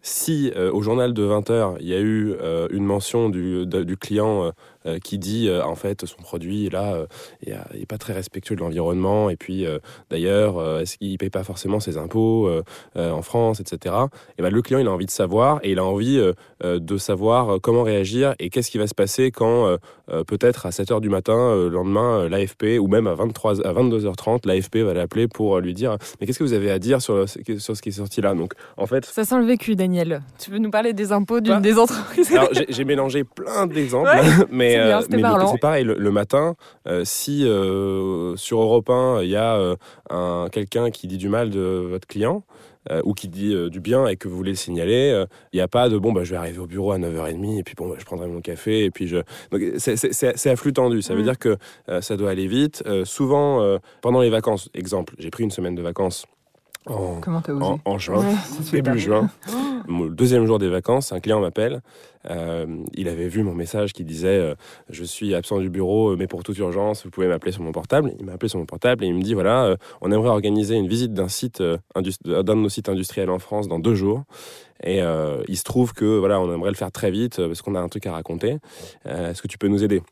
si 0.00 0.50
au 0.72 0.80
journal 0.80 1.12
de 1.12 1.24
20h, 1.24 1.76
il 1.80 1.88
y 1.88 1.94
a 1.94 2.00
eu 2.00 2.34
une 2.70 2.84
mention 2.86 3.28
du 3.28 3.96
client 4.00 4.50
euh, 4.86 4.96
euh, 4.96 4.98
qui 4.98 5.18
dit 5.18 5.48
euh, 5.48 5.64
en 5.64 5.74
fait 5.74 6.06
son 6.06 6.16
produit 6.22 6.68
là 6.70 6.94
euh, 6.94 7.06
il 7.42 7.50
est- 7.50 7.56
il 7.74 7.82
est 7.82 7.86
pas 7.86 7.98
très 7.98 8.12
respectueux 8.12 8.54
de 8.56 8.60
l'environnement. 8.60 9.30
Et 9.30 9.36
puis 9.36 9.66
euh, 9.66 9.78
d'ailleurs 10.10 10.58
euh, 10.58 10.80
est-ce 10.80 10.96
qu'il 10.98 11.18
paye 11.18 11.30
pas 11.30 11.44
forcément 11.44 11.80
ses 11.80 11.96
impôts 11.98 12.46
euh, 12.46 12.62
euh, 12.96 13.10
en 13.10 13.22
France 13.22 13.60
etc 13.60 13.94
et 14.38 14.42
ben 14.42 14.50
le 14.52 14.62
client 14.62 14.78
il 14.78 14.86
a 14.86 14.90
envie 14.92 15.06
de 15.06 15.10
savoir 15.10 15.58
et 15.62 15.72
il 15.72 15.78
a 15.78 15.84
envie 15.84 16.18
euh, 16.18 16.32
euh, 16.64 16.78
de 16.78 16.96
savoir 16.98 17.56
euh, 17.56 17.58
comment 17.58 17.82
réagir 17.82 18.34
et 18.38 18.48
qu'est-ce 18.50 18.70
qui 18.70 18.78
va 18.78 18.86
se 18.86 18.94
passer 18.94 19.30
quand 19.30 19.66
euh, 19.66 19.72
euh, 19.72 19.78
peut-être 20.26 20.66
à 20.66 20.70
7h 20.70 21.00
du 21.00 21.08
matin 21.08 21.36
euh, 21.36 21.68
le 21.68 21.74
lendemain 21.74 22.20
euh, 22.20 22.28
l'AFP 22.28 22.78
ou 22.80 22.86
même 22.88 23.06
à 23.06 23.14
23 23.14 23.66
à 23.66 23.72
22h30 23.72 24.46
l'AFP 24.46 24.76
va 24.78 24.94
l'appeler 24.94 25.28
pour 25.28 25.56
euh, 25.56 25.60
lui 25.60 25.74
dire 25.74 25.96
mais 26.20 26.26
qu'est-ce 26.26 26.38
que 26.38 26.44
vous 26.44 26.52
avez 26.52 26.70
à 26.70 26.78
dire 26.78 27.00
sur, 27.02 27.28
sur 27.28 27.76
ce 27.76 27.82
qui 27.82 27.88
est 27.88 27.92
sorti 27.92 28.20
là? 28.20 28.34
Donc 28.34 28.54
en 28.76 28.86
fait 28.86 29.04
Ça 29.04 29.24
sent 29.24 29.38
le 29.38 29.46
vécu, 29.46 29.74
Daniel. 29.76 30.22
Tu 30.38 30.50
veux 30.50 30.58
nous 30.58 30.70
parler 30.70 30.92
des 30.92 31.12
impôts 31.12 31.40
d'une 31.40 31.54
Bah, 31.54 31.60
des 31.60 31.78
entreprises 31.78 32.32
alors 32.32 32.50
j'ai 32.68 32.84
mélangé 32.84 33.24
plein 33.24 33.66
d'exemples 33.66 34.08
Ouais, 34.08 34.20
mais 34.50 34.74
c'est 34.74 35.24
euh, 35.24 35.56
pareil, 35.60 35.84
le, 35.84 35.94
le 35.94 36.10
matin, 36.10 36.54
euh, 36.86 37.02
si 37.04 37.44
euh, 37.44 38.36
sur 38.36 38.60
Europe 38.60 38.88
1, 38.90 39.22
il 39.22 39.30
y 39.30 39.36
a 39.36 39.56
euh, 39.56 39.76
un, 40.10 40.48
quelqu'un 40.50 40.90
qui 40.90 41.06
dit 41.06 41.18
du 41.18 41.28
mal 41.28 41.50
de 41.50 41.86
votre 41.90 42.06
client, 42.06 42.44
euh, 42.90 43.00
ou 43.04 43.14
qui 43.14 43.28
dit 43.28 43.54
euh, 43.54 43.68
du 43.68 43.80
bien 43.80 44.06
et 44.06 44.16
que 44.16 44.28
vous 44.28 44.36
voulez 44.36 44.50
le 44.52 44.56
signaler, 44.56 45.10
euh, 45.12 45.26
il 45.52 45.56
n'y 45.56 45.62
a 45.62 45.68
pas 45.68 45.88
de 45.88 45.98
bon, 45.98 46.12
bah, 46.12 46.24
je 46.24 46.30
vais 46.30 46.36
arriver 46.36 46.58
au 46.58 46.66
bureau 46.66 46.92
à 46.92 46.98
9h30 46.98 47.58
et 47.58 47.62
puis 47.62 47.74
bon, 47.76 47.88
bah, 47.88 47.96
je 47.98 48.04
prendrai 48.04 48.28
mon 48.28 48.40
café 48.40 48.84
et 48.84 48.90
puis 48.90 49.06
je. 49.08 49.18
Donc 49.50 49.62
c'est- 49.78 50.46
à 50.48 50.56
flux 50.56 50.72
tendu. 50.72 51.02
Ça 51.02 51.14
veut 51.14 51.20
Mm. 51.20 51.24
dire 51.24 51.38
que 51.38 51.56
ça 52.00 52.16
doit 52.16 52.30
aller 52.30 52.46
vite. 52.46 52.82
Souvent, 53.04 53.78
pendant 54.02 54.20
les 54.20 54.30
vacances, 54.30 54.68
exemple, 54.74 55.14
j'ai 55.18 55.30
pris 55.30 55.44
une 55.44 55.50
semaine 55.50 55.74
de 55.74 55.82
vacances 55.82 56.26
en, 56.86 57.20
Comment 57.20 57.40
t'as 57.40 57.52
osé 57.52 57.64
en, 57.64 57.78
en 57.84 57.98
juin. 57.98 58.20
Ouais. 58.20 58.34
Début 58.72 58.98
juin, 58.98 59.28
Mon- 59.88 60.04
le 60.04 60.10
deuxième 60.14 60.46
jour 60.46 60.58
des 60.58 60.68
vacances, 60.68 61.12
un 61.12 61.20
client 61.20 61.40
m'appelle. 61.40 61.82
Euh, 62.28 62.66
il 62.94 63.06
avait 63.06 63.28
vu 63.28 63.44
mon 63.44 63.54
message 63.54 63.92
qui 63.92 64.02
disait 64.04 64.38
euh, 64.38 64.54
Je 64.88 65.04
suis 65.04 65.32
absent 65.34 65.58
du 65.58 65.70
bureau, 65.70 66.10
euh, 66.10 66.16
mais 66.18 66.26
pour 66.26 66.42
toute 66.42 66.58
urgence, 66.58 67.04
vous 67.04 67.10
pouvez 67.10 67.28
m'appeler 67.28 67.52
sur 67.52 67.62
mon 67.62 67.70
portable. 67.70 68.12
Il 68.18 68.26
m'a 68.26 68.32
appelé 68.32 68.48
sur 68.48 68.58
mon 68.58 68.66
portable 68.66 69.04
et 69.04 69.06
il 69.06 69.14
me 69.14 69.22
dit 69.22 69.34
Voilà, 69.34 69.64
euh, 69.66 69.76
on 70.00 70.10
aimerait 70.10 70.30
organiser 70.30 70.74
une 70.76 70.88
visite 70.88 71.12
d'un 71.14 71.28
site, 71.28 71.62
d'un 71.62 72.42
de 72.42 72.54
nos 72.54 72.68
sites 72.68 72.88
industriels 72.88 73.30
en 73.30 73.38
France 73.38 73.68
dans 73.68 73.78
deux 73.78 73.94
jours. 73.94 74.24
Et 74.82 75.00
il 75.48 75.56
se 75.56 75.62
trouve 75.64 75.94
que 75.94 76.04
voilà, 76.18 76.38
on 76.40 76.52
aimerait 76.52 76.70
le 76.70 76.76
faire 76.76 76.92
très 76.92 77.10
vite 77.10 77.36
parce 77.38 77.62
qu'on 77.62 77.74
a 77.74 77.80
un 77.80 77.88
truc 77.88 78.06
à 78.06 78.12
raconter. 78.12 78.58
Est-ce 79.06 79.40
que 79.40 79.48
tu 79.48 79.56
peux 79.56 79.68
nous 79.68 79.82
aider? 79.82 80.02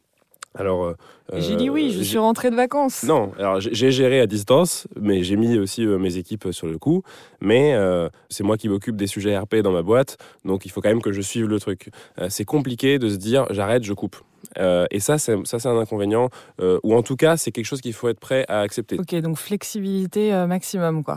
Alors, 0.56 0.84
euh, 0.84 0.94
J'ai 1.34 1.56
dit 1.56 1.68
oui, 1.68 1.90
je 1.90 1.98
j'ai- 1.98 2.04
suis 2.04 2.18
rentrée 2.18 2.50
de 2.50 2.54
vacances. 2.54 3.02
non, 3.02 3.32
alors 3.38 3.60
j'ai- 3.60 3.74
j'ai 3.74 3.90
géré 3.90 4.20
à 4.20 4.26
distance, 4.26 4.86
mais 5.00 5.24
j'ai 5.24 5.36
mis 5.36 5.58
aussi 5.58 5.84
euh, 5.84 5.98
mes 5.98 6.16
équipes 6.16 6.48
sur 6.52 6.66
le 6.68 6.78
coup. 6.78 7.02
Mais 7.40 7.74
euh, 7.74 8.08
c'est 8.28 8.44
moi 8.44 8.56
qui 8.56 8.68
m'occupe 8.68 8.94
des 8.96 9.06
sujets 9.08 9.36
RP 9.36 9.56
dans 9.62 9.72
ma 9.72 9.82
boîte, 9.82 10.16
donc 10.44 10.64
il 10.64 10.70
faut 10.70 10.80
quand 10.80 10.90
même 10.90 11.02
que 11.02 11.12
je 11.12 11.20
suive 11.20 11.46
le 11.48 11.58
truc. 11.58 11.90
C'est 12.28 12.44
compliqué 12.44 12.98
de 12.98 13.08
se 13.08 13.16
dire 13.16 13.46
j'arrête, 13.50 13.82
je 13.84 13.92
coupe. 13.94 14.16
Et 14.90 15.00
ça, 15.00 15.18
c'est 15.18 15.34
ça, 15.44 15.58
c'est 15.58 15.68
un 15.68 15.78
inconvénient, 15.78 16.28
ou 16.82 16.94
en 16.94 17.02
tout 17.02 17.16
cas, 17.16 17.36
c'est 17.36 17.50
quelque 17.50 17.64
chose 17.66 17.80
qu'il 17.80 17.92
faut 17.94 18.08
être 18.08 18.20
prêt 18.20 18.44
à 18.48 18.60
accepter. 18.60 18.98
Ok, 19.00 19.14
donc 19.16 19.36
flexibilité 19.38 20.30
maximum, 20.46 21.02
quoi. 21.02 21.16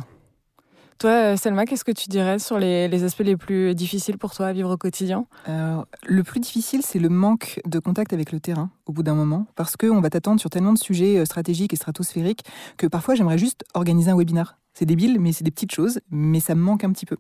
Toi, 1.00 1.12
euh, 1.12 1.38
Selma, 1.38 1.66
qu'est-ce 1.66 1.86
que 1.86 1.92
tu 1.92 2.10
dirais 2.10 2.40
sur 2.40 2.58
les, 2.58 3.04
aspects 3.04 3.20
les 3.20 3.38
plus 3.38 3.76
difficiles 3.76 4.18
pour 4.18 4.34
toi 4.34 4.48
à 4.48 4.54
vivre 4.54 4.74
au 4.74 4.78
quotidien? 4.78 5.28
Alors, 5.46 5.86
le 6.08 6.24
plus 6.24 6.40
difficile, 6.40 6.82
c'est 6.82 6.98
le 6.98 7.10
manque 7.10 7.60
de 7.66 7.78
contact 7.78 8.14
avec 8.14 8.32
le 8.32 8.40
terrain 8.40 8.72
au 8.88 8.94
bout 8.94 9.04
d'un 9.04 9.14
moment, 9.14 9.46
parce 9.56 9.78
qu'on 9.78 10.02
va 10.02 10.10
t'attendre 10.10 10.40
sur 10.40 10.50
tellement 10.50 10.74
de 10.74 10.80
sujets 10.80 11.18
euh, 11.18 11.26
stratégiques 11.26 11.74
et 11.74 11.76
stratosphériques 11.76 12.44
que 12.78 12.88
parfois 12.88 13.14
j'aimerais 13.14 13.38
juste 13.38 13.64
organiser 13.76 14.10
un 14.10 14.18
webinar. 14.18 14.58
C'est 14.78 14.86
débile, 14.86 15.20
mais 15.20 15.32
c'est 15.32 15.44
des 15.44 15.50
petites 15.50 15.72
choses, 15.74 16.00
mais 16.12 16.40
ça 16.40 16.54
me 16.54 16.62
manque 16.62 16.84
un 16.84 16.92
petit 16.92 17.08
peu. 17.08 17.18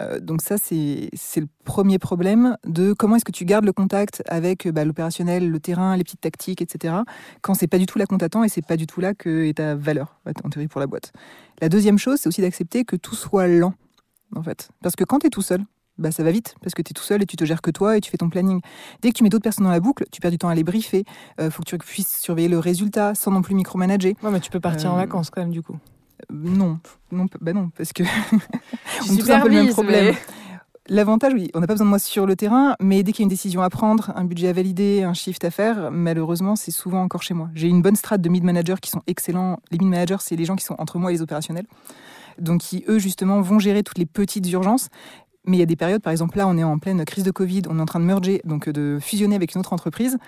Euh, 0.00 0.20
donc 0.20 0.40
ça, 0.40 0.56
c'est 0.56 1.10
le 1.36 1.46
premier 1.64 1.98
problème 1.98 2.56
de 2.64 2.94
comment 2.94 3.16
est-ce 3.16 3.26
que 3.26 3.32
tu 3.32 3.44
gardes 3.44 3.66
le 3.66 3.74
contact 3.74 4.22
avec 4.26 4.64
euh, 4.66 4.72
bah, 4.72 4.86
l'opérationnel, 4.86 5.50
le 5.50 5.60
terrain, 5.60 5.98
les 5.98 6.02
petites 6.02 6.22
tactiques, 6.22 6.62
etc. 6.62 6.94
Quand 7.42 7.52
c'est 7.52 7.66
pas 7.66 7.76
du 7.76 7.84
tout 7.84 7.98
là 7.98 8.06
qu'on 8.06 8.16
t'attend 8.16 8.42
et 8.42 8.48
c'est 8.48 8.64
pas 8.64 8.78
du 8.78 8.86
tout 8.86 9.02
là 9.02 9.12
que 9.12 9.44
est 9.44 9.58
ta 9.58 9.74
valeur, 9.74 10.18
en 10.44 10.48
théorie 10.48 10.66
pour 10.66 10.80
la 10.80 10.86
boîte. 10.86 11.12
La 11.60 11.68
deuxième 11.68 11.98
chose, 11.98 12.20
c'est 12.20 12.28
aussi 12.28 12.40
d'accepter 12.40 12.86
que 12.86 12.96
tout 12.96 13.14
soit 13.16 13.48
lent, 13.48 13.74
en 14.34 14.42
fait. 14.42 14.70
Parce 14.82 14.96
que 14.96 15.04
quand 15.04 15.18
tu 15.18 15.26
es 15.26 15.30
tout 15.30 15.42
seul, 15.42 15.62
bah, 15.98 16.10
ça 16.10 16.22
va 16.22 16.30
vite, 16.30 16.54
parce 16.62 16.72
que 16.72 16.80
tu 16.80 16.92
es 16.92 16.94
tout 16.94 17.02
seul 17.04 17.22
et 17.22 17.26
tu 17.26 17.36
te 17.36 17.44
gères 17.44 17.60
que 17.60 17.70
toi 17.70 17.98
et 17.98 18.00
tu 18.00 18.10
fais 18.10 18.16
ton 18.16 18.30
planning. 18.30 18.62
Dès 19.02 19.10
que 19.10 19.14
tu 19.14 19.24
mets 19.24 19.28
d'autres 19.28 19.44
personnes 19.44 19.64
dans 19.66 19.70
la 19.70 19.80
boucle, 19.80 20.06
tu 20.10 20.22
perds 20.22 20.30
du 20.30 20.38
temps 20.38 20.48
à 20.48 20.54
les 20.54 20.64
briefer, 20.64 21.04
il 21.38 21.50
faut 21.50 21.62
que 21.62 21.68
tu 21.68 21.76
puisses 21.76 22.18
surveiller 22.18 22.48
le 22.48 22.58
résultat 22.58 23.14
sans 23.14 23.30
non 23.30 23.42
plus 23.42 23.54
micromanager. 23.54 24.14
Ouais, 24.22 24.30
mais 24.30 24.40
tu 24.40 24.50
peux 24.50 24.58
partir 24.58 24.90
en 24.90 24.94
Euh, 24.94 25.00
vacances 25.00 25.28
quand 25.28 25.42
même, 25.42 25.50
du 25.52 25.60
coup. 25.62 25.76
Non, 26.30 26.78
non, 27.12 27.26
bah 27.40 27.52
non, 27.52 27.70
parce 27.76 27.92
que 27.92 28.02
on 29.10 29.14
a 29.14 29.16
tous 29.18 29.30
un 29.30 29.40
peu 29.40 29.48
le 29.48 29.54
même 29.54 29.68
problème. 29.70 30.06
mais- 30.06 30.18
L'avantage, 30.90 31.32
oui, 31.32 31.50
on 31.54 31.60
n'a 31.60 31.66
pas 31.66 31.72
besoin 31.72 31.86
de 31.86 31.88
moi 31.90 31.98
sur 31.98 32.26
le 32.26 32.36
terrain, 32.36 32.76
mais 32.78 33.02
dès 33.02 33.12
qu'il 33.12 33.20
y 33.20 33.24
a 33.24 33.26
une 33.26 33.30
décision 33.30 33.62
à 33.62 33.70
prendre, 33.70 34.12
un 34.16 34.24
budget 34.24 34.48
à 34.48 34.52
valider, 34.52 35.02
un 35.02 35.14
shift 35.14 35.42
à 35.44 35.50
faire, 35.50 35.90
malheureusement, 35.90 36.56
c'est 36.56 36.72
souvent 36.72 37.02
encore 37.02 37.22
chez 37.22 37.32
moi. 37.32 37.48
J'ai 37.54 37.68
une 37.68 37.80
bonne 37.80 37.96
strate 37.96 38.20
de 38.20 38.28
mid-managers 38.28 38.74
qui 38.82 38.90
sont 38.90 39.00
excellents. 39.06 39.60
Les 39.70 39.78
mid-managers, 39.78 40.18
c'est 40.20 40.36
les 40.36 40.44
gens 40.44 40.56
qui 40.56 40.64
sont 40.66 40.74
entre 40.78 40.98
moi 40.98 41.10
et 41.10 41.14
les 41.14 41.22
opérationnels. 41.22 41.64
Donc, 42.38 42.60
qui, 42.60 42.84
eux, 42.86 42.98
justement, 42.98 43.40
vont 43.40 43.58
gérer 43.58 43.82
toutes 43.82 43.96
les 43.96 44.04
petites 44.04 44.46
urgences. 44.52 44.90
Mais 45.46 45.56
il 45.56 45.60
y 45.60 45.62
a 45.62 45.66
des 45.66 45.76
périodes, 45.76 46.02
par 46.02 46.10
exemple, 46.10 46.36
là, 46.36 46.46
on 46.46 46.58
est 46.58 46.64
en 46.64 46.78
pleine 46.78 47.02
crise 47.06 47.24
de 47.24 47.30
Covid, 47.30 47.62
on 47.70 47.78
est 47.78 47.82
en 47.82 47.86
train 47.86 48.00
de 48.00 48.04
merger, 48.04 48.42
donc 48.44 48.68
euh, 48.68 48.72
de 48.72 48.98
fusionner 49.00 49.36
avec 49.36 49.54
une 49.54 49.60
autre 49.60 49.72
entreprise. 49.72 50.18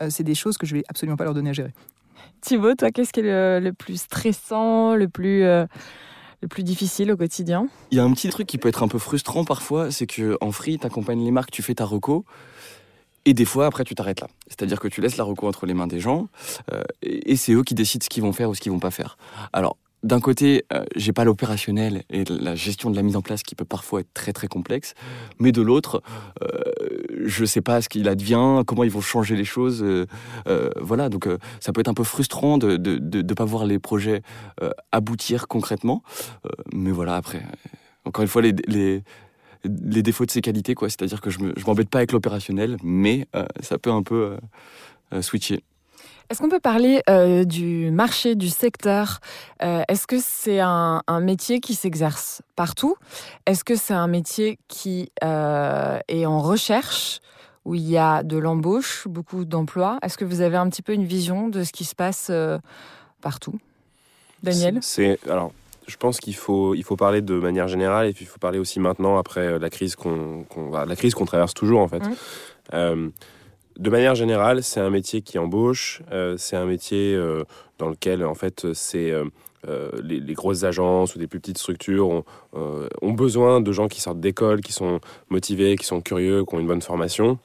Euh, 0.00 0.08
c'est 0.10 0.24
des 0.24 0.34
choses 0.36 0.58
que 0.58 0.66
je 0.66 0.74
vais 0.76 0.84
absolument 0.88 1.16
pas 1.16 1.24
leur 1.24 1.34
donner 1.34 1.50
à 1.50 1.54
gérer. 1.54 1.72
Thibaut, 2.40 2.74
toi, 2.74 2.90
qu'est-ce 2.90 3.12
qui 3.12 3.20
est 3.20 3.60
le, 3.60 3.72
plus 3.72 4.00
stressant, 4.00 4.94
le 4.94 5.08
plus, 5.08 5.44
euh, 5.44 5.66
le 6.42 6.48
plus 6.48 6.62
difficile 6.62 7.10
au 7.12 7.16
quotidien? 7.16 7.68
Il 7.90 7.98
y 7.98 8.00
a 8.00 8.04
un 8.04 8.12
petit 8.12 8.28
truc 8.28 8.46
qui 8.46 8.58
peut 8.58 8.68
être 8.68 8.82
un 8.82 8.88
peu 8.88 8.98
frustrant 8.98 9.44
parfois, 9.44 9.90
c'est 9.90 10.06
que 10.06 10.36
en 10.40 10.52
free, 10.52 10.78
tu 10.78 10.86
accompagnes 10.86 11.24
les 11.24 11.30
marques, 11.30 11.50
tu 11.50 11.62
fais 11.62 11.74
ta 11.74 11.84
reco. 11.84 12.24
Et 13.26 13.32
des 13.32 13.46
fois, 13.46 13.66
après, 13.66 13.84
tu 13.84 13.94
t'arrêtes 13.94 14.20
là. 14.20 14.28
C'est-à-dire 14.48 14.78
que 14.78 14.88
tu 14.88 15.00
laisses 15.00 15.16
la 15.16 15.24
reco 15.24 15.48
entre 15.48 15.64
les 15.64 15.72
mains 15.72 15.86
des 15.86 16.00
gens, 16.00 16.28
euh, 16.72 16.82
et, 17.00 17.32
et 17.32 17.36
c'est 17.36 17.52
eux 17.52 17.62
qui 17.62 17.74
décident 17.74 18.04
ce 18.04 18.10
qu'ils 18.10 18.22
vont 18.22 18.34
faire 18.34 18.50
ou 18.50 18.54
ce 18.54 18.60
qu'ils 18.60 18.72
vont 18.72 18.80
pas 18.80 18.90
faire. 18.90 19.16
Alors, 19.54 19.78
d'un 20.04 20.20
côté, 20.20 20.64
euh, 20.72 20.84
j'ai 20.96 21.12
pas 21.12 21.24
l'opérationnel 21.24 22.04
et 22.10 22.24
la 22.28 22.54
gestion 22.54 22.90
de 22.90 22.96
la 22.96 23.02
mise 23.02 23.16
en 23.16 23.22
place 23.22 23.42
qui 23.42 23.54
peut 23.54 23.64
parfois 23.64 24.00
être 24.00 24.12
très 24.14 24.32
très 24.34 24.48
complexe, 24.48 24.94
mais 25.40 25.50
de 25.50 25.62
l'autre, 25.62 26.02
euh, 26.42 26.46
je 27.24 27.44
sais 27.46 27.62
pas 27.62 27.80
ce 27.80 27.88
qu'il 27.88 28.06
advient, 28.06 28.62
comment 28.66 28.84
ils 28.84 28.90
vont 28.90 29.00
changer 29.00 29.34
les 29.34 29.46
choses. 29.46 29.82
euh, 29.82 30.06
euh, 30.46 30.68
voilà, 30.80 31.08
donc 31.08 31.26
euh, 31.26 31.38
ça 31.58 31.72
peut 31.72 31.80
être 31.80 31.88
un 31.88 31.94
peu 31.94 32.04
frustrant 32.04 32.58
de 32.58 32.76
de, 32.76 32.98
de, 32.98 33.34
pas 33.34 33.46
voir 33.46 33.64
les 33.64 33.78
projets 33.78 34.20
aboutir 34.92 35.48
concrètement. 35.48 36.02
Mais 36.72 36.90
voilà, 36.92 37.16
après, 37.16 37.42
encore 38.04 38.22
une 38.22 38.28
fois, 38.28 38.42
les, 38.42 38.52
les, 38.68 39.02
les 39.64 40.02
défauts 40.02 40.26
de 40.26 40.30
ces 40.30 40.42
qualités, 40.42 40.74
quoi. 40.74 40.88
C'est-à-dire 40.90 41.20
que 41.20 41.30
je 41.30 41.38
me- 41.40 41.54
je 41.56 41.64
m'embête 41.66 41.88
pas 41.88 41.98
avec 41.98 42.12
l'opérationnel, 42.12 42.76
mais 42.82 43.26
ça 43.60 43.78
peut 43.78 43.90
un 43.90 44.02
peu 44.02 44.36
switcher. 45.20 45.62
Est-ce 46.30 46.40
qu'on 46.40 46.48
peut 46.48 46.60
parler 46.60 47.02
euh, 47.10 47.44
du 47.44 47.90
marché, 47.90 48.34
du 48.34 48.48
secteur? 48.48 49.20
Euh, 49.62 49.82
Est-ce 49.88 50.06
que 50.06 50.16
c'est 50.20 50.60
un, 50.60 51.02
un 51.06 51.20
métier 51.20 51.60
qui 51.60 51.74
s'exerce 51.74 52.42
partout? 52.56 52.96
Est-ce 53.46 53.62
que 53.62 53.76
c'est 53.76 53.94
un 53.94 54.06
métier 54.06 54.58
qui 54.68 55.10
euh, 55.22 55.98
est 56.08 56.26
en 56.26 56.40
recherche, 56.40 57.20
où 57.64 57.74
il 57.74 57.88
y 57.88 57.98
a 57.98 58.22
de 58.22 58.36
l'embauche, 58.38 59.06
beaucoup 59.06 59.44
d'emplois? 59.44 59.98
Est-ce 60.02 60.16
que 60.18 60.24
vous 60.24 60.40
avez 60.40 60.56
un 60.56 60.68
petit 60.70 60.82
peu 60.82 60.92
une 60.94 61.04
vision 61.04 61.48
de 61.48 61.62
ce 61.62 61.72
qui 61.72 61.84
se 61.84 61.94
passe 61.94 62.30
partout? 63.20 63.58
Daniel? 64.42 64.78
C'est 64.82 65.18
alors. 65.28 65.52
Je 65.86 65.96
pense 65.98 66.18
qu'il 66.18 66.34
faut, 66.34 66.74
il 66.74 66.82
faut 66.82 66.96
parler 66.96 67.20
de 67.20 67.34
manière 67.34 67.68
générale 67.68 68.06
et 68.06 68.14
puis 68.14 68.24
il 68.24 68.28
faut 68.28 68.38
parler 68.38 68.58
aussi 68.58 68.80
maintenant 68.80 69.18
après 69.18 69.58
la 69.58 69.68
crise 69.68 69.96
qu'on, 69.96 70.44
qu'on- 70.48 70.70
la 70.72 70.96
crise 70.96 71.12
qu'on 71.12 71.26
traverse 71.26 71.52
toujours 71.52 71.80
en 71.80 71.88
fait. 71.88 72.02
Mhm. 72.72 73.12
De 73.78 73.90
manière 73.90 74.14
générale, 74.14 74.62
c'est 74.62 74.80
un 74.80 74.90
métier 74.90 75.22
qui 75.22 75.38
embauche. 75.38 76.02
euh, 76.12 76.36
c'est 76.36 76.56
un 76.56 76.64
métier 76.64 77.14
euh, 77.14 77.44
dans 77.78 77.88
lequel 77.88 78.24
en 78.24 78.34
fait 78.34 78.72
c'est 78.72 79.10
euh, 79.10 79.90
les, 80.02 80.34
grosses 80.34 80.62
agences 80.62 81.16
ou 81.16 81.18
des 81.18 81.26
plus 81.26 81.40
petites 81.40 81.58
structures 81.58 82.08
ont, 82.52 83.12
besoin 83.12 83.60
de 83.60 83.72
gens 83.72 83.88
qui 83.88 84.00
sortent 84.00 84.20
d'école, 84.20 84.60
qui 84.60 84.72
sont 84.72 85.00
motivés, 85.28 85.76
qui 85.76 85.86
sont 85.86 86.00
curieux, 86.00 86.44
qui 86.44 86.54
ont 86.54 86.60
une 86.60 86.66
bonne 86.66 86.82
formation. 86.82 87.38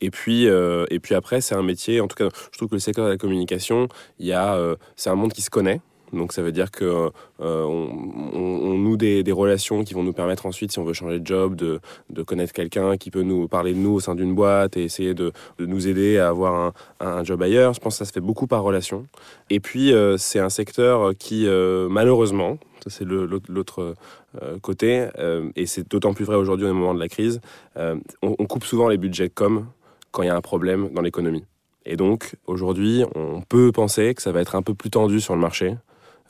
Et 0.00 0.10
puis, 0.10 0.46
et 0.46 1.00
puis 1.00 1.14
après, 1.14 1.42
c'est 1.42 1.54
un 1.54 1.62
métier. 1.62 2.00
En 2.00 2.08
tout 2.08 2.16
cas, 2.16 2.30
je 2.50 2.56
trouve 2.56 2.70
que 2.70 2.76
le 2.76 2.80
secteur 2.80 3.04
de 3.04 3.10
la 3.10 3.18
communication, 3.18 3.88
il 4.18 4.26
y 4.26 4.32
a, 4.32 4.58
c'est 4.96 5.10
un 5.10 5.14
monde 5.14 5.34
qui 5.34 5.42
se 5.42 5.50
connaît. 5.50 5.82
Donc 6.12 6.32
ça 6.32 6.42
veut 6.42 6.52
dire 6.52 6.70
que 6.70 7.10
euh, 7.40 7.64
on 7.64 8.78
noue 8.78 8.96
des, 8.96 9.24
relations 9.32 9.84
qui 9.84 9.94
vont 9.94 10.02
nous 10.02 10.12
permettre 10.12 10.46
ensuite, 10.46 10.72
si 10.72 10.78
on 10.78 10.84
veut 10.84 10.92
changer 10.92 11.20
de 11.20 11.26
job, 11.26 11.54
de, 11.54 11.80
connaître 12.22 12.52
quelqu'un 12.52 12.96
qui 12.96 13.10
peut 13.10 13.22
nous 13.22 13.48
parler 13.48 13.72
de 13.72 13.78
nous 13.78 13.92
au 13.92 14.00
sein 14.00 14.14
d'une 14.14 14.34
boîte 14.34 14.76
et 14.76 14.84
essayer 14.84 15.14
de, 15.14 15.32
nous 15.58 15.86
aider 15.86 16.18
à 16.18 16.28
avoir 16.28 16.72
un, 17.00 17.24
job 17.24 17.42
ailleurs. 17.42 17.74
Je 17.74 17.80
pense 17.80 17.94
que 17.94 17.98
ça 17.98 18.04
se 18.04 18.12
fait 18.12 18.20
beaucoup 18.20 18.46
par 18.46 18.62
relation. 18.62 19.06
Et 19.50 19.60
puis 19.60 19.92
euh, 19.92 20.16
c'est 20.16 20.38
un 20.38 20.50
secteur 20.50 21.12
qui, 21.18 21.46
euh, 21.46 21.88
malheureusement, 21.88 22.58
ça 22.82 22.90
c'est 22.90 23.04
l'autre 23.04 23.94
euh, 24.42 24.58
côté, 24.58 25.08
euh, 25.18 25.50
et 25.56 25.64
c'est 25.64 25.90
d'autant 25.90 26.12
plus 26.12 26.26
vrai 26.26 26.36
aujourd'hui 26.36 26.66
au 26.66 26.74
moment 26.74 26.92
de 26.92 27.00
la 27.00 27.08
crise, 27.08 27.40
euh, 27.78 27.96
on, 28.22 28.36
on 28.38 28.44
coupe 28.44 28.64
souvent 28.64 28.88
les 28.88 28.98
budgets 28.98 29.30
com 29.30 29.66
quand 30.10 30.22
il 30.22 30.26
y 30.26 30.28
a 30.28 30.36
un 30.36 30.42
problème 30.42 30.90
dans 30.92 31.00
l'économie. 31.00 31.44
Et 31.86 31.96
donc 31.96 32.36
aujourd'hui, 32.46 33.04
on 33.14 33.40
peut 33.40 33.72
penser 33.72 34.14
que 34.14 34.20
ça 34.20 34.30
va 34.30 34.42
être 34.42 34.54
un 34.54 34.60
peu 34.60 34.74
plus 34.74 34.90
tendu 34.90 35.20
sur 35.20 35.34
le 35.34 35.40
marché. 35.40 35.76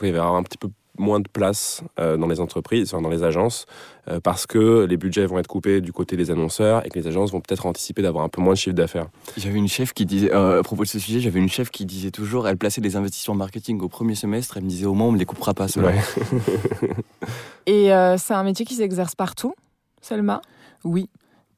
Il 0.03 0.13
va 0.13 0.19
y 0.19 0.21
avoir 0.21 0.37
un 0.37 0.43
petit 0.43 0.59
peu 0.59 0.69
moins 0.99 1.21
de 1.21 1.29
place 1.29 1.83
euh, 2.01 2.17
dans 2.17 2.27
les 2.27 2.41
entreprises, 2.41 2.93
enfin, 2.93 3.01
dans 3.01 3.09
les 3.09 3.23
agences, 3.23 3.67
euh, 4.09 4.19
parce 4.21 4.47
que 4.47 4.85
les 4.85 4.97
budgets 4.97 5.27
vont 5.27 5.39
être 5.39 5.47
coupés 5.47 5.81
du 5.81 5.93
côté 5.93 6.17
des 6.17 6.33
annonceurs 6.33 6.85
et 6.85 6.89
que 6.89 6.99
les 6.99 7.07
agences 7.07 7.31
vont 7.31 7.41
peut-être 7.41 7.67
anticiper 7.67 8.03
d'avoir 8.03 8.25
un 8.25 8.29
peu 8.29 8.41
moins 8.41 8.55
de 8.55 8.59
chiffre 8.59 8.75
d'affaires. 8.75 9.07
J'avais 9.37 9.59
une 9.59 9.69
chef 9.69 9.93
qui 9.93 10.07
disait, 10.07 10.33
euh, 10.33 10.59
à 10.59 10.63
propos 10.63 10.83
de 10.83 10.89
ce 10.89 10.99
sujet, 10.99 11.21
j'avais 11.21 11.39
une 11.39 11.49
chef 11.49 11.71
qui 11.71 11.87
disait 11.87 12.11
toujours, 12.11 12.49
elle 12.49 12.57
plaçait 12.57 12.81
les 12.81 12.97
investissements 12.97 13.37
marketing 13.37 13.81
au 13.81 13.89
premier 13.89 14.17
semestre, 14.17 14.57
elle 14.57 14.65
me 14.65 14.69
disait 14.69 14.87
au 14.87 14.95
moins 14.95 15.07
on 15.09 15.13
me 15.13 15.19
les 15.19 15.25
coupera 15.25 15.55
pas 15.55 15.69
cela. 15.69 15.89
Ouais. 15.89 16.01
Et 17.67 17.93
euh, 17.93 18.17
c'est 18.19 18.35
un 18.35 18.43
métier 18.43 18.67
qui 18.67 18.75
s'exerce 18.75 19.15
partout, 19.15 19.55
Selma? 20.01 20.41
Oui, 20.85 21.09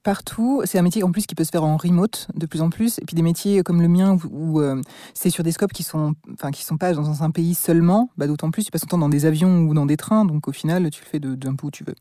partout. 0.03 0.63
C'est 0.65 0.79
un 0.79 0.83
métier 0.83 1.03
en 1.03 1.13
plus 1.13 1.27
qui 1.27 1.35
peut 1.35 1.45
se 1.45 1.51
faire 1.51 1.65
en 1.65 1.77
remote 1.77 2.29
de 2.35 2.47
plus 2.47 2.63
en 2.63 2.71
plus. 2.71 2.99
Et 2.99 3.05
puis 3.07 3.15
des 3.15 3.23
métiers 3.23 3.63
comme 3.63 3.83
le 3.83 3.89
mien 3.89 4.17
où, 4.31 4.57
où, 4.59 4.61
euh, 4.61 4.81
c'est 5.15 5.31
sur 5.31 5.45
des 5.45 5.53
scopes 5.53 5.73
qui 5.73 5.83
sont, 5.83 6.15
enfin, 6.33 6.51
qui 6.51 6.65
sont 6.65 6.77
pas 6.77 6.93
dans 6.93 7.23
un 7.23 7.31
pays 7.31 7.55
seulement, 7.55 8.11
bah, 8.17 8.27
d'autant 8.27 8.51
plus 8.51 8.65
tu 8.65 8.71
passes 8.71 8.83
ton 8.83 8.87
temps 8.89 8.99
dans 8.99 9.09
des 9.09 9.27
avions 9.27 9.61
ou 9.61 9.75
dans 9.75 9.87
des 9.87 9.97
trains. 9.97 10.25
Donc 10.25 10.49
au 10.49 10.53
final, 10.53 10.91
tu 10.91 11.03
le 11.03 11.09
fais 11.09 11.21
de- 11.21 11.35
d'un 11.35 11.55
peu 11.55 11.67
où 11.67 11.71
tu 11.71 11.85
veux. 11.85 11.95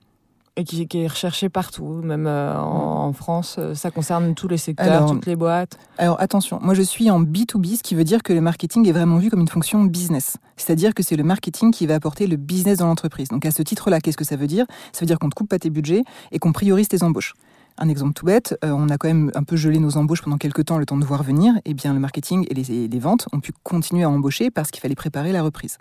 Et 0.56 0.66
qui, 0.66 0.86
qui 0.89 0.97
est 1.00 1.08
recherché 1.08 1.47
partout, 1.47 1.88
même 2.04 2.28
euh, 2.28 2.54
en, 2.60 3.06
en 3.08 3.14
France. 3.14 3.56
euh, 3.60 3.76
Ça 3.76 3.91
concerne 3.91 4.36
tous 4.36 4.50
les 4.50 4.58
secteurs, 4.58 4.88
Alors, 4.91 5.12
toutes 5.12 5.26
les 5.26 5.38
boîtes. 5.38 5.78
Alors 5.97 6.20
attention, 6.20 6.60
moi 6.62 6.74
je 6.74 6.82
suis 6.82 7.10
en 7.10 7.22
B2B, 7.22 7.78
ce 7.78 7.84
qui 7.84 7.95
veut 7.95 8.04
dire 8.04 8.24
que 8.24 8.34
le 8.34 8.41
marketing 8.41 8.86
est 8.88 8.91
vraiment 8.91 9.20
vu 9.20 9.30
comme 9.30 9.39
une 9.39 9.47
fonction 9.47 9.84
business. 9.86 10.36
C'est-à-dire 10.58 10.93
que 10.93 11.02
c'est 11.04 11.16
le 11.16 11.24
marketing 11.24 11.72
qui 11.72 11.86
va 11.86 11.95
apporter 11.95 12.28
le 12.28 12.36
business 12.36 12.80
dans 12.80 12.88
l'entreprise. 12.88 13.30
Donc 13.30 13.45
à 13.45 13.52
ce 13.52 13.62
titre-là, 13.62 14.02
qu'est-ce 14.02 14.18
que 14.18 14.26
ça 14.26 14.36
veut 14.36 14.47
dire? 14.47 14.66
Ça 14.91 15.00
veut 15.02 15.06
dire 15.06 15.18
qu'on 15.18 15.28
ne 15.28 15.32
coupe 15.34 15.47
pas 15.47 15.60
tes 15.60 15.70
budgets 15.70 16.04
et 16.34 16.39
qu'on 16.39 16.52
priorise 16.52 16.89
tes 16.89 17.04
embauches. 17.04 17.36
Un 17.82 17.88
exemple 17.88 18.12
tout 18.12 18.26
bête, 18.26 18.58
euh, 18.66 18.72
on 18.72 18.90
a 18.90 18.98
quand 18.98 19.08
même 19.08 19.32
un 19.36 19.44
peu 19.44 19.56
gelé 19.56 19.80
nos 19.80 19.96
embauches 19.96 20.22
pendant 20.22 20.38
quelques 20.38 20.66
temps, 20.66 20.78
le 20.78 20.86
temps 20.86 20.98
de 20.98 21.06
voir 21.06 21.24
venir. 21.24 21.54
Eh 21.64 21.74
bien, 21.74 21.94
le 21.94 22.00
marketing 22.02 22.46
et 22.50 22.54
les, 22.54 22.72
et 22.72 23.00
ventes 23.00 23.30
ont 23.32 23.40
pu 23.40 23.54
continuer 23.64 24.04
à 24.04 24.10
embaucher 24.10 24.52
parce 24.52 24.70
qu'il 24.70 24.82
fallait 24.82 24.96
préparer 24.96 25.32
la 25.32 25.42
reprise. 25.42 25.78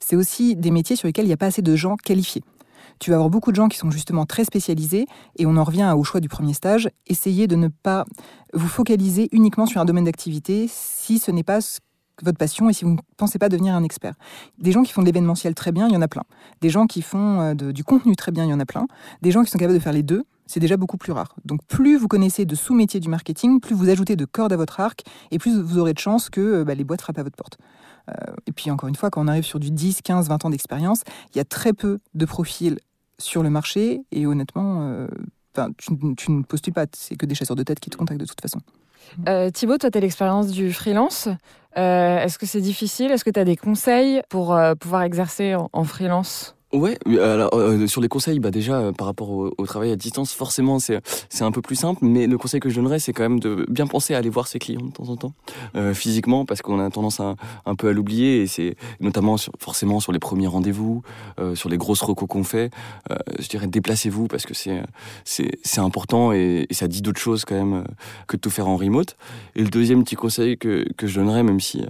C'est 0.00 0.16
aussi 0.16 0.56
des 0.56 0.72
métiers 0.72 0.96
sur 0.96 1.06
lesquels 1.06 1.24
il 1.24 1.28
n'y 1.28 1.34
a 1.34 1.36
pas 1.36 1.46
assez 1.46 1.62
de 1.62 1.76
gens 1.76 1.94
qualifiés. 1.96 2.42
Tu 2.98 3.10
vas 3.10 3.16
avoir 3.16 3.30
beaucoup 3.30 3.52
de 3.52 3.56
gens 3.56 3.68
qui 3.68 3.78
sont 3.78 3.92
justement 3.92 4.26
très 4.26 4.44
spécialisés 4.44 5.06
et 5.38 5.46
on 5.46 5.56
en 5.56 5.62
revient 5.62 5.94
au 5.96 6.02
choix 6.02 6.18
du 6.18 6.28
premier 6.28 6.52
stage. 6.52 6.88
Essayez 7.06 7.46
de 7.46 7.54
ne 7.54 7.68
pas 7.68 8.06
vous 8.52 8.68
focaliser 8.68 9.28
uniquement 9.30 9.66
sur 9.66 9.80
un 9.80 9.84
domaine 9.84 10.04
d'activité 10.04 10.66
si 10.68 11.20
ce 11.20 11.30
n'est 11.30 11.44
pas 11.44 11.60
votre 12.22 12.38
passion 12.38 12.68
et 12.68 12.72
si 12.72 12.84
vous 12.84 12.92
ne 12.92 12.98
pensez 13.16 13.38
pas 13.38 13.48
devenir 13.48 13.74
un 13.74 13.84
expert. 13.84 14.14
Des 14.58 14.72
gens 14.72 14.82
qui 14.82 14.92
font 14.92 15.02
de 15.02 15.06
l'événementiel 15.06 15.54
très 15.54 15.70
bien, 15.70 15.86
il 15.86 15.94
y 15.94 15.96
en 15.96 16.02
a 16.02 16.08
plein. 16.08 16.24
Des 16.60 16.70
gens 16.70 16.86
qui 16.86 17.02
font 17.02 17.40
euh, 17.40 17.54
du 17.54 17.84
contenu 17.84 18.16
très 18.16 18.32
bien, 18.32 18.44
il 18.44 18.50
y 18.50 18.54
en 18.54 18.60
a 18.60 18.66
plein. 18.66 18.86
Des 19.22 19.30
gens 19.30 19.44
qui 19.44 19.50
sont 19.50 19.58
capables 19.58 19.78
de 19.78 19.82
faire 19.82 19.92
les 19.92 20.02
deux, 20.02 20.24
c'est 20.46 20.60
déjà 20.60 20.76
beaucoup 20.76 20.96
plus 20.96 21.12
rare. 21.12 21.34
Donc 21.44 21.64
plus 21.66 21.96
vous 21.96 22.08
connaissez 22.08 22.44
de 22.44 22.54
sous-métiers 22.54 23.00
du 23.00 23.08
marketing, 23.08 23.60
plus 23.60 23.74
vous 23.74 23.88
ajoutez 23.88 24.16
de 24.16 24.24
cordes 24.24 24.52
à 24.52 24.56
votre 24.56 24.80
arc 24.80 25.02
et 25.30 25.38
plus 25.38 25.60
vous 25.60 25.78
aurez 25.78 25.92
de 25.92 25.98
chances 25.98 26.30
que 26.30 26.40
euh, 26.40 26.64
bah, 26.64 26.74
les 26.74 26.84
boîtes 26.84 27.02
frappent 27.02 27.18
à 27.18 27.22
votre 27.22 27.36
porte. 27.36 27.58
Euh, 28.08 28.12
et 28.46 28.52
puis 28.52 28.70
encore 28.70 28.88
une 28.88 28.94
fois, 28.94 29.10
quand 29.10 29.22
on 29.22 29.28
arrive 29.28 29.44
sur 29.44 29.58
du 29.58 29.70
10, 29.70 30.02
15, 30.02 30.28
20 30.28 30.44
ans 30.44 30.50
d'expérience, 30.50 31.02
il 31.34 31.38
y 31.38 31.40
a 31.40 31.44
très 31.44 31.72
peu 31.72 31.98
de 32.14 32.24
profils 32.24 32.78
sur 33.18 33.42
le 33.42 33.50
marché 33.50 34.02
et 34.12 34.26
honnêtement, 34.26 34.82
euh, 34.82 35.08
tu, 35.78 35.90
tu 36.16 36.30
ne 36.30 36.42
postules 36.42 36.74
pas, 36.74 36.86
c'est 36.92 37.16
que 37.16 37.26
des 37.26 37.34
chasseurs 37.34 37.56
de 37.56 37.62
tête 37.62 37.80
qui 37.80 37.90
te 37.90 37.96
contactent 37.96 38.20
de 38.20 38.26
toute 38.26 38.40
façon. 38.40 38.60
Euh, 39.28 39.50
Thibaut, 39.50 39.78
toi, 39.78 39.90
tu 39.90 39.98
as 39.98 40.00
l'expérience 40.00 40.48
du 40.48 40.72
freelance. 40.72 41.28
Est-ce 41.76 42.38
que 42.38 42.46
c'est 42.46 42.60
difficile? 42.60 43.10
Est-ce 43.10 43.24
que 43.24 43.30
tu 43.30 43.38
as 43.38 43.44
des 43.44 43.56
conseils 43.56 44.22
pour 44.30 44.58
pouvoir 44.80 45.02
exercer 45.02 45.54
en 45.54 45.84
freelance? 45.84 46.55
Ouais, 46.76 46.98
mais 47.06 47.18
alors 47.18 47.54
euh, 47.54 47.86
sur 47.86 48.02
les 48.02 48.08
conseils, 48.08 48.38
bah 48.38 48.50
déjà 48.50 48.78
euh, 48.78 48.92
par 48.92 49.06
rapport 49.06 49.30
au, 49.30 49.50
au 49.56 49.66
travail 49.66 49.90
à 49.92 49.96
distance, 49.96 50.34
forcément 50.34 50.78
c'est 50.78 51.00
c'est 51.30 51.42
un 51.42 51.50
peu 51.50 51.62
plus 51.62 51.74
simple, 51.74 52.00
mais 52.04 52.26
le 52.26 52.36
conseil 52.36 52.60
que 52.60 52.68
je 52.68 52.74
donnerais, 52.76 52.98
c'est 52.98 53.14
quand 53.14 53.22
même 53.22 53.40
de 53.40 53.64
bien 53.70 53.86
penser 53.86 54.14
à 54.14 54.18
aller 54.18 54.28
voir 54.28 54.46
ses 54.46 54.58
clients 54.58 54.84
de 54.84 54.92
temps 54.92 55.08
en 55.08 55.16
temps, 55.16 55.32
euh, 55.74 55.94
physiquement, 55.94 56.44
parce 56.44 56.60
qu'on 56.60 56.78
a 56.78 56.90
tendance 56.90 57.18
à, 57.18 57.36
un 57.64 57.74
peu 57.76 57.88
à 57.88 57.92
l'oublier, 57.94 58.42
et 58.42 58.46
c'est 58.46 58.76
notamment 59.00 59.36
forcément 59.58 60.00
sur 60.00 60.12
les 60.12 60.18
premiers 60.18 60.48
rendez-vous, 60.48 61.00
euh, 61.40 61.54
sur 61.54 61.70
les 61.70 61.78
grosses 61.78 62.02
recos 62.02 62.28
qu'on 62.28 62.44
fait. 62.44 62.70
Euh, 63.10 63.16
je 63.38 63.48
dirais 63.48 63.68
déplacez-vous 63.68 64.26
parce 64.28 64.44
que 64.44 64.52
c'est 64.52 64.82
c'est 65.24 65.52
c'est 65.62 65.80
important 65.80 66.32
et, 66.34 66.66
et 66.68 66.74
ça 66.74 66.88
dit 66.88 67.00
d'autres 67.00 67.20
choses 67.20 67.46
quand 67.46 67.54
même 67.54 67.74
euh, 67.74 67.84
que 68.26 68.36
de 68.36 68.40
tout 68.42 68.50
faire 68.50 68.68
en 68.68 68.76
remote. 68.76 69.16
Et 69.54 69.62
le 69.62 69.70
deuxième 69.70 70.04
petit 70.04 70.16
conseil 70.16 70.58
que 70.58 70.84
que 70.98 71.06
je 71.06 71.18
donnerais, 71.18 71.42
même 71.42 71.60
si 71.60 71.80
euh, 71.80 71.86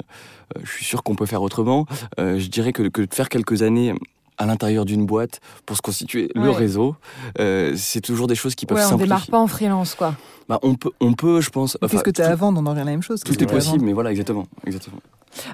je 0.63 0.71
suis 0.71 0.85
sûr 0.85 1.03
qu'on 1.03 1.17
peut 1.17 1.27
faire 1.27 1.43
autrement, 1.43 1.87
euh, 2.21 2.39
je 2.39 2.47
dirais 2.47 2.73
que 2.73 2.85
que 2.85 3.03
de 3.03 3.13
faire 3.13 3.29
quelques 3.29 3.63
années 3.63 3.93
à 4.39 4.47
l'intérieur 4.47 4.85
d'une 4.85 5.07
boîte 5.07 5.41
pour 5.65 5.77
se 5.77 5.83
constituer 5.83 6.31
le 6.35 6.51
réseau. 6.51 6.97
Euh, 7.41 7.75
c'est 7.77 8.01
toujours 8.01 8.27
des 8.27 8.35
choses 8.35 8.55
qui 8.55 8.67
peuvent 8.67 8.77
Ouais, 8.79 8.85
on 8.85 8.89
simplifier. 8.91 9.07
démarre 9.07 9.27
pas 9.29 9.39
en 9.39 9.47
freelance, 9.47 9.95
quoi. 9.95 10.15
Bah, 10.49 10.59
on 10.63 10.75
peut, 10.75 10.91
on 11.01 11.13
peut, 11.15 11.41
je 11.41 11.51
pense. 11.51 11.77
Qu'est-ce 11.91 12.03
que 12.05 12.11
tu 12.11 12.23
as 12.23 12.31
à 12.31 12.35
vendre 12.37 12.61
On 12.61 12.67
en 12.67 12.71
revient 12.71 12.83
à 12.83 12.85
la 12.85 12.91
même 12.93 13.03
chose. 13.03 13.21
Tout 13.25 13.43
est 13.43 13.47
possible, 13.47 13.85
mais 13.85 13.93
voilà, 13.93 14.11
exactement, 14.11 14.47
exactement. 14.67 14.99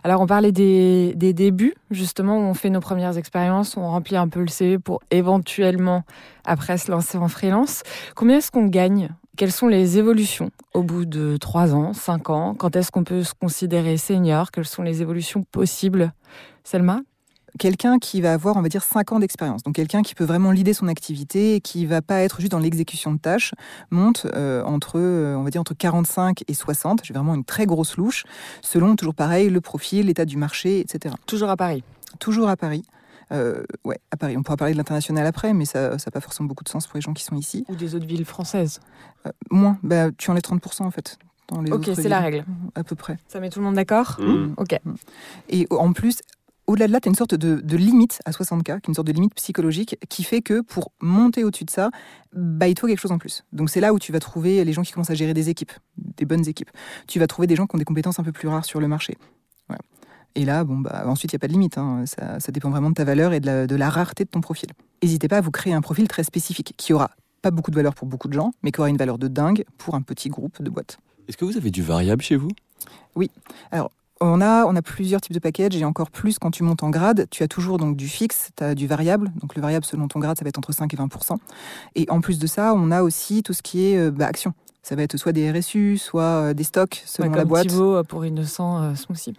Alors, 0.05 0.20
on 0.20 0.26
parlait 0.26 0.53
des, 0.53 1.12
des 1.16 1.33
débuts, 1.33 1.74
justement, 1.91 2.37
où 2.39 2.43
on 2.43 2.55
fait 2.55 2.70
nos 2.70 2.78
premières 2.80 3.18
expériences, 3.18 3.76
on 3.76 3.89
remplit 3.89 4.16
un 4.16 4.28
peu 4.28 4.41
le 4.41 4.47
CV 4.49 4.78
pour 4.78 5.01
éventuellement, 5.11 6.05
après, 6.45 6.78
se 6.78 6.91
lancer 6.91 7.18
en 7.18 7.26
freelance. 7.28 7.83
Combien 8.14 8.37
est-ce 8.39 8.51
qu'on 8.51 8.66
gagne? 8.66 9.11
Quelles 9.37 9.51
sont 9.51 9.66
les 9.66 9.97
évolutions 9.99 10.51
au 10.74 10.83
bout 10.83 11.05
de 11.07 11.37
3 11.39 11.74
ans, 11.74 11.95
5 11.95 12.28
ans? 12.30 12.55
Quand 12.55 12.76
est-ce 12.76 12.93
qu'on 12.93 13.03
peut 13.03 13.22
se 13.24 13.33
considérer 13.35 13.97
senior? 13.97 14.51
Quelles 14.51 14.66
sont 14.66 14.83
les 14.83 15.01
évolutions 15.03 15.43
possibles? 15.43 16.12
Selma? 16.64 17.01
Quelqu'un 17.59 17.99
qui 17.99 18.21
va 18.21 18.33
avoir, 18.33 18.57
on 18.57 18.63
va 18.63 18.69
dire, 18.69 18.83
5 18.83 19.13
ans 19.13 19.19
d'expérience. 19.19 19.63
Donc 19.63 19.75
quelqu'un 19.75 20.03
qui 20.03 20.15
peut 20.15 20.25
vraiment 20.25 20.51
lider 20.51 20.73
son 20.73 20.89
activité 20.89 21.57
et 21.57 21.61
qui 21.61 21.87
va 21.87 22.03
pas 22.03 22.21
être 22.21 22.41
juste 22.41 22.53
dans 22.53 22.59
l'exécution 22.59 23.13
de 23.13 23.19
tâches, 23.19 23.53
monte 23.91 24.27
euh, 24.35 24.63
entre, 24.65 24.99
euh, 24.99 25.37
on 25.37 25.43
va 25.43 25.51
dire, 25.51 25.61
entre 25.61 25.75
45 25.75 26.43
et 26.47 26.55
60. 26.55 27.01
J'ai 27.05 27.15
vraiment 27.15 27.35
une 27.35 27.45
très 27.45 27.67
grosse 27.67 27.97
louche, 27.97 28.25
selon, 28.63 28.97
toujours 28.97 29.15
pareil, 29.15 29.51
le 29.51 29.61
profil, 29.61 30.07
l'état 30.07 30.25
du 30.25 30.37
marché, 30.37 30.81
etc. 30.81 31.15
Toujours 31.27 31.51
à 31.51 31.57
Paris. 31.57 31.85
Toujours 32.19 32.49
à 32.49 32.57
Paris. 32.57 32.85
Euh, 33.33 33.63
ouais, 33.85 33.99
à 34.11 34.17
Paris. 34.17 34.37
On 34.37 34.43
pourra 34.43 34.57
parler 34.57 34.75
de 34.75 34.79
l'international 34.79 35.27
après, 35.27 35.55
mais 35.55 35.65
ça 35.65 35.91
n'a 35.91 36.11
pas 36.13 36.21
forcément 36.21 36.49
beaucoup 36.49 36.65
de 36.65 36.69
sens 36.69 36.87
pour 36.87 36.97
les 36.97 37.01
gens 37.01 37.15
qui 37.15 37.25
sont 37.25 37.37
ici. 37.37 37.65
Ou 37.69 37.77
des 37.77 37.95
autres 37.95 38.07
villes 38.07 38.25
françaises. 38.25 38.81
Euh, 39.27 39.31
moins, 39.51 39.79
bah, 39.83 40.11
tu 40.17 40.31
enlèves 40.31 40.43
30% 40.43 40.83
en 40.83 40.91
fait. 40.91 41.19
Dans 41.49 41.61
les 41.61 41.73
Ok, 41.73 41.91
c'est 41.95 42.09
la 42.09 42.21
règle. 42.21 42.45
À 42.75 42.85
peu 42.85 42.95
près. 42.95 43.19
Ça 43.29 43.41
met 43.41 43.51
tout 43.51 43.59
le 43.59 43.65
monde 43.65 43.75
d'accord? 43.75 44.17
Mmh. 44.19 44.55
Ok. 44.57 44.79
Et 45.49 45.67
en 45.71 45.93
plus, 45.93 46.21
au-delà 46.67 46.87
de 46.87 46.93
là, 46.93 47.01
tu 47.01 47.09
as 47.09 47.11
une 47.11 47.17
sorte 47.17 47.35
de, 47.35 47.61
de 47.61 47.77
limite 47.77 48.21
à 48.25 48.31
60K, 48.31 48.63
qui 48.63 48.71
est 48.71 48.89
une 48.89 48.95
sorte 48.95 49.07
de 49.07 49.13
limite 49.13 49.35
psychologique, 49.35 49.97
qui 50.09 50.23
fait 50.23 50.43
que 50.43 50.61
pour 50.61 50.93
monter 51.01 51.45
au-dessus 51.45 51.65
de 51.65 51.71
ça, 51.71 51.91
bah, 52.33 52.69
il 52.69 52.75
te 52.75 52.81
faut 52.81 52.87
quelque 52.87 53.01
chose 53.01 53.13
en 53.13 53.19
plus. 53.19 53.45
Donc 53.53 53.69
c'est 53.71 53.81
là 53.81 53.93
où 53.93 53.99
tu 53.99 54.13
vas 54.13 54.21
trouver 54.21 54.65
les 54.65 54.73
gens 54.73 54.83
qui 54.83 54.93
commencent 54.93 55.11
à 55.11 55.15
gérer 55.15 55.35
des 55.35 55.51
équipes, 55.51 55.73
des 55.97 56.25
bonnes 56.25 56.47
équipes. 56.49 56.71
Tu 57.09 57.19
vas 57.19 57.27
trouver 57.27 57.47
des 57.47 57.57
gens 57.57 57.67
qui 57.67 57.75
ont 57.75 57.79
des 57.79 57.85
compétences 57.85 58.19
un 58.19 58.23
peu 58.25 58.33
plus 58.33 58.49
rares 58.49 58.65
sur 58.65 58.81
le 58.81 58.89
marché. 58.89 59.17
Voilà. 59.69 59.83
Et 60.35 60.45
là, 60.45 60.65
bon, 60.65 60.79
bah, 60.79 61.03
ensuite, 61.07 61.33
il 61.33 61.37
n'y 61.37 61.39
a 61.39 61.41
pas 61.41 61.49
de 61.49 61.53
limite. 61.53 61.79
hein. 61.79 62.05
Ça, 62.07 62.41
ça 62.41 62.53
dépend 62.53 62.71
vraiment 62.71 62.91
de 62.91 62.95
ta 62.95 63.05
valeur 63.05 63.33
et 63.33 63.41
de 63.41 63.47
la, 63.47 63.67
de 63.67 63.77
la 63.77 63.91
rareté 63.91 64.25
de 64.25 64.31
ton 64.31 64.41
profil. 64.41 64.71
N'hésitez 65.03 65.29
pas 65.29 65.39
à 65.39 65.41
vous 65.41 65.51
créer 65.51 65.75
un 65.75 65.81
profil 65.83 66.09
très 66.09 66.25
spécifique, 66.25 66.75
qui 66.77 66.93
aura 66.93 67.11
pas 67.43 67.51
beaucoup 67.51 67.71
de 67.71 67.77
valeur 67.77 67.95
pour 67.95 68.07
beaucoup 68.07 68.29
de 68.29 68.35
gens, 68.35 68.53
mais 68.63 68.71
qui 68.71 68.81
aura 68.81 68.89
une 68.89 68.97
valeur 68.97 69.19
de 69.19 69.29
dingue 69.29 69.65
pour 69.77 69.95
un 69.95 70.01
petit 70.03 70.29
groupe 70.29 70.63
de 70.63 70.71
boîtes. 70.71 70.99
Est-ce 71.29 71.37
que 71.37 71.45
vous 71.45 71.57
avez 71.57 71.71
du 71.71 71.83
variable 71.83 72.23
chez 72.23 72.37
vous? 72.37 72.49
On 74.25 74.41
a, 74.41 74.64
on 74.66 74.77
a 74.77 74.83
plusieurs 74.83 75.20
types 75.20 75.33
de 75.33 75.41
packages 75.41 75.77
et 75.77 75.85
encore 75.85 76.11
plus 76.11 76.39
quand 76.39 76.53
tu 76.53 76.62
montes 76.62 76.85
en 76.85 76.91
grade. 76.91 77.27
Tu 77.31 77.43
as 77.43 77.49
toujours 77.49 77.79
donc 77.79 77.97
du 77.97 78.07
fixe, 78.09 78.51
tu 78.57 78.62
as 78.62 78.77
du 78.77 78.87
variable. 78.87 79.33
Donc 79.41 79.57
le 79.57 79.62
variable 79.62 79.85
selon 79.85 80.07
ton 80.07 80.20
grade, 80.20 80.39
ça 80.39 80.45
va 80.45 80.49
être 80.49 80.59
entre 80.59 80.73
5 80.73 80.95
et 80.95 80.97
20 80.97 81.09
Et 81.97 82.07
en 82.09 82.20
plus 82.20 82.39
de 82.39 82.47
ça, 82.47 82.73
on 82.77 82.93
a 82.93 83.03
aussi 83.03 83.43
tout 83.43 83.53
ce 83.53 83.62
qui 83.62 83.87
est 83.87 83.99
euh, 83.99 84.11
bah, 84.12 84.27
action. 84.27 84.55
Ça 84.83 84.97
va 84.97 85.03
être 85.03 85.16
soit 85.16 85.33
des 85.33 85.51
RSU, 85.51 85.97
soit 85.97 86.23
euh, 86.23 86.55
des 86.55 86.64
stocks 86.64 87.03
selon 87.07 87.29
Ouais, 87.31 87.37
la 87.37 87.43
comme 87.43 87.49
boîte. 87.49 87.68
Thibaut 87.68 87.97
euh, 87.97 88.03
pour 88.03 88.25
Innocent 88.25 88.83
euh, 88.83 88.95
Smoothie. 88.95 89.35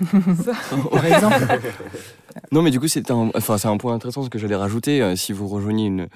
Par 0.90 1.04
exemple. 1.06 1.60
Non, 2.50 2.62
mais 2.62 2.72
du 2.72 2.80
coup, 2.80 2.88
c'est 2.88 3.12
un, 3.12 3.30
enfin, 3.36 3.58
c'est 3.58 3.68
un 3.68 3.76
point 3.76 3.94
intéressant 3.94 4.22
ce 4.24 4.28
que 4.28 4.38
j'allais 4.40 4.56
rajouter. 4.56 5.00
Euh, 5.00 5.14
si 5.14 5.32
vous 5.32 5.46
rejoignez 5.46 5.86
une, 5.86 6.08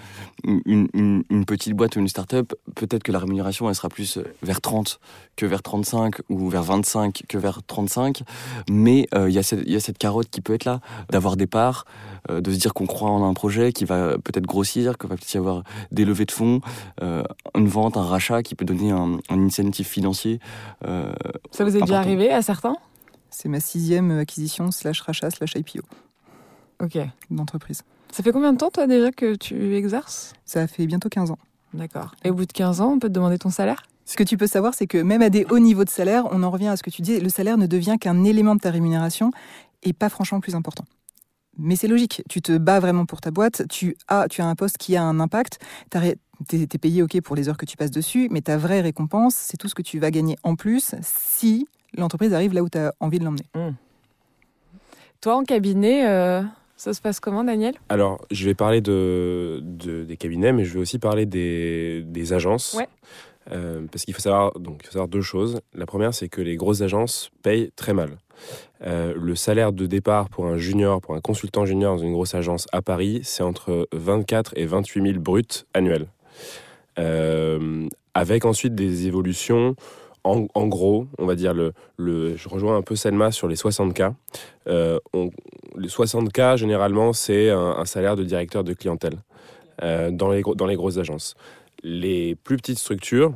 une, 0.45 0.89
une, 0.93 1.23
une 1.31 1.45
petite 1.45 1.75
boîte 1.75 1.95
ou 1.95 2.01
une 2.01 2.09
start-up, 2.09 2.55
peut-être 2.75 3.05
que 3.05 3.13
la 3.13 3.21
rémunération, 3.21 3.69
elle 3.69 3.75
sera 3.77 3.89
plus 3.89 4.17
euh, 4.19 4.25
vers 4.43 4.61
30 4.61 4.99
que 5.37 5.47
vers 5.47 5.63
35 5.63 6.17
ou 6.29 6.49
vers 6.49 6.65
25 6.65 7.23
que 7.29 7.39
vers 7.39 7.63
35. 7.65 8.23
Mais 8.69 9.07
euh, 9.15 9.29
il 9.31 9.35
y, 9.35 9.39
a 9.39 9.45
cette- 9.45 9.63
il 9.65 9.73
y 9.73 9.77
a 9.77 9.81
cette 9.81 9.99
carotte 9.99 10.29
qui 10.29 10.41
peut 10.41 10.55
être 10.55 10.65
là, 10.65 10.81
d'avoir 11.11 11.37
des 11.37 11.47
parts, 11.47 11.85
euh, 12.31 12.41
de 12.41 12.51
se 12.53 12.59
dire 12.59 12.75
qu'on 12.75 12.87
croit 12.87 13.11
en 13.11 13.23
un 13.29 13.35
projet 13.35 13.73
qui 13.73 13.85
va 13.85 14.19
peut-être 14.19 14.47
grossir, 14.47 14.99
qu'il 14.99 15.09
va 15.09 15.15
peut-être 15.15 15.33
y 15.33 15.39
avoir 15.39 15.63
des 15.93 16.05
levées 16.05 16.25
de 16.27 16.33
fonds, 16.33 16.61
euh, 17.01 17.23
une 17.57 17.69
vente, 17.69 17.97
un 17.97 18.03
rachat 18.03 18.43
qui 18.43 18.57
peut 18.57 18.65
donner 18.65 18.91
un, 18.91 19.19
un 19.29 19.39
incentive 19.47 19.87
financier. 19.87 20.41
euh, 20.85 21.13
Ça 21.53 21.63
vous 21.65 21.77
est 21.77 21.81
déjà 21.83 21.99
arrivé 22.01 22.33
à 22.33 22.43
certains? 22.43 22.75
C'est 23.31 23.49
ma 23.49 23.61
sixième 23.61 24.11
acquisition 24.19 24.71
slash 24.71 25.01
rachat 25.01 25.31
slash 25.31 25.55
IPO 25.55 25.81
Ok. 26.83 26.99
d'entreprise. 27.31 27.83
Ça 28.13 28.23
fait 28.23 28.33
combien 28.33 28.53
de 28.53 28.59
temps, 28.59 28.71
toi, 28.71 28.87
déjà, 28.87 29.11
que 29.11 29.35
tu 29.35 29.77
exerces? 29.77 30.33
Ça 30.45 30.67
fait 30.67 30.87
bientôt 30.87 31.09
15 31.09 31.31
ans. 31.31 31.39
D'accord. 31.75 32.15
Et 32.25 32.31
au 32.31 32.35
bout 32.35 32.47
de 32.47 32.53
15 32.53 32.81
ans, 32.81 32.93
on 32.93 32.99
peut 32.99 33.09
te 33.09 33.13
demander 33.13 33.39
ton 33.39 33.51
salaire? 33.51 33.83
Ce 34.07 34.17
que 34.17 34.23
tu 34.23 34.39
peux 34.39 34.47
savoir, 34.47 34.73
c'est 34.73 34.87
que 34.87 34.97
même 34.97 35.21
à 35.21 35.29
des 35.29 35.45
hauts 35.51 35.59
niveaux 35.59 35.85
de 35.85 35.91
salaire, 35.91 36.25
on 36.31 36.43
en 36.43 36.51
revient 36.51 36.69
à 36.69 36.77
ce 36.77 36.83
que 36.83 36.89
tu 36.89 37.03
dis, 37.03 37.21
le 37.21 37.29
salaire 37.29 37.59
ne 37.59 37.67
devient 37.67 37.97
qu'un 38.01 38.25
élément 38.25 38.55
de 38.55 38.61
ta 38.61 38.71
rémunération 38.71 39.31
et 39.83 39.93
pas 39.93 40.09
franchement 40.09 40.41
plus 40.41 40.55
important. 40.55 40.85
Mais 41.59 41.77
c'est 41.77 41.89
logique, 41.89 42.23
tu 42.29 42.41
te 42.41 42.57
bats 42.57 42.81
vraiment 42.81 43.05
pour 43.05 43.21
ta 43.21 43.31
boîte, 43.31 43.69
tu 43.69 43.97
as, 44.07 44.29
tu 44.29 44.41
as 44.41 44.47
un 44.47 44.55
poste 44.55 44.79
qui 44.79 44.97
a 44.97 45.03
un 45.03 45.21
impact, 45.21 45.59
tu 45.91 45.99
es, 46.57 46.67
payé 46.79 47.03
ok 47.03 47.21
pour 47.21 47.37
les 47.37 47.49
heures 47.49 47.57
que 47.57 47.67
tu 47.67 47.77
passes 47.77 47.91
dessus, 47.91 48.29
mais 48.31 48.41
ta 48.41 48.57
vraie 48.57 48.81
récompense, 48.81 49.35
c'est 49.35 49.57
tout 49.57 49.69
ce 49.69 49.75
que 49.75 49.83
tu 49.83 49.99
vas 49.99 50.11
gagner 50.11 50.37
en 50.45 50.55
plus 50.55 50.95
si 51.03 51.67
l'entreprise 51.97 52.33
arrive 52.35 52.55
là 52.55 52.63
où 52.63 52.69
tu 52.69 52.79
as 52.79 52.93
envie 53.01 53.19
de 53.19 53.25
l'emmener. 53.25 53.45
Toi, 55.21 55.37
en 55.37 55.43
cabinet, 55.45 56.07
euh, 56.09 56.43
ça 56.77 56.95
se 56.95 57.01
passe 57.01 57.19
comment, 57.21 57.43
Daniel? 57.43 57.75
Alors, 57.89 58.21
je 58.31 58.45
vais 58.45 58.55
parler 58.55 58.81
de, 58.81 59.61
de- 59.63 60.05
des 60.05 60.17
cabinets, 60.17 60.53
mais 60.53 60.65
je 60.65 60.75
vais 60.75 60.81
aussi 60.81 60.99
parler 60.99 61.27
des, 61.27 62.03
des 62.07 62.33
agences. 62.33 62.75
Ouais. 62.75 62.87
Euh, 63.51 63.87
parce 63.91 64.05
qu'il 64.05 64.15
faut 64.15 64.21
savoir, 64.21 64.53
donc, 64.61 64.81
il 64.83 64.87
faut 64.87 64.93
savoir 64.93 65.09
deux 65.09 65.23
choses. 65.23 65.61
La 65.75 65.87
première, 65.87 66.13
c'est 66.15 66.29
que 66.29 66.41
les 66.41 66.57
grosses 66.57 66.83
agences 66.83 67.31
payent 67.43 67.71
très 67.75 67.95
mal. 67.95 68.11
Euh, 68.87 69.13
le 69.17 69.35
salaire 69.35 69.73
de 69.73 69.87
départ 69.87 70.29
pour 70.29 70.47
un 70.47 70.59
junior, 70.59 71.01
pour 71.01 71.15
un 71.17 71.21
consultant 71.21 71.65
junior 71.67 71.97
dans 71.97 72.03
une 72.03 72.13
grosse 72.13 72.35
agence 72.35 72.67
à 72.73 72.83
Paris, 72.83 73.21
c'est 73.25 73.43
entre 73.43 73.89
24 73.93 74.53
et 74.57 74.67
28 74.67 75.03
000 75.03 75.19
bruts 75.19 75.43
annuels. 75.75 76.07
Euh, 76.99 77.89
avec 78.15 78.45
ensuite 78.45 78.75
des 78.75 79.07
évolutions. 79.07 79.75
En, 80.25 80.67
gros, 80.67 81.07
on 81.19 81.27
va 81.27 81.35
dire, 81.35 81.55
le, 81.55 81.73
le, 81.97 82.37
je 82.37 82.49
rejoins 82.49 82.77
un 82.77 82.83
peu 82.83 82.97
Selma 82.97 83.31
sur 83.31 83.49
les 83.49 83.55
60K. 83.57 84.13
Euh, 84.69 84.99
on, 85.13 85.31
les 85.77 85.89
60K, 85.89 86.57
généralement, 86.57 87.13
c'est 87.13 87.51
un, 87.51 87.85
salaire 87.85 88.17
de 88.17 88.25
directeur 88.25 88.65
de 88.65 88.73
clientèle. 88.75 89.17
dans, 89.81 90.31
les, 90.31 90.43
dans 90.43 90.67
les 90.67 90.77
grosses 90.77 90.99
agences. 90.99 91.35
Les 91.83 92.35
plus 92.35 92.57
petites 92.57 92.79
structures, 92.79 93.35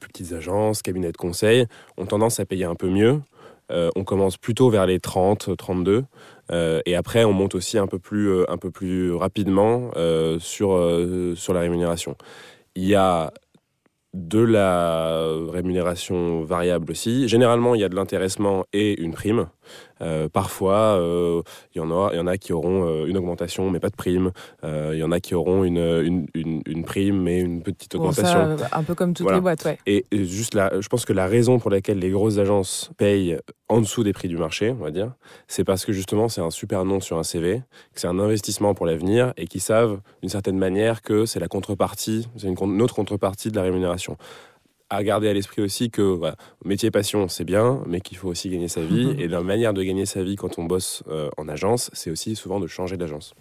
plus 0.00 0.08
petites 0.08 0.32
agences, 0.32 0.82
cabinets 0.82 1.12
de 1.12 1.16
conseil, 1.16 1.66
ont 1.96 2.06
tendance 2.06 2.40
à 2.40 2.46
payer 2.46 2.64
un 2.64 2.74
peu 2.74 2.88
mieux. 2.88 3.20
on 3.70 4.04
commence 4.04 4.38
plutôt 4.38 4.70
vers 4.70 4.86
les 4.86 4.98
30, 4.98 5.56
32. 5.56 6.04
et 6.86 6.96
après, 6.96 7.24
on 7.24 7.32
monte 7.32 7.54
aussi 7.54 7.76
un 7.78 7.86
peu 7.86 7.98
plus, 7.98 8.44
un 8.48 8.56
peu 8.56 8.70
plus 8.70 9.12
rapidement 9.12 9.90
sur, 10.38 10.98
sur 11.36 11.52
la 11.52 11.60
rémunération. 11.60 12.16
Il 12.74 12.84
y 12.84 12.94
a 12.94 13.32
de 14.14 14.40
la 14.40 15.26
rémunération 15.50 16.42
variable 16.42 16.90
aussi. 16.90 17.28
Généralement, 17.28 17.74
il 17.74 17.80
y 17.80 17.84
a 17.84 17.88
de 17.88 17.94
l'intéressement 17.94 18.64
et 18.72 19.00
une 19.00 19.12
prime. 19.12 19.48
Euh, 20.00 20.28
parfois, 20.28 20.96
il 20.98 21.02
euh, 21.02 21.42
y, 21.74 21.80
en 21.80 21.90
a, 21.90 22.14
y 22.14 22.18
en 22.18 22.26
a 22.26 22.38
qui 22.38 22.52
auront 22.52 22.86
euh, 22.86 23.06
une 23.06 23.16
augmentation 23.16 23.70
mais 23.70 23.80
pas 23.80 23.90
de 23.90 23.96
prime. 23.96 24.30
Il 24.62 24.98
y 24.98 25.02
en 25.02 25.12
a 25.12 25.20
qui 25.20 25.34
auront 25.34 25.64
une, 25.64 26.26
une, 26.34 26.62
une, 26.66 26.84
prime 26.84 27.20
mais 27.20 27.40
une 27.40 27.62
petite 27.62 27.94
augmentation. 27.94 28.56
un 28.72 28.82
peu 28.82 28.94
comme 28.94 29.14
toutes 29.14 29.30
les 29.30 29.40
boîtes, 29.40 29.64
ouais. 29.64 29.78
Et, 29.86 30.04
juste 30.12 30.54
là, 30.54 30.72
je 30.80 30.88
pense 30.88 31.04
que 31.04 31.12
la 31.12 31.26
raison 31.26 31.58
pour 31.58 31.70
laquelle 31.70 31.98
les 31.98 32.10
grosses 32.10 32.38
agences 32.38 32.90
payent 32.96 33.38
en 33.68 33.80
dessous 33.80 34.02
des 34.02 34.12
prix 34.12 34.28
du 34.28 34.36
marché, 34.36 34.70
on 34.70 34.82
va 34.82 34.90
dire, 34.90 35.12
c'est 35.46 35.64
parce 35.64 35.84
que 35.84 35.92
justement 35.92 36.28
c'est 36.28 36.40
un 36.40 36.50
super 36.50 36.84
nom 36.84 37.00
sur 37.00 37.18
un 37.18 37.22
CV, 37.22 37.62
que 37.92 38.00
c'est 38.00 38.06
un 38.06 38.18
investissement 38.18 38.74
pour 38.74 38.86
l'avenir 38.86 39.32
et 39.36 39.46
qu'ils 39.46 39.60
savent 39.60 40.00
d'une 40.22 40.30
certaine 40.30 40.58
manière 40.58 41.02
que 41.02 41.26
c'est 41.26 41.40
la 41.40 41.48
contrepartie, 41.48 42.28
c'est 42.36 42.48
une 42.48 42.82
autre 42.82 42.94
contrepartie 42.94 43.50
de 43.50 43.56
la 43.56 43.62
rémunération 43.62 44.16
à 44.90 45.02
garder 45.02 45.28
à 45.28 45.32
l'esprit 45.32 45.62
aussi 45.62 45.90
que 45.90 46.18
métier 46.64 46.90
passion, 46.90 47.28
c'est 47.28 47.44
bien, 47.44 47.80
mais 47.86 48.00
qu'il 48.00 48.16
faut 48.16 48.28
aussi 48.28 48.48
gagner 48.48 48.68
sa 48.68 48.80
vie. 48.80 49.14
et 49.18 49.28
la 49.28 49.42
manière 49.42 49.74
de 49.74 49.82
gagner 49.82 50.06
sa 50.06 50.22
vie 50.22 50.36
quand 50.36 50.58
on 50.58 50.64
bosse 50.64 51.02
euh, 51.08 51.28
en 51.36 51.48
agence, 51.48 51.90
c'est 51.92 52.10
aussi 52.10 52.36
souvent 52.36 52.60
de 52.60 52.66
changer 52.66 52.96
d'agence. 52.96 53.34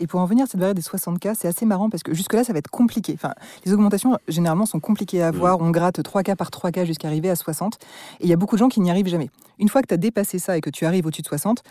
Et 0.00 0.06
pour 0.06 0.20
en 0.20 0.26
venir 0.26 0.44
à 0.44 0.46
cette 0.46 0.58
variable 0.58 0.80
des 0.80 0.86
60K, 0.86 1.34
c'est 1.38 1.48
assez 1.48 1.64
marrant 1.64 1.88
parce 1.88 2.02
que 2.02 2.12
jusque-là, 2.12 2.44
ça 2.44 2.52
va 2.52 2.58
être 2.58 2.70
compliqué. 2.70 3.12
Enfin, 3.14 3.34
les 3.64 3.72
augmentations, 3.72 4.18
généralement, 4.28 4.66
sont 4.66 4.80
compliquées 4.80 5.22
à 5.22 5.28
avoir. 5.28 5.60
Mm. 5.60 5.66
On 5.66 5.70
gratte 5.70 6.00
3K 6.00 6.36
par 6.36 6.50
3K 6.50 6.84
jusqu'à 6.84 7.08
arriver 7.08 7.30
à 7.30 7.36
60. 7.36 7.78
Et 8.20 8.24
il 8.24 8.28
y 8.28 8.32
a 8.32 8.36
beaucoup 8.36 8.56
de 8.56 8.58
gens 8.58 8.68
qui 8.68 8.80
n'y 8.80 8.90
arrivent 8.90 9.08
jamais. 9.08 9.30
Une 9.58 9.68
fois 9.68 9.80
que 9.82 9.86
tu 9.86 9.94
as 9.94 9.98
dépassé 9.98 10.38
ça 10.38 10.56
et 10.56 10.60
que 10.60 10.70
tu 10.70 10.86
arrives 10.86 11.06
au-dessus 11.06 11.22
de 11.22 11.28
60, 11.28 11.62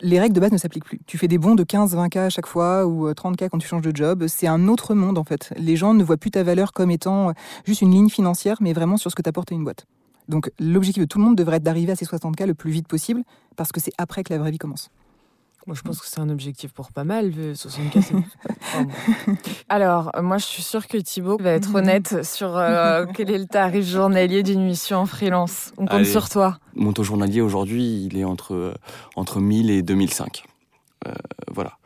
les 0.00 0.20
règles 0.20 0.34
de 0.34 0.40
base 0.40 0.52
ne 0.52 0.58
s'appliquent 0.58 0.84
plus. 0.84 1.00
Tu 1.06 1.18
fais 1.18 1.28
des 1.28 1.38
bons 1.38 1.54
de 1.54 1.62
15, 1.62 1.96
20K 1.96 2.18
à 2.18 2.30
chaque 2.30 2.46
fois 2.46 2.86
ou 2.86 3.10
30K 3.10 3.44
euh, 3.44 3.48
quand 3.48 3.58
tu 3.58 3.66
changes 3.66 3.82
de 3.82 3.94
job. 3.94 4.26
C'est 4.28 4.46
un 4.46 4.68
autre 4.68 4.94
monde 4.94 5.18
en 5.18 5.24
fait. 5.24 5.52
Les 5.56 5.76
gens 5.76 5.94
ne 5.94 6.04
voient 6.04 6.16
plus 6.16 6.30
ta 6.30 6.42
valeur 6.42 6.72
comme 6.72 6.90
étant 6.90 7.30
euh, 7.30 7.32
juste 7.64 7.82
une 7.82 7.90
ligne 7.90 8.08
financière, 8.08 8.56
mais 8.60 8.72
vraiment 8.72 8.96
sur 8.96 9.10
ce 9.10 9.16
que 9.16 9.22
t'apporte 9.22 9.52
à 9.52 9.54
une 9.54 9.64
boîte. 9.64 9.86
Donc 10.28 10.50
l'objectif 10.58 11.02
de 11.02 11.08
tout 11.08 11.18
le 11.18 11.24
monde 11.24 11.36
devrait 11.36 11.56
être 11.56 11.62
d'arriver 11.62 11.92
à 11.92 11.96
ces 11.96 12.04
60K 12.04 12.46
le 12.46 12.54
plus 12.54 12.70
vite 12.70 12.88
possible 12.88 13.22
parce 13.56 13.72
que 13.72 13.80
c'est 13.80 13.92
après 13.98 14.22
que 14.22 14.32
la 14.32 14.38
vraie 14.38 14.50
vie 14.50 14.58
commence. 14.58 14.90
Moi, 15.66 15.76
je 15.76 15.82
pense 15.82 16.00
que 16.00 16.06
c'est 16.08 16.18
un 16.18 16.28
objectif 16.28 16.72
pour 16.72 16.90
pas 16.90 17.04
mal, 17.04 17.32
64. 17.54 18.14
Alors, 19.68 20.10
moi, 20.20 20.38
je 20.38 20.44
suis 20.44 20.62
sûre 20.62 20.88
que 20.88 20.98
Thibaut 20.98 21.38
va 21.38 21.50
être 21.52 21.72
honnête 21.74 22.24
sur 22.24 22.56
euh, 22.56 23.06
quel 23.14 23.30
est 23.30 23.38
le 23.38 23.46
tarif 23.46 23.86
journalier 23.86 24.42
d'une 24.42 24.64
mission 24.64 24.98
en 24.98 25.06
freelance. 25.06 25.72
On 25.78 25.86
compte 25.86 26.04
sur 26.04 26.28
toi. 26.28 26.58
Mon 26.74 26.92
taux 26.92 27.04
journalier 27.04 27.40
aujourd'hui, 27.40 28.08
il 28.10 28.18
est 28.18 28.24
entre, 28.24 28.74
entre 29.14 29.38
1000 29.38 29.70
et 29.70 29.82
2005. 29.82 30.42
Euh, 31.06 31.12
voilà. 31.48 31.78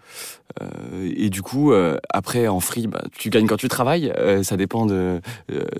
Euh, 0.63 1.13
et 1.15 1.29
du 1.29 1.43
coup, 1.43 1.75
après 2.09 2.49
en 2.49 2.61
free, 2.61 2.87
bah, 2.87 3.03
tu 3.13 3.29
gagnes 3.29 3.47
quand 3.47 3.59
tu 3.59 3.69
travailles. 3.69 4.11
ça 4.43 4.57
dépend 4.57 4.87
de, 4.87 5.21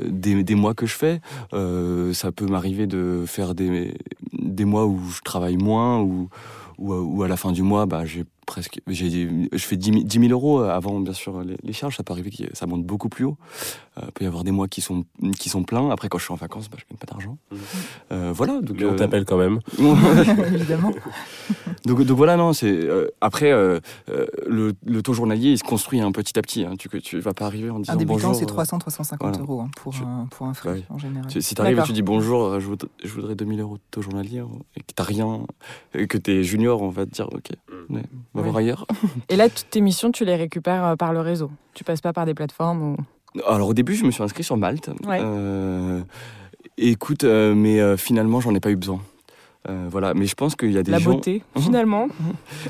des, 0.05 0.43
des, 0.43 0.55
mois 0.55 0.75
que 0.75 0.85
je 0.85 0.95
fais. 0.95 1.21
ça 2.13 2.33
peut 2.33 2.47
m'arriver 2.47 2.87
de 2.87 3.25
faire 3.27 3.55
des, 3.55 3.95
des 4.35 4.67
mois 4.67 4.85
où 4.85 5.01
je 5.09 5.23
travaille 5.23 5.57
moins 5.57 6.01
ou 6.01 6.29
ou, 6.79 7.23
à 7.23 7.29
la 7.29 7.37
fin 7.37 7.53
du 7.53 7.63
mois, 7.63 7.87
bah, 7.87 8.05
j'ai 8.05 8.25
presque, 8.47 8.81
j'ai, 8.87 9.29
je 9.53 9.59
fais 9.59 9.77
10 9.77 10.07
000, 10.09 10.29
euros 10.31 10.61
avant, 10.61 11.01
bien 11.01 11.13
sûr, 11.13 11.43
les, 11.43 11.73
charges. 11.73 11.97
Ça 11.97 12.03
peut 12.03 12.13
arriver 12.13 12.31
que 12.31 12.45
ça 12.57 12.67
monte 12.67 12.85
beaucoup 12.85 13.09
plus 13.09 13.25
haut. 13.25 13.37
Euh, 13.99 14.03
il 14.07 14.13
peut 14.13 14.25
y 14.25 14.27
avoir 14.27 14.45
des 14.45 14.51
mois 14.51 14.69
qui 14.69 14.81
sont, 14.81 15.05
qui 15.39 15.49
sont 15.49 15.65
pleins. 15.65 15.91
Après, 15.91 16.09
quand 16.09 16.19
je 16.19 16.25
suis 16.25 16.33
en 16.33 16.37
vacances, 16.37 16.69
bah, 16.71 16.77
je 16.79 16.85
gagne 16.89 16.99
pas 16.99 17.07
d'argent. 17.07 17.39
Mmh. 17.51 17.57
Euh, 18.13 18.33
voilà. 18.35 18.61
Donc, 18.61 18.77
on 18.81 18.85
euh, 18.85 18.97
t'appelle 18.97 19.25
quand 19.25 19.37
même. 19.37 19.61
Évidemment. 20.55 20.93
donc, 21.85 22.03
donc 22.03 22.17
voilà, 22.17 22.37
non, 22.37 22.53
c'est, 22.53 22.89
après, 23.21 23.51
le, 23.51 23.81
le, 24.85 25.03
taux 25.03 25.13
journalier, 25.13 25.51
il 25.51 25.59
se 25.59 25.65
construit 25.65 26.01
un 26.01 26.13
petit 26.13 26.39
à 26.39 26.43
petit. 26.43 26.65
Hein. 26.65 26.75
Tu, 26.79 26.89
tu 27.01 27.19
vas 27.21 27.35
pas 27.35 27.47
arriver 27.47 27.71
en 27.71 27.81
disant. 27.81 27.95
Un 27.95 27.97
débutant, 27.97 28.35
c'est 28.35 28.47
300, 28.47 28.79
350 28.79 29.41
euros 29.41 29.61
hein, 29.61 29.71
pour, 29.77 29.95
un, 29.97 30.27
pour 30.31 30.47
un 30.47 30.55
frais, 30.55 30.83
en 30.89 30.99
général. 30.99 31.31
Si 31.31 31.55
tu 31.55 31.61
arrives 31.61 31.79
et 31.79 31.83
tu 31.83 31.93
dis 31.93 32.03
bonjour, 32.03 32.61
je 32.61 32.67
voudrais, 32.67 32.89
je 33.03 33.13
voudrais 33.13 33.35
2000 33.35 33.61
euros 33.61 33.77
de 33.77 33.83
taux 33.91 34.03
journalier 34.03 34.43
et 34.77 34.81
que 34.81 34.93
t'as 34.95 35.05
rien, 35.05 35.47
et 35.95 36.07
que 36.07 36.19
t'es 36.19 36.43
junior, 36.43 36.83
on 36.83 36.91
va 36.91 37.07
te 37.07 37.11
dire, 37.11 37.29
ok, 37.33 37.51
mmh. 37.89 37.99
on 38.35 38.36
va 38.37 38.43
voir 38.43 38.57
ailleurs. 38.57 38.87
Et 39.29 39.37
là, 39.37 39.49
toutes 39.49 39.71
tes 39.71 39.81
missions, 39.81 40.13
tu 40.13 40.25
les 40.25 40.37
récupères 40.37 40.85
euh, 40.85 40.97
par 40.97 41.13
le 41.13 41.21
réseau. 41.21 41.51
Tu 41.75 41.85
passes 41.85 42.01
pas 42.01 42.13
par 42.13 42.27
des 42.27 42.35
plateformes 42.35 42.83
ou... 42.83 42.97
Alors 43.47 43.69
au 43.69 43.75
début, 43.75 43.95
je 43.95 44.05
me 44.05 44.11
suis 44.11 44.23
inscrit 44.23 44.45
sur 44.45 44.57
Malte. 44.57 44.91
Euh, 45.07 46.01
écoute, 46.79 47.25
euh, 47.25 47.55
mais 47.55 47.97
finalement, 47.99 48.41
j'en 48.41 48.55
ai 48.55 48.61
pas 48.61 48.71
eu 48.71 48.77
besoin. 48.77 49.01
Euh, 49.69 49.89
voilà, 49.91 50.15
mais 50.15 50.27
je 50.27 50.35
pense 50.35 50.55
qu'il 50.55 50.73
y 50.73 50.79
a 50.79 50.83
des 50.83 50.91
la 50.91 50.99
gens. 50.99 51.11
La 51.11 51.17
beauté, 51.17 51.43
finalement. 51.59 52.09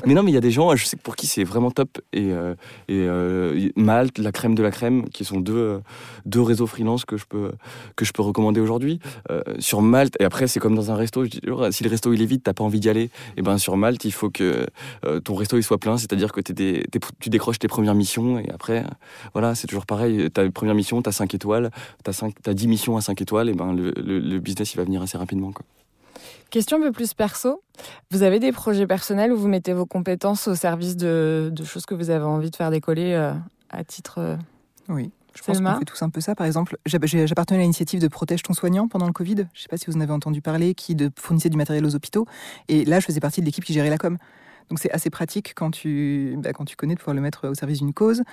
mais 0.05 0.13
non, 0.13 0.23
mais 0.23 0.31
il 0.31 0.33
y 0.33 0.37
a 0.37 0.41
des 0.41 0.51
gens, 0.51 0.75
je 0.75 0.85
sais 0.85 0.97
pour 0.97 1.15
qui 1.15 1.27
c'est 1.27 1.43
vraiment 1.43 1.71
top. 1.71 1.99
Et, 2.13 2.31
euh, 2.31 2.55
et 2.87 3.05
euh, 3.07 3.69
Malte, 3.75 4.17
la 4.17 4.31
crème 4.31 4.55
de 4.55 4.63
la 4.63 4.71
crème, 4.71 5.07
qui 5.09 5.23
sont 5.23 5.39
deux, 5.39 5.81
deux 6.25 6.41
réseaux 6.41 6.67
freelance 6.67 7.05
que 7.05 7.17
je 7.17 7.25
peux, 7.25 7.51
que 7.95 8.05
je 8.05 8.13
peux 8.13 8.21
recommander 8.21 8.59
aujourd'hui. 8.59 8.99
sur 9.59 9.81
Malte, 9.81 10.15
et 10.19 10.23
après, 10.23 10.47
c'est 10.47 10.59
comme 10.59 10.75
dans 10.75 10.91
un 10.91 10.95
resto, 10.95 11.23
je 11.25 11.29
dis, 11.29 11.41
si 11.71 11.83
le 11.83 11.89
resto 11.89 12.13
il 12.13 12.21
est 12.21 12.25
vide, 12.25 12.41
t'as 12.43 12.53
pas 12.53 12.63
envie 12.63 12.79
d'y 12.79 12.89
aller, 12.89 13.03
et 13.03 13.11
eh 13.37 13.41
ben 13.41 13.57
sur 13.57 13.77
Malte, 13.77 14.05
il 14.05 14.11
faut 14.11 14.29
que 14.29 14.65
ton 15.23 15.35
resto 15.35 15.57
il 15.57 15.63
soit 15.63 15.77
plein, 15.77 15.97
c'est-à-dire 15.97 16.31
que 16.31 16.41
des, 16.41 16.85
tu 17.19 17.29
décroches 17.29 17.59
tes 17.59 17.67
premières 17.67 17.95
missions, 17.95 18.39
et 18.39 18.49
après, 18.49 18.83
voilà, 19.33 19.55
c'est 19.55 19.67
toujours 19.67 19.85
pareil. 19.85 20.29
Ta 20.31 20.49
première 20.49 20.75
mission, 20.75 21.01
t'as 21.01 21.11
5 21.11 21.33
étoiles, 21.33 21.71
t'as 22.03 22.11
as 22.45 22.53
10 22.53 22.67
missions 22.67 22.97
à 22.97 23.01
5 23.01 23.21
étoiles, 23.21 23.49
et 23.49 23.53
ben 23.53 23.73
le, 23.73 23.91
le, 23.91 24.19
le 24.19 24.39
business 24.39 24.73
il 24.73 24.77
va 24.77 24.83
venir 24.83 25.01
assez 25.01 25.17
rapidement. 25.17 25.51
Quoi. 25.51 25.65
Question 26.49 26.77
un 26.77 26.81
peu 26.81 26.91
plus 26.91 27.13
perso. 27.13 27.61
Vous 28.11 28.23
avez 28.23 28.39
des 28.39 28.51
projets 28.51 28.87
personnels 28.87 29.31
où 29.33 29.37
vous 29.37 29.47
mettez 29.47 29.73
vos 29.73 29.85
compétences 29.85 30.47
au 30.47 30.55
service 30.55 30.95
de, 30.95 31.51
choses 31.65 31.85
que 31.85 31.93
vous 31.93 32.09
avez 32.09 32.23
envie 32.23 32.49
de 32.49 32.55
faire 32.55 32.71
décoller 32.71 33.13
euh, 33.13 33.33
à 33.69 33.83
titre. 33.83 34.15
Euh, 34.19 34.37
oui. 34.89 35.11
Je 35.35 35.43
pense 35.43 35.59
qu'on 35.59 35.79
fait 35.79 35.85
tous 35.85 36.01
un 36.01 36.09
peu 36.09 36.19
ça. 36.19 36.33
Par 36.33 36.47
exemple, 36.47 36.77
j'appartenais 36.85 37.59
à 37.59 37.61
l'initiative 37.61 38.01
de 38.01 38.07
Protège 38.07 38.41
ton 38.41 38.53
soignant 38.53 38.87
pendant 38.87 39.05
le 39.05 39.13
Covid. 39.13 39.35
Je 39.35 39.41
ne 39.41 39.61
sais 39.61 39.67
pas 39.69 39.77
si 39.77 39.85
vous 39.85 39.95
en 39.95 40.01
avez 40.01 40.11
entendu 40.11 40.41
parler, 40.41 40.73
qui 40.73 40.95
de 40.95 41.11
fournissait 41.15 41.49
du 41.49 41.57
matériel 41.57 41.85
aux 41.85 41.93
hôpitaux. 41.93 42.25
Et 42.69 42.85
là, 42.85 42.99
je 42.99 43.05
faisais 43.05 43.19
partie 43.19 43.41
de 43.41 43.45
l'équipe 43.45 43.63
qui 43.63 43.73
gérait 43.73 43.91
la 43.91 43.99
com. 43.99 44.17
Donc 44.69 44.79
c'est 44.79 44.91
assez 44.91 45.09
pratique 45.09 45.53
quand 45.55 45.71
tu, 45.71 46.35
bah, 46.39 46.51
quand 46.53 46.65
tu 46.65 46.75
connais 46.75 46.95
de 46.95 46.99
pouvoir 46.99 47.15
le 47.15 47.21
mettre 47.21 47.47
au 47.47 47.53
service 47.53 47.79
d'une 47.79 47.93
cause. 47.93 48.23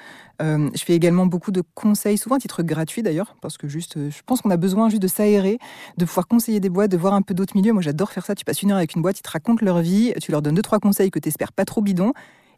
Euh, 0.43 0.69
je 0.75 0.85
fais 0.85 0.95
également 0.95 1.27
beaucoup 1.27 1.53
de 1.53 1.63
conseils, 1.75 2.19
souvent 2.19 2.37
à 2.37 2.39
titre 2.39 2.63
gratuit 2.63 3.03
d'ailleurs, 3.03 3.37
parce 3.41 3.57
que 3.57 3.69
juste, 3.69 4.11
je 4.11 4.21
pense 4.27 4.41
qu'on 4.41 4.51
a 4.51 4.57
besoin 4.57 4.89
juste 4.89 5.03
de 5.03 5.09
s'aérer, 5.09 5.59
de 5.97 6.05
pouvoir 6.05 6.27
conseiller 6.27 6.61
des 6.61 6.71
boîtes, 6.71 6.91
de 6.91 6.97
voir 6.97 7.15
un 7.15 7.23
peu 7.23 7.35
d'autres 7.35 7.57
milieux. 7.57 7.73
Moi 7.73 7.83
j'adore 7.83 8.11
faire 8.11 8.27
ça. 8.27 8.35
Tu 8.35 8.45
passes 8.45 8.63
une 8.63 8.73
heure 8.73 8.79
avec 8.79 8.95
une 8.95 9.03
boîte, 9.03 9.19
ils 9.19 9.23
te 9.23 9.31
racontent 9.31 9.65
leur 9.65 9.81
vie, 9.81 10.13
tu 10.21 10.33
leur 10.33 10.43
donnes 10.43 10.55
deux 10.55 10.63
trois 10.63 10.81
conseils 10.81 11.11
que 11.11 11.19
tu 11.19 11.29
espères 11.29 11.53
pas 11.53 11.65
trop 11.65 11.81
bidons, 11.81 12.13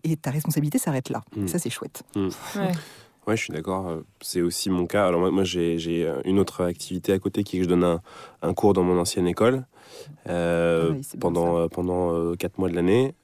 et 0.05 0.17
ta 0.17 0.31
responsabilité 0.31 0.79
s'arrête 0.79 1.11
là. 1.11 1.23
Mmh. 1.37 1.47
Ça 1.49 1.59
c'est 1.59 1.71
chouette. 1.71 2.03
Mmh. 2.15 2.29
Ouais. 3.27 3.37
je 3.37 3.43
suis 3.43 3.53
d'accord. 3.53 3.89
Euh, 3.89 4.07
c'est 4.23 4.41
aussi 4.41 4.71
mon 4.71 4.87
cas. 4.87 5.07
Alors 5.07 5.31
moi, 5.31 5.45
j'ai 5.45 5.77
euh, 5.89 6.21
une 6.25 6.39
autre 6.39 6.65
activité 6.65 7.13
à 7.13 7.19
côté 7.19 7.45
qui 7.45 7.57
est 7.57 7.61
que 7.61 7.65
je 7.65 7.69
donne 7.69 8.01
un, 8.43 8.55
cours 8.55 8.73
dans 8.73 8.85
mon 8.85 8.99
ancienne 8.99 9.27
école 9.27 9.67
ah 10.29 10.89
pendant, 11.21 11.69
pendant 11.69 12.35
4 12.37 12.59
mois 12.59 12.69
de 12.69 12.75
l'année. 12.75 13.15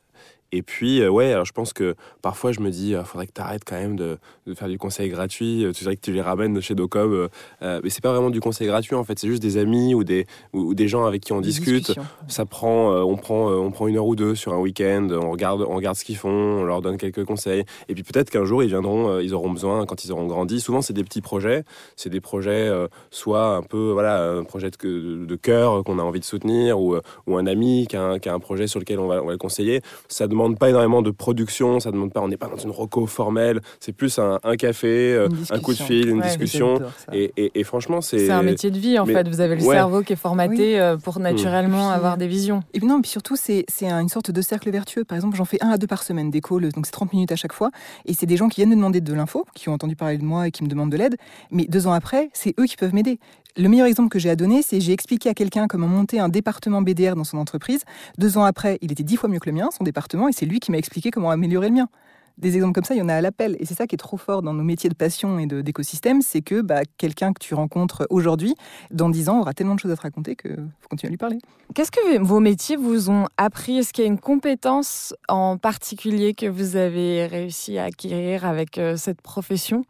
Et 0.54 0.60
puis, 0.60 1.00
euh, 1.00 1.08
ouais, 1.08 1.32
alors 1.32 1.46
je 1.46 1.52
pense 1.52 1.72
que 1.72 1.96
parfois 2.20 2.52
je 2.52 2.60
me 2.60 2.70
dis, 2.70 2.90
il 2.90 2.94
euh, 2.94 3.04
faudrait 3.04 3.26
que 3.26 3.32
tu 3.32 3.40
arrêtes 3.40 3.62
quand 3.66 3.76
même 3.76 3.96
de, 3.96 4.18
de, 4.46 4.54
faire 4.54 4.68
du 4.68 4.76
conseil 4.76 5.08
gratuit. 5.08 5.64
Euh, 5.64 5.72
tu 5.72 5.84
dirais 5.84 5.96
que 5.96 6.02
tu 6.02 6.12
les 6.12 6.20
ramènes 6.20 6.52
de 6.52 6.60
chez 6.60 6.74
Docom. 6.74 7.28
mais 7.62 7.88
c'est 7.88 8.02
pas 8.02 8.12
vraiment 8.12 8.28
du 8.28 8.40
conseil 8.40 8.66
gratuit, 8.66 8.94
en 8.94 9.02
fait. 9.02 9.18
C'est 9.18 9.28
juste 9.28 9.42
des 9.42 9.56
amis 9.56 9.94
ou 9.94 10.04
des, 10.04 10.26
ou, 10.52 10.74
des 10.74 10.88
gens 10.88 11.06
avec 11.06 11.22
qui 11.22 11.32
on 11.32 11.40
discute. 11.40 11.94
Ça 12.28 12.44
prend, 12.44 12.94
on, 13.02 13.16
prend, 13.16 13.50
on 13.50 13.70
prend 13.70 13.88
une 13.88 13.96
heure 13.96 14.06
ou 14.06 14.14
deux 14.14 14.34
sur 14.34 14.52
un 14.52 14.58
week-end. 14.58 15.08
On 15.10 15.30
regarde, 15.30 15.62
on 15.62 15.74
regarde 15.74 15.96
ce 15.96 16.04
qu'ils 16.04 16.16
font, 16.16 16.28
on 16.28 16.64
leur 16.64 16.82
donne 16.82 16.98
quelques 16.98 17.24
conseils. 17.24 17.64
Et 17.88 17.94
puis 17.94 18.02
peut-être 18.02 18.28
qu'un 18.28 18.44
jour, 18.44 18.62
ils 18.62 18.68
viendront, 18.68 19.20
ils 19.20 19.32
auront 19.32 19.50
besoin, 19.50 19.86
quand 19.86 20.04
ils 20.04 20.12
auront 20.12 20.26
grandi. 20.26 20.60
Souvent, 20.60 20.82
c'est 20.82 20.92
des 20.92 21.04
petits 21.04 21.22
projets. 21.22 21.64
C'est 21.96 22.10
des 22.10 22.20
projets, 22.20 22.70
soit 23.10 23.56
un 23.56 23.62
peu, 23.62 23.92
voilà, 23.92 24.30
un 24.30 24.44
projet 24.44 24.70
de, 24.70 25.24
de 25.24 25.36
cœur 25.36 25.82
qu'on 25.84 25.98
a 25.98 26.02
envie 26.02 26.20
de 26.20 26.24
soutenir 26.24 26.78
ou, 26.78 26.96
ou 27.26 27.36
un 27.38 27.46
ami 27.46 27.86
qui 27.88 27.96
a 27.96 28.02
un, 28.02 28.18
qui 28.18 28.28
a 28.28 28.34
un 28.34 28.40
projet 28.40 28.66
sur 28.66 28.80
lequel 28.80 28.98
on 28.98 29.06
va, 29.06 29.22
on 29.22 29.26
va 29.26 29.32
le 29.32 29.38
conseiller. 29.38 29.80
Ça 30.08 30.26
demande 30.26 30.41
demande 30.42 30.58
pas 30.58 30.68
énormément 30.70 31.02
de 31.02 31.10
production, 31.10 31.80
ça 31.80 31.90
demande 31.90 32.12
pas, 32.12 32.20
on 32.20 32.28
n'est 32.28 32.36
pas 32.36 32.48
dans 32.48 32.56
une 32.56 32.70
roco 32.70 33.06
formelle, 33.06 33.60
c'est 33.80 33.92
plus 33.92 34.18
un, 34.18 34.38
café, 34.56 35.14
euh, 35.14 35.28
un 35.50 35.58
coup 35.58 35.72
de 35.72 35.82
fil, 35.82 36.08
une 36.08 36.20
discussion. 36.20 36.80
Et, 37.12 37.32
et, 37.36 37.64
franchement, 37.64 38.00
c'est. 38.00 38.26
C'est 38.26 38.32
un 38.32 38.42
métier 38.42 38.70
de 38.70 38.78
vie 38.78 38.98
en 38.98 39.06
fait. 39.06 39.28
Vous 39.28 39.40
avez 39.40 39.56
le 39.56 39.60
cerveau 39.60 40.02
qui 40.02 40.12
est 40.12 40.16
formaté 40.16 40.80
euh, 40.80 40.96
pour 40.96 41.18
mmh. 41.18 41.22
naturellement 41.22 41.90
avoir 41.90 42.16
des 42.16 42.26
visions. 42.26 42.62
Et 42.74 42.78
puis 42.78 42.88
non, 42.88 43.00
puis 43.00 43.10
surtout, 43.10 43.36
c'est 43.36 43.66
une 43.82 44.08
sorte 44.08 44.30
de 44.30 44.42
cercle 44.42 44.70
vertueux. 44.70 45.04
Par 45.04 45.16
exemple, 45.16 45.36
j'en 45.36 45.44
fais 45.44 45.62
un 45.62 45.70
à 45.70 45.78
deux 45.78 45.86
par 45.86 46.02
semaine 46.02 46.30
des 46.30 46.40
calls, 46.40 46.70
donc 46.72 46.86
c'est 46.86 46.92
30 46.92 47.12
minutes 47.12 47.32
à 47.32 47.36
chaque 47.36 47.52
fois. 47.52 47.70
Et 48.06 48.14
c'est 48.14 48.26
des 48.26 48.36
gens 48.36 48.48
qui 48.48 48.56
viennent 48.60 48.70
me 48.70 48.76
demander 48.76 49.00
de 49.00 49.14
l'info, 49.14 49.46
qui 49.54 49.68
ont 49.68 49.72
entendu 49.72 49.96
parler 49.96 50.18
de 50.18 50.24
moi 50.24 50.48
et 50.48 50.50
qui 50.50 50.62
me 50.64 50.68
demandent 50.68 50.90
de 50.90 50.96
l'aide. 50.96 51.16
Mais 51.50 51.64
deux 51.64 51.86
ans 51.86 51.92
après, 51.92 52.30
c'est 52.32 52.54
eux 52.58 52.64
qui 52.64 52.76
peuvent 52.76 52.94
m'aider. 52.94 53.18
Le 53.58 53.68
meilleur 53.68 53.86
exemple 53.86 54.08
que 54.08 54.18
j'ai 54.18 54.30
à 54.30 54.36
donner, 54.36 54.62
c'est 54.62 54.80
j'ai 54.80 54.92
expliqué 54.92 55.28
à 55.28 55.34
quelqu'un 55.34 55.66
comment 55.68 55.86
monter 55.86 56.18
un 56.18 56.30
département 56.30 56.80
BDR 56.80 57.16
dans 57.16 57.24
son 57.24 57.36
entreprise. 57.36 57.82
Deux 58.16 58.38
ans 58.38 58.44
après, 58.44 58.78
il 58.80 58.90
était 58.90 59.02
dix 59.02 59.18
fois 59.18 59.28
mieux 59.28 59.40
que 59.40 59.50
le 59.50 59.54
mien, 59.54 59.68
son 59.76 59.84
département, 59.84 60.26
et 60.28 60.32
c'est 60.32 60.46
lui 60.46 60.58
qui 60.58 60.70
m'a 60.70 60.78
expliqué 60.78 61.10
comment 61.10 61.30
améliorer 61.30 61.68
le 61.68 61.74
mien. 61.74 61.88
Des 62.38 62.56
exemples 62.56 62.74
comme 62.74 62.84
ça, 62.84 62.94
il 62.94 62.98
y 62.98 63.02
en 63.02 63.08
a 63.08 63.14
à 63.14 63.20
l'appel. 63.20 63.56
Et 63.60 63.66
c'est 63.66 63.74
ça 63.74 63.86
qui 63.86 63.94
est 63.94 63.98
trop 63.98 64.16
fort 64.16 64.42
dans 64.42 64.54
nos 64.54 64.62
métiers 64.62 64.90
de 64.90 64.94
passion 64.94 65.38
et 65.38 65.46
d'écosystème, 65.46 66.22
c'est 66.22 66.42
que 66.42 66.60
bah, 66.60 66.82
quelqu'un 66.98 67.32
que 67.32 67.40
tu 67.40 67.54
rencontres 67.54 68.06
aujourd'hui, 68.10 68.54
dans 68.90 69.08
dix 69.08 69.28
ans, 69.28 69.40
aura 69.40 69.54
tellement 69.54 69.74
de 69.74 69.80
choses 69.80 69.92
à 69.92 69.96
te 69.96 70.02
raconter 70.02 70.36
qu'il 70.36 70.56
faut 70.80 70.88
continuer 70.88 71.08
à 71.08 71.12
lui 71.12 71.18
parler. 71.18 71.38
Qu'est-ce 71.74 71.90
que 71.90 72.20
vos 72.22 72.40
métiers 72.40 72.76
vous 72.76 73.10
ont 73.10 73.26
appris? 73.38 73.78
Est-ce 73.78 73.92
qu'il 73.92 74.04
y 74.04 74.06
a 74.06 74.10
une 74.10 74.18
compétence 74.18 75.14
en 75.28 75.56
particulier 75.56 76.34
que 76.34 76.46
vous 76.46 76.76
avez 76.76 77.26
réussi 77.26 77.78
à 77.78 77.84
acquérir 77.84 78.44
avec 78.44 78.78
euh, 78.78 78.96
cette 78.96 79.22
profession? 79.22 79.84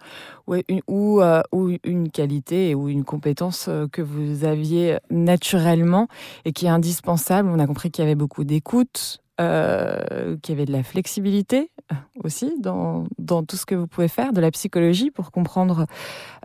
Ou 0.46 0.56
une, 0.68 0.80
euh, 0.88 1.42
ou, 1.52 1.70
une 1.84 2.10
qualité 2.10 2.74
ou 2.74 2.88
une 2.88 3.04
compétence 3.04 3.66
euh, 3.68 3.86
que 3.90 4.02
vous 4.02 4.44
aviez 4.44 4.98
naturellement 5.10 6.08
et 6.44 6.52
qui 6.52 6.66
est 6.66 6.70
indispensable? 6.70 7.48
On 7.48 7.58
a 7.58 7.66
compris 7.66 7.90
qu'il 7.90 8.04
y 8.04 8.06
avait 8.06 8.14
beaucoup 8.14 8.44
d'écoute, 8.44 9.21
euh, 9.40 10.36
qu'il 10.42 10.54
y 10.54 10.58
avait 10.58 10.66
de 10.66 10.72
la 10.72 10.82
flexibilité 10.82 11.70
euh, 11.90 11.94
aussi 12.22 12.54
dans, 12.60 13.04
dans, 13.18 13.42
tout 13.42 13.56
ce 13.56 13.64
que 13.64 13.74
vous 13.74 13.86
pouvez 13.86 14.08
faire, 14.08 14.32
de 14.32 14.40
la 14.40 14.50
psychologie 14.50 15.10
pour 15.10 15.30
comprendre 15.30 15.86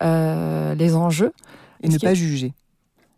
euh, 0.01 0.73
les 0.75 0.95
enjeux. 0.95 1.33
Et 1.81 1.89
ne 1.89 1.97
pas 1.97 2.13
juger. 2.13 2.53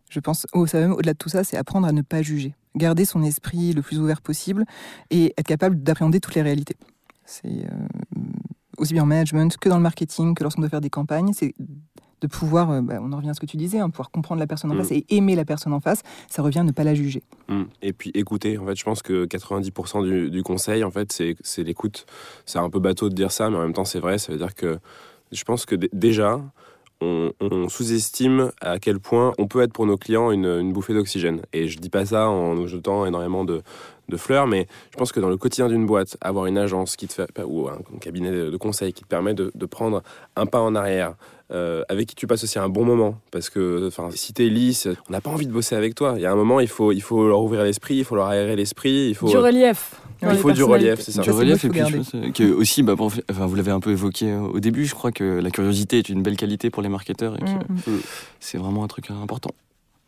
Je 0.10 0.20
pense, 0.20 0.48
au, 0.54 0.64
au-delà 0.64 1.14
de 1.14 1.18
tout 1.18 1.30
ça, 1.30 1.44
c'est 1.44 1.56
apprendre 1.56 1.88
à 1.88 1.92
ne 1.92 2.02
pas 2.02 2.22
juger. 2.22 2.56
Garder 2.76 3.06
son 3.06 3.24
esprit 3.24 3.74
le 3.74 3.82
plus 3.82 4.00
ouvert 4.00 4.22
possible 4.22 4.66
et 5.12 5.34
être 5.38 5.48
capable 5.48 5.82
d'appréhender 5.82 6.20
toutes 6.20 6.36
les 6.36 6.42
réalités. 6.42 6.76
C'est 7.26 7.68
aussi 8.80 8.94
bien 8.94 9.04
en 9.04 9.08
management 9.08 9.56
que 9.58 9.70
dans 9.70 9.78
le 9.78 9.84
marketing, 9.84 10.34
que 10.34 10.44
lorsqu'on 10.44 10.62
doit 10.62 10.70
faire 10.70 10.82
des 10.82 10.90
campagnes. 10.90 11.32
C'est 11.34 11.54
de 12.22 12.28
pouvoir, 12.28 12.72
euh, 12.72 12.82
bah, 12.82 13.00
on 13.02 13.12
en 13.14 13.18
revient 13.18 13.30
à 13.30 13.34
ce 13.34 13.40
que 13.40 13.46
tu 13.46 13.58
disais, 13.58 13.80
hein, 13.80 13.90
pouvoir 13.90 14.12
comprendre 14.12 14.40
la 14.40 14.48
personne 14.48 14.72
en 14.72 14.76
mm. 14.76 14.80
face 14.80 14.92
et 14.92 15.06
aimer 15.10 15.36
la 15.36 15.46
personne 15.46 15.74
en 15.74 15.80
face, 15.80 16.04
ça 16.30 16.42
revient 16.42 16.60
à 16.60 16.64
ne 16.64 16.72
pas 16.72 16.84
la 16.84 16.94
juger. 16.94 17.24
Mm. 17.48 17.64
Et 17.82 17.94
puis 17.94 18.12
écouter, 18.14 18.58
en 18.58 18.66
fait, 18.66 18.76
je 18.76 18.84
pense 18.84 19.02
que 19.02 19.26
90% 19.26 20.30
du, 20.30 20.44
conseil, 20.44 20.84
en 20.84 20.92
fait, 20.92 21.12
c'est 21.12 21.64
l'écoute. 21.64 22.06
C'est 22.46 22.60
un 22.60 22.70
peu 22.70 22.80
bateau 22.80 23.10
de 23.10 23.16
dire 23.16 23.32
ça, 23.32 23.50
mais 23.50 23.58
en 23.58 23.62
même 23.62 23.74
temps, 23.74 23.86
c'est 23.86 24.00
vrai. 24.00 24.18
Ça 24.18 24.32
veut 24.32 24.38
dire 24.38 24.56
que 24.56 24.80
je 25.32 25.44
pense 25.44 25.66
que 25.66 25.76
déjà, 25.94 26.42
on, 27.02 27.70
sous-estime 27.70 28.52
à 28.62 28.80
quel 28.80 29.00
point 29.00 29.34
on 29.38 29.48
peut 29.48 29.62
être 29.62 29.72
pour 29.72 29.86
nos 29.86 29.98
clients 29.98 30.32
une, 30.32 30.74
bouffée 30.74 30.94
d'oxygène. 30.94 31.42
Et 31.54 31.68
je 31.68 31.80
dis 31.80 31.90
pas 31.90 32.06
ça 32.06 32.30
en 32.30 32.56
nous 32.56 32.68
jetant 32.68 33.06
énormément 33.06 33.46
de, 33.46 33.62
fleurs, 34.18 34.48
mais 34.48 34.68
je 34.92 34.98
pense 34.98 35.12
que 35.12 35.20
dans 35.20 35.30
le 35.30 35.38
quotidien 35.38 35.68
d'une 35.68 35.86
boîte, 35.86 36.18
avoir 36.20 36.48
une 36.48 36.58
agence 36.58 36.96
qui 36.96 37.08
te 37.08 37.14
fait, 37.14 37.28
ou 37.46 37.70
un 37.70 37.78
cabinet 38.02 38.32
de 38.32 38.58
conseil 38.58 38.92
qui 38.92 39.04
te 39.04 39.08
permet 39.08 39.36
de, 39.36 39.52
de 39.54 39.66
prendre 39.68 40.02
un 40.36 40.48
pas 40.48 40.60
en 40.60 40.74
arrière, 40.74 41.14
euh, 41.52 41.84
avec 41.90 42.08
qui 42.08 42.16
tu 42.16 42.28
passes 42.28 42.44
aussi 42.44 42.60
un 42.60 42.70
bon 42.70 42.86
moment. 42.86 43.16
Parce 43.32 43.50
que 43.50 43.88
enfin, 43.88 44.10
si 44.14 44.34
t'es 44.34 44.46
lisse, 44.46 44.88
on 45.08 45.12
n'a 45.12 45.22
pas 45.22 45.30
envie 45.30 45.48
de 45.48 45.52
bosser 45.52 45.76
avec 45.76 45.96
toi. 45.96 46.14
Il 46.16 46.22
y 46.22 46.26
a 46.26 46.32
un 46.32 46.36
moment, 46.36 46.60
il 46.60 46.68
faut, 46.68 46.92
il 46.92 47.02
faut 47.02 47.28
leur 47.28 47.42
ouvrir 47.42 47.64
l'esprit, 47.64 47.96
il 47.96 48.04
faut 48.04 48.16
leur 48.16 48.28
aérer 48.28 48.56
l'esprit. 48.56 49.08
Il 49.10 49.16
faut... 49.16 49.30
Du 49.30 49.38
relief. 49.38 49.96
Il 50.22 50.38
faut 50.38 50.52
du 50.52 50.64
relief, 50.64 51.00
c'est 51.00 51.12
ça. 51.12 51.22
Du 51.22 51.32
relief, 51.32 51.64
et 51.66 51.70
puis 51.70 51.80
je 51.88 51.98
pense 51.98 52.12
que 52.34 52.52
aussi, 52.52 52.84
bah, 52.84 52.96
enfin, 52.98 53.46
vous 53.46 53.56
l'avez 53.56 53.72
un 53.72 53.80
peu 53.80 53.92
évoqué 53.92 54.32
euh, 54.32 54.42
au 54.42 54.60
début, 54.60 54.86
je 54.86 54.94
crois 54.94 55.12
que 55.12 55.24
la 55.24 55.50
curiosité 55.50 55.98
est 55.98 56.10
une 56.10 56.22
belle 56.22 56.36
qualité 56.36 56.70
pour 56.70 56.84
les 56.84 56.90
marketeurs 56.90 57.36
et 57.36 57.40
que 57.40 57.46
mm. 57.46 57.96
Mm. 57.96 58.02
c'est 58.40 58.58
vraiment 58.58 58.84
un 58.84 58.88
truc 58.88 59.10
important. 59.12 59.52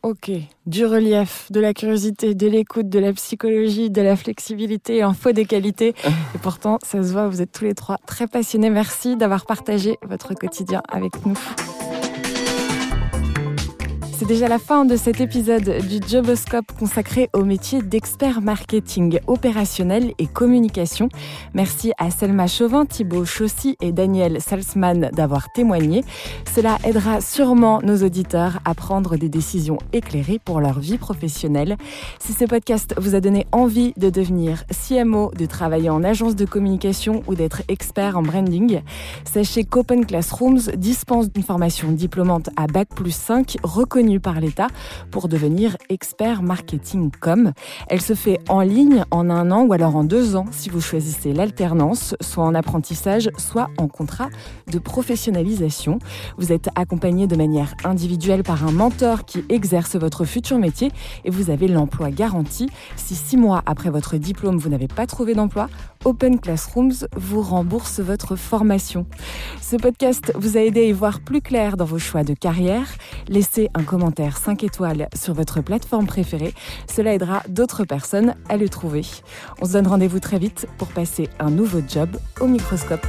Ok, 0.03 0.31
du 0.65 0.83
relief, 0.87 1.51
de 1.51 1.59
la 1.59 1.75
curiosité, 1.75 2.33
de 2.33 2.47
l'écoute, 2.47 2.89
de 2.89 2.97
la 2.97 3.13
psychologie, 3.13 3.91
de 3.91 4.01
la 4.01 4.15
flexibilité, 4.15 5.07
faux 5.13 5.31
des 5.31 5.45
qualités. 5.45 5.93
Et 6.33 6.39
pourtant, 6.41 6.79
ça 6.81 7.03
se 7.03 7.11
voit, 7.11 7.27
vous 7.27 7.43
êtes 7.43 7.51
tous 7.51 7.65
les 7.65 7.75
trois 7.75 7.97
très 8.07 8.25
passionnés. 8.25 8.71
Merci 8.71 9.15
d'avoir 9.15 9.45
partagé 9.45 9.99
votre 10.01 10.33
quotidien 10.33 10.81
avec 10.89 11.23
nous. 11.23 11.37
C'est 14.21 14.27
déjà 14.27 14.47
la 14.47 14.59
fin 14.59 14.85
de 14.85 14.97
cet 14.97 15.19
épisode 15.19 15.79
du 15.87 15.99
Joboscope 16.07 16.71
consacré 16.77 17.31
au 17.33 17.43
métier 17.43 17.81
d'expert 17.81 18.39
marketing 18.39 19.17
opérationnel 19.25 20.13
et 20.19 20.27
communication. 20.27 21.09
Merci 21.55 21.91
à 21.97 22.11
Selma 22.11 22.45
Chauvin, 22.45 22.85
Thibaut 22.85 23.25
Chaussy 23.25 23.77
et 23.81 23.91
Daniel 23.91 24.39
Salzman 24.39 25.09
d'avoir 25.11 25.51
témoigné. 25.53 26.03
Cela 26.53 26.77
aidera 26.83 27.19
sûrement 27.19 27.81
nos 27.81 28.05
auditeurs 28.05 28.59
à 28.63 28.75
prendre 28.75 29.17
des 29.17 29.27
décisions 29.27 29.79
éclairées 29.91 30.37
pour 30.37 30.61
leur 30.61 30.79
vie 30.79 30.99
professionnelle. 30.99 31.75
Si 32.19 32.33
ce 32.33 32.45
podcast 32.45 32.93
vous 32.99 33.15
a 33.15 33.21
donné 33.21 33.47
envie 33.51 33.93
de 33.97 34.11
devenir 34.11 34.65
CMO, 34.67 35.31
de 35.35 35.47
travailler 35.47 35.89
en 35.89 36.03
agence 36.03 36.35
de 36.35 36.45
communication 36.45 37.23
ou 37.25 37.33
d'être 37.33 37.63
expert 37.69 38.19
en 38.19 38.21
branding, 38.21 38.81
sachez 39.25 39.63
qu'Open 39.63 40.05
Classrooms 40.05 40.59
dispense 40.77 41.25
une 41.35 41.41
formation 41.41 41.91
diplômante 41.91 42.51
à 42.55 42.67
Bac 42.67 42.89
plus 42.89 43.15
5 43.15 43.57
reconnue 43.63 44.10
par 44.19 44.39
l'État 44.39 44.67
pour 45.09 45.27
devenir 45.27 45.77
expert 45.89 46.43
marketing 46.43 47.11
com. 47.19 47.53
Elle 47.87 48.01
se 48.01 48.13
fait 48.13 48.39
en 48.49 48.61
ligne 48.61 49.05
en 49.11 49.29
un 49.29 49.51
an 49.51 49.63
ou 49.63 49.73
alors 49.73 49.95
en 49.95 50.03
deux 50.03 50.35
ans 50.35 50.45
si 50.51 50.69
vous 50.69 50.81
choisissez 50.81 51.33
l'alternance, 51.33 52.15
soit 52.21 52.43
en 52.43 52.55
apprentissage, 52.55 53.29
soit 53.37 53.69
en 53.77 53.87
contrat 53.87 54.29
de 54.71 54.79
professionnalisation. 54.79 55.99
Vous 56.37 56.51
êtes 56.51 56.69
accompagné 56.75 57.27
de 57.27 57.35
manière 57.35 57.75
individuelle 57.83 58.43
par 58.43 58.65
un 58.65 58.71
mentor 58.71 59.25
qui 59.25 59.43
exerce 59.49 59.95
votre 59.95 60.25
futur 60.25 60.57
métier 60.57 60.91
et 61.25 61.29
vous 61.29 61.49
avez 61.49 61.67
l'emploi 61.67 62.11
garanti. 62.11 62.69
Si 62.95 63.15
six 63.15 63.37
mois 63.37 63.63
après 63.65 63.89
votre 63.89 64.17
diplôme, 64.17 64.57
vous 64.57 64.69
n'avez 64.69 64.87
pas 64.87 65.07
trouvé 65.07 65.33
d'emploi, 65.33 65.69
Open 66.05 66.39
Classrooms 66.39 67.07
vous 67.15 67.41
rembourse 67.41 67.99
votre 67.99 68.35
formation. 68.35 69.05
Ce 69.61 69.75
podcast 69.75 70.31
vous 70.35 70.57
a 70.57 70.61
aidé 70.61 70.81
à 70.81 70.85
y 70.85 70.91
voir 70.91 71.19
plus 71.19 71.41
clair 71.41 71.77
dans 71.77 71.85
vos 71.85 71.99
choix 71.99 72.23
de 72.23 72.33
carrière. 72.33 72.87
Laissez 73.27 73.69
un 73.73 73.83
commentaire 74.01 74.35
5 74.35 74.63
étoiles 74.63 75.07
sur 75.13 75.35
votre 75.35 75.61
plateforme 75.61 76.07
préférée. 76.07 76.55
Cela 76.91 77.13
aidera 77.13 77.43
d'autres 77.47 77.83
personnes 77.83 78.33
à 78.49 78.57
le 78.57 78.67
trouver. 78.67 79.03
On 79.61 79.65
se 79.65 79.73
donne 79.73 79.85
rendez-vous 79.85 80.19
très 80.19 80.39
vite 80.39 80.65
pour 80.79 80.87
passer 80.87 81.29
un 81.39 81.51
nouveau 81.51 81.81
job 81.87 82.09
au 82.39 82.47
microscope. 82.47 83.05